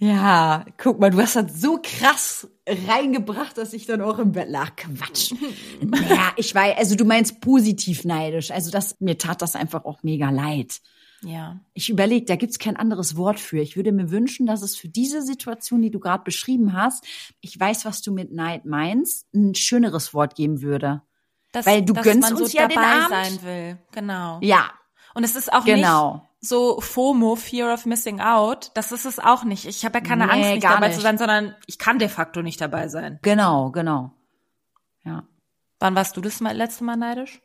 Ja, 0.00 0.64
guck 0.76 1.00
mal, 1.00 1.10
du 1.10 1.18
hast 1.18 1.34
das 1.34 1.60
so 1.60 1.80
krass 1.82 2.48
reingebracht, 2.68 3.58
dass 3.58 3.72
ich 3.72 3.84
dann 3.84 4.00
auch 4.00 4.20
im 4.20 4.30
Bett 4.30 4.48
lag. 4.48 4.76
Quatsch. 4.76 5.34
naja, 5.80 6.32
ich 6.36 6.54
weiß, 6.54 6.76
also 6.78 6.94
du 6.94 7.04
meinst 7.04 7.40
positiv 7.40 8.04
neidisch. 8.04 8.52
Also 8.52 8.70
das, 8.70 9.00
mir 9.00 9.18
tat 9.18 9.42
das 9.42 9.56
einfach 9.56 9.84
auch 9.84 10.04
mega 10.04 10.30
leid. 10.30 10.80
Ja. 11.22 11.60
Ich 11.74 11.90
überlege, 11.90 12.26
da 12.26 12.36
gibt's 12.36 12.58
kein 12.58 12.76
anderes 12.76 13.16
Wort 13.16 13.40
für. 13.40 13.58
Ich 13.60 13.76
würde 13.76 13.90
mir 13.92 14.10
wünschen, 14.10 14.46
dass 14.46 14.62
es 14.62 14.76
für 14.76 14.88
diese 14.88 15.22
Situation, 15.22 15.82
die 15.82 15.90
du 15.90 15.98
gerade 15.98 16.22
beschrieben 16.22 16.72
hast, 16.74 17.04
ich 17.40 17.58
weiß, 17.58 17.84
was 17.84 18.02
du 18.02 18.12
mit 18.12 18.32
Neid 18.32 18.64
meinst, 18.64 19.26
ein 19.34 19.54
schöneres 19.54 20.14
Wort 20.14 20.34
geben 20.36 20.62
würde. 20.62 21.02
Das, 21.52 21.66
Weil 21.66 21.82
du 21.84 21.92
dass 21.94 22.04
gönnst 22.04 22.30
uns 22.32 22.52
so 22.52 22.58
ja 22.58 22.68
den 22.68 22.76
dabei 22.76 22.92
Abend. 22.92 23.08
sein 23.10 23.42
will. 23.42 23.78
Genau. 23.92 24.38
Ja, 24.42 24.70
Und 25.14 25.24
es 25.24 25.34
ist 25.34 25.52
auch 25.52 25.64
genau. 25.64 26.14
nicht 26.14 26.24
so 26.40 26.80
FOMO, 26.80 27.34
Fear 27.34 27.74
of 27.74 27.84
Missing 27.86 28.20
Out. 28.20 28.70
Das 28.74 28.92
ist 28.92 29.04
es 29.04 29.18
auch 29.18 29.42
nicht. 29.42 29.64
Ich 29.64 29.84
habe 29.84 29.98
ja 29.98 30.04
keine 30.04 30.26
Nee, 30.26 30.32
Angst, 30.32 30.50
nicht 30.50 30.64
dabei 30.64 30.86
nicht. 30.88 30.96
zu 30.96 31.00
sein, 31.02 31.18
sondern 31.18 31.56
ich 31.66 31.78
kann 31.78 31.98
de 31.98 32.08
facto 32.08 32.42
nicht 32.42 32.60
dabei 32.60 32.86
sein. 32.88 33.18
Genau, 33.22 33.72
genau. 33.72 34.12
Ja. 35.04 35.24
Wann 35.80 35.96
warst 35.96 36.16
du 36.16 36.20
das 36.20 36.38
letzte 36.40 36.84
Mal 36.84 36.96
neidisch? 36.96 37.40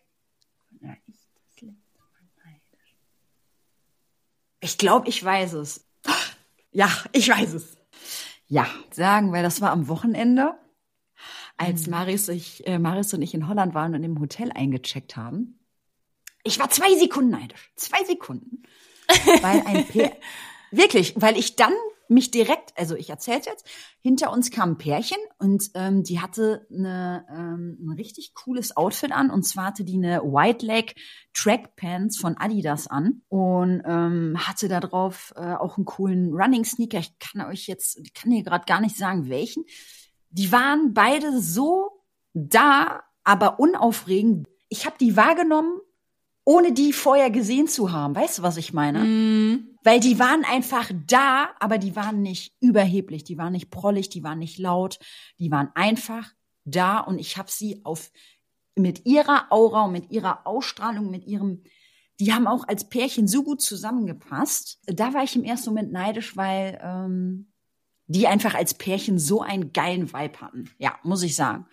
Ich 4.63 4.77
glaube, 4.77 5.09
ich 5.09 5.21
weiß 5.21 5.53
es. 5.53 5.85
Ja, 6.71 6.89
ich 7.11 7.27
weiß 7.27 7.53
es. 7.53 7.75
Ja, 8.47 8.65
sagen, 8.91 9.33
weil 9.33 9.43
das 9.43 9.59
war 9.59 9.71
am 9.71 9.89
Wochenende, 9.89 10.53
als 11.57 11.87
Maris, 11.87 12.29
ich, 12.29 12.65
äh, 12.65 12.79
Maris 12.79 13.13
und 13.13 13.21
ich 13.21 13.33
in 13.33 13.49
Holland 13.49 13.73
waren 13.73 13.93
und 13.93 14.03
im 14.03 14.21
Hotel 14.21 14.53
eingecheckt 14.53 15.17
haben. 15.17 15.59
Ich 16.43 16.59
war 16.59 16.69
zwei 16.69 16.95
Sekunden 16.95 17.31
neidisch. 17.31 17.73
Zwei 17.75 18.05
Sekunden. 18.05 18.63
Weil 19.41 19.63
ein 19.67 19.85
Pär, 19.85 20.15
wirklich, 20.71 21.13
weil 21.17 21.37
ich 21.37 21.57
dann 21.57 21.73
mich 22.13 22.31
direkt, 22.31 22.73
also 22.77 22.95
ich 22.95 23.09
erzähl's 23.09 23.45
jetzt, 23.45 23.65
hinter 24.01 24.31
uns 24.31 24.51
kam 24.51 24.71
ein 24.71 24.77
Pärchen 24.77 25.17
und 25.39 25.71
ähm, 25.73 26.03
die 26.03 26.19
hatte 26.19 26.67
eine, 26.71 27.25
ähm, 27.29 27.77
ein 27.81 27.93
richtig 27.97 28.33
cooles 28.33 28.77
Outfit 28.77 29.11
an 29.11 29.29
und 29.29 29.43
zwar 29.43 29.65
hatte 29.65 29.83
die 29.83 29.97
eine 29.97 30.21
White 30.21 30.65
Leg 30.65 30.95
Track 31.33 31.75
Pants 31.75 32.17
von 32.17 32.37
Adidas 32.37 32.87
an 32.87 33.21
und 33.29 33.81
ähm, 33.85 34.35
hatte 34.37 34.67
da 34.67 34.79
drauf 34.79 35.33
äh, 35.35 35.53
auch 35.55 35.77
einen 35.77 35.85
coolen 35.85 36.33
Running 36.33 36.63
Sneaker. 36.63 36.99
Ich 36.99 37.17
kann 37.19 37.41
euch 37.47 37.67
jetzt, 37.67 37.99
ich 37.99 38.13
kann 38.13 38.31
dir 38.31 38.43
gerade 38.43 38.65
gar 38.65 38.81
nicht 38.81 38.95
sagen, 38.95 39.29
welchen. 39.29 39.65
Die 40.29 40.51
waren 40.51 40.93
beide 40.93 41.41
so 41.41 42.03
da, 42.33 43.03
aber 43.23 43.59
unaufregend. 43.59 44.47
Ich 44.69 44.85
habe 44.85 44.95
die 44.99 45.15
wahrgenommen, 45.15 45.79
ohne 46.45 46.73
die 46.73 46.93
vorher 46.93 47.29
gesehen 47.29 47.67
zu 47.67 47.91
haben. 47.91 48.15
Weißt 48.15 48.39
du, 48.39 48.43
was 48.43 48.57
ich 48.57 48.73
meine? 48.73 48.99
Mhm. 48.99 49.72
Weil 49.83 49.99
die 49.99 50.17
waren 50.17 50.45
einfach 50.45 50.89
da, 51.07 51.49
aber 51.59 51.77
die 51.77 51.95
waren 51.95 52.21
nicht 52.21 52.55
überheblich, 52.61 53.23
die 53.23 53.37
waren 53.37 53.51
nicht 53.51 53.69
prollig, 53.69 54.09
die 54.09 54.23
waren 54.23 54.39
nicht 54.39 54.57
laut, 54.57 54.99
die 55.39 55.51
waren 55.51 55.69
einfach 55.75 56.31
da 56.65 56.99
und 56.99 57.19
ich 57.19 57.37
habe 57.37 57.51
sie 57.51 57.81
auf 57.83 58.11
mit 58.75 59.05
ihrer 59.05 59.51
Aura 59.51 59.85
und 59.85 59.91
mit 59.91 60.09
ihrer 60.11 60.47
Ausstrahlung, 60.47 61.11
mit 61.11 61.25
ihrem, 61.25 61.63
die 62.19 62.33
haben 62.33 62.47
auch 62.47 62.67
als 62.67 62.89
Pärchen 62.89 63.27
so 63.27 63.43
gut 63.43 63.61
zusammengepasst. 63.61 64.79
Da 64.87 65.13
war 65.13 65.23
ich 65.23 65.35
im 65.35 65.43
ersten 65.43 65.71
Moment 65.71 65.91
neidisch, 65.91 66.35
weil 66.37 66.79
ähm, 66.81 67.51
die 68.07 68.27
einfach 68.27 68.55
als 68.55 68.73
Pärchen 68.73 69.19
so 69.19 69.41
einen 69.41 69.73
geilen 69.73 70.13
Vibe 70.13 70.41
hatten. 70.41 70.69
Ja, 70.77 70.97
muss 71.03 71.23
ich 71.23 71.35
sagen. 71.35 71.67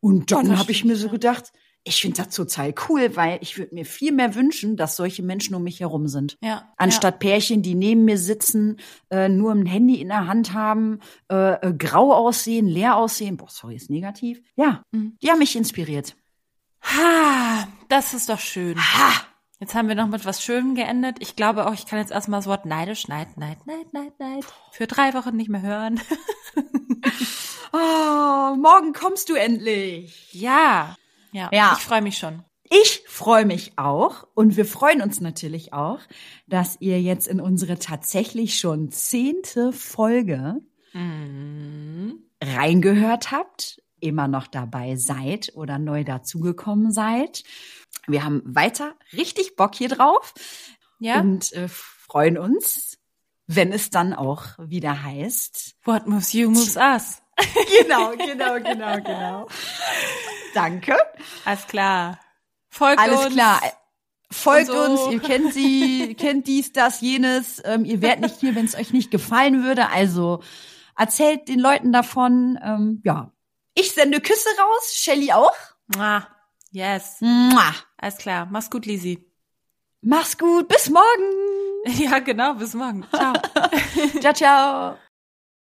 Und 0.00 0.30
dann 0.30 0.56
habe 0.58 0.70
ich 0.70 0.84
mir 0.84 0.96
so 0.96 1.08
gedacht, 1.08 1.52
ich 1.88 2.00
finde 2.00 2.22
das 2.22 2.34
total 2.34 2.72
cool, 2.88 3.16
weil 3.16 3.38
ich 3.42 3.58
würde 3.58 3.74
mir 3.74 3.84
viel 3.84 4.12
mehr 4.12 4.34
wünschen, 4.34 4.76
dass 4.76 4.96
solche 4.96 5.22
Menschen 5.22 5.54
um 5.54 5.62
mich 5.64 5.80
herum 5.80 6.06
sind. 6.08 6.36
Ja. 6.42 6.72
Anstatt 6.76 7.18
Pärchen, 7.18 7.62
die 7.62 7.74
neben 7.74 8.04
mir 8.04 8.18
sitzen, 8.18 8.76
äh, 9.10 9.28
nur 9.28 9.52
ein 9.52 9.66
Handy 9.66 10.00
in 10.00 10.08
der 10.08 10.26
Hand 10.26 10.52
haben, 10.52 11.00
äh, 11.30 11.54
äh, 11.54 11.72
grau 11.72 12.12
aussehen, 12.12 12.66
leer 12.68 12.96
aussehen. 12.96 13.36
Boah, 13.36 13.48
sorry, 13.50 13.76
ist 13.76 13.90
negativ. 13.90 14.40
Ja, 14.56 14.82
Mhm. 14.92 15.16
die 15.22 15.30
haben 15.30 15.38
mich 15.38 15.56
inspiriert. 15.56 16.14
Ha, 16.82 17.66
das 17.88 18.14
ist 18.14 18.28
doch 18.28 18.38
schön. 18.40 18.78
Ha! 18.78 19.12
Jetzt 19.60 19.74
haben 19.74 19.88
wir 19.88 19.96
noch 19.96 20.06
mit 20.06 20.24
was 20.24 20.40
Schönem 20.40 20.76
geendet. 20.76 21.16
Ich 21.18 21.34
glaube 21.34 21.66
auch, 21.66 21.74
ich 21.74 21.84
kann 21.86 21.98
jetzt 21.98 22.12
erstmal 22.12 22.38
das 22.38 22.46
Wort 22.46 22.64
neidisch, 22.64 23.08
neid, 23.08 23.36
neid, 23.36 23.66
neid, 23.66 23.92
neid, 23.92 24.12
neid 24.20 24.44
für 24.70 24.86
drei 24.86 25.14
Wochen 25.14 25.34
nicht 25.36 25.48
mehr 25.50 25.62
hören. 25.62 26.00
Oh, 27.72 28.54
morgen 28.56 28.92
kommst 28.94 29.28
du 29.28 29.34
endlich. 29.34 30.32
ja. 30.32 30.96
Ja. 31.32 31.48
Ja. 31.52 31.74
Ich 31.78 31.84
freue 31.84 32.02
mich 32.02 32.18
schon. 32.18 32.42
Ich 32.70 33.02
freue 33.06 33.46
mich 33.46 33.72
auch 33.78 34.26
und 34.34 34.56
wir 34.58 34.66
freuen 34.66 35.00
uns 35.00 35.20
natürlich 35.20 35.72
auch, 35.72 36.00
dass 36.46 36.76
ihr 36.80 37.00
jetzt 37.00 37.26
in 37.26 37.40
unsere 37.40 37.78
tatsächlich 37.78 38.58
schon 38.58 38.90
zehnte 38.90 39.72
Folge 39.72 40.60
Mhm. 40.92 42.24
reingehört 42.42 43.30
habt, 43.30 43.82
immer 44.00 44.28
noch 44.28 44.46
dabei 44.46 44.96
seid 44.96 45.52
oder 45.54 45.78
neu 45.78 46.04
dazugekommen 46.04 46.92
seid. 46.92 47.42
Wir 48.06 48.24
haben 48.24 48.42
weiter 48.44 48.94
richtig 49.12 49.56
Bock 49.56 49.74
hier 49.74 49.88
drauf 49.88 50.34
Ja. 50.98 51.20
und 51.20 51.52
äh, 51.52 51.68
freuen 51.68 52.38
uns, 52.38 52.98
wenn 53.46 53.72
es 53.72 53.90
dann 53.90 54.12
auch 54.14 54.44
wieder 54.58 55.02
heißt. 55.02 55.76
What 55.84 56.06
moves 56.06 56.32
you 56.32 56.50
moves 56.50 56.76
us. 56.76 57.22
Genau, 57.82 58.10
genau, 58.16 58.54
genau, 58.60 58.96
genau. 58.96 59.48
Danke. 60.54 60.96
Alles 61.44 61.66
klar. 61.66 62.18
Folgt 62.68 62.98
Alles 62.98 63.26
uns. 63.26 63.34
klar. 63.34 63.60
Folgt 64.30 64.66
so. 64.66 64.74
uns, 64.74 65.12
ihr 65.12 65.20
kennt 65.20 65.54
sie, 65.54 66.14
kennt 66.18 66.46
dies, 66.46 66.72
das, 66.72 67.00
jenes. 67.00 67.62
Ähm, 67.64 67.84
ihr 67.84 68.02
wärt 68.02 68.20
nicht 68.20 68.40
hier, 68.40 68.54
wenn 68.54 68.64
es 68.66 68.74
euch 68.76 68.92
nicht 68.92 69.10
gefallen 69.10 69.64
würde. 69.64 69.88
Also 69.90 70.42
erzählt 70.96 71.48
den 71.48 71.60
Leuten 71.60 71.92
davon. 71.92 72.58
Ähm, 72.62 73.00
ja. 73.04 73.32
Ich 73.74 73.92
sende 73.92 74.20
Küsse 74.20 74.48
raus, 74.60 74.94
Shelly 74.94 75.32
auch. 75.32 75.54
Ah, 75.96 76.22
yes. 76.72 77.18
Mua. 77.20 77.74
Alles 77.96 78.18
klar. 78.18 78.48
Mach's 78.50 78.70
gut, 78.70 78.84
Lisi. 78.86 79.24
Mach's 80.02 80.36
gut, 80.36 80.68
bis 80.68 80.90
morgen. 80.90 81.04
Ja, 81.96 82.18
genau. 82.18 82.54
Bis 82.54 82.74
morgen. 82.74 83.06
Ciao. 83.14 83.32
Ciao, 84.20 84.32
ciao. 84.34 84.98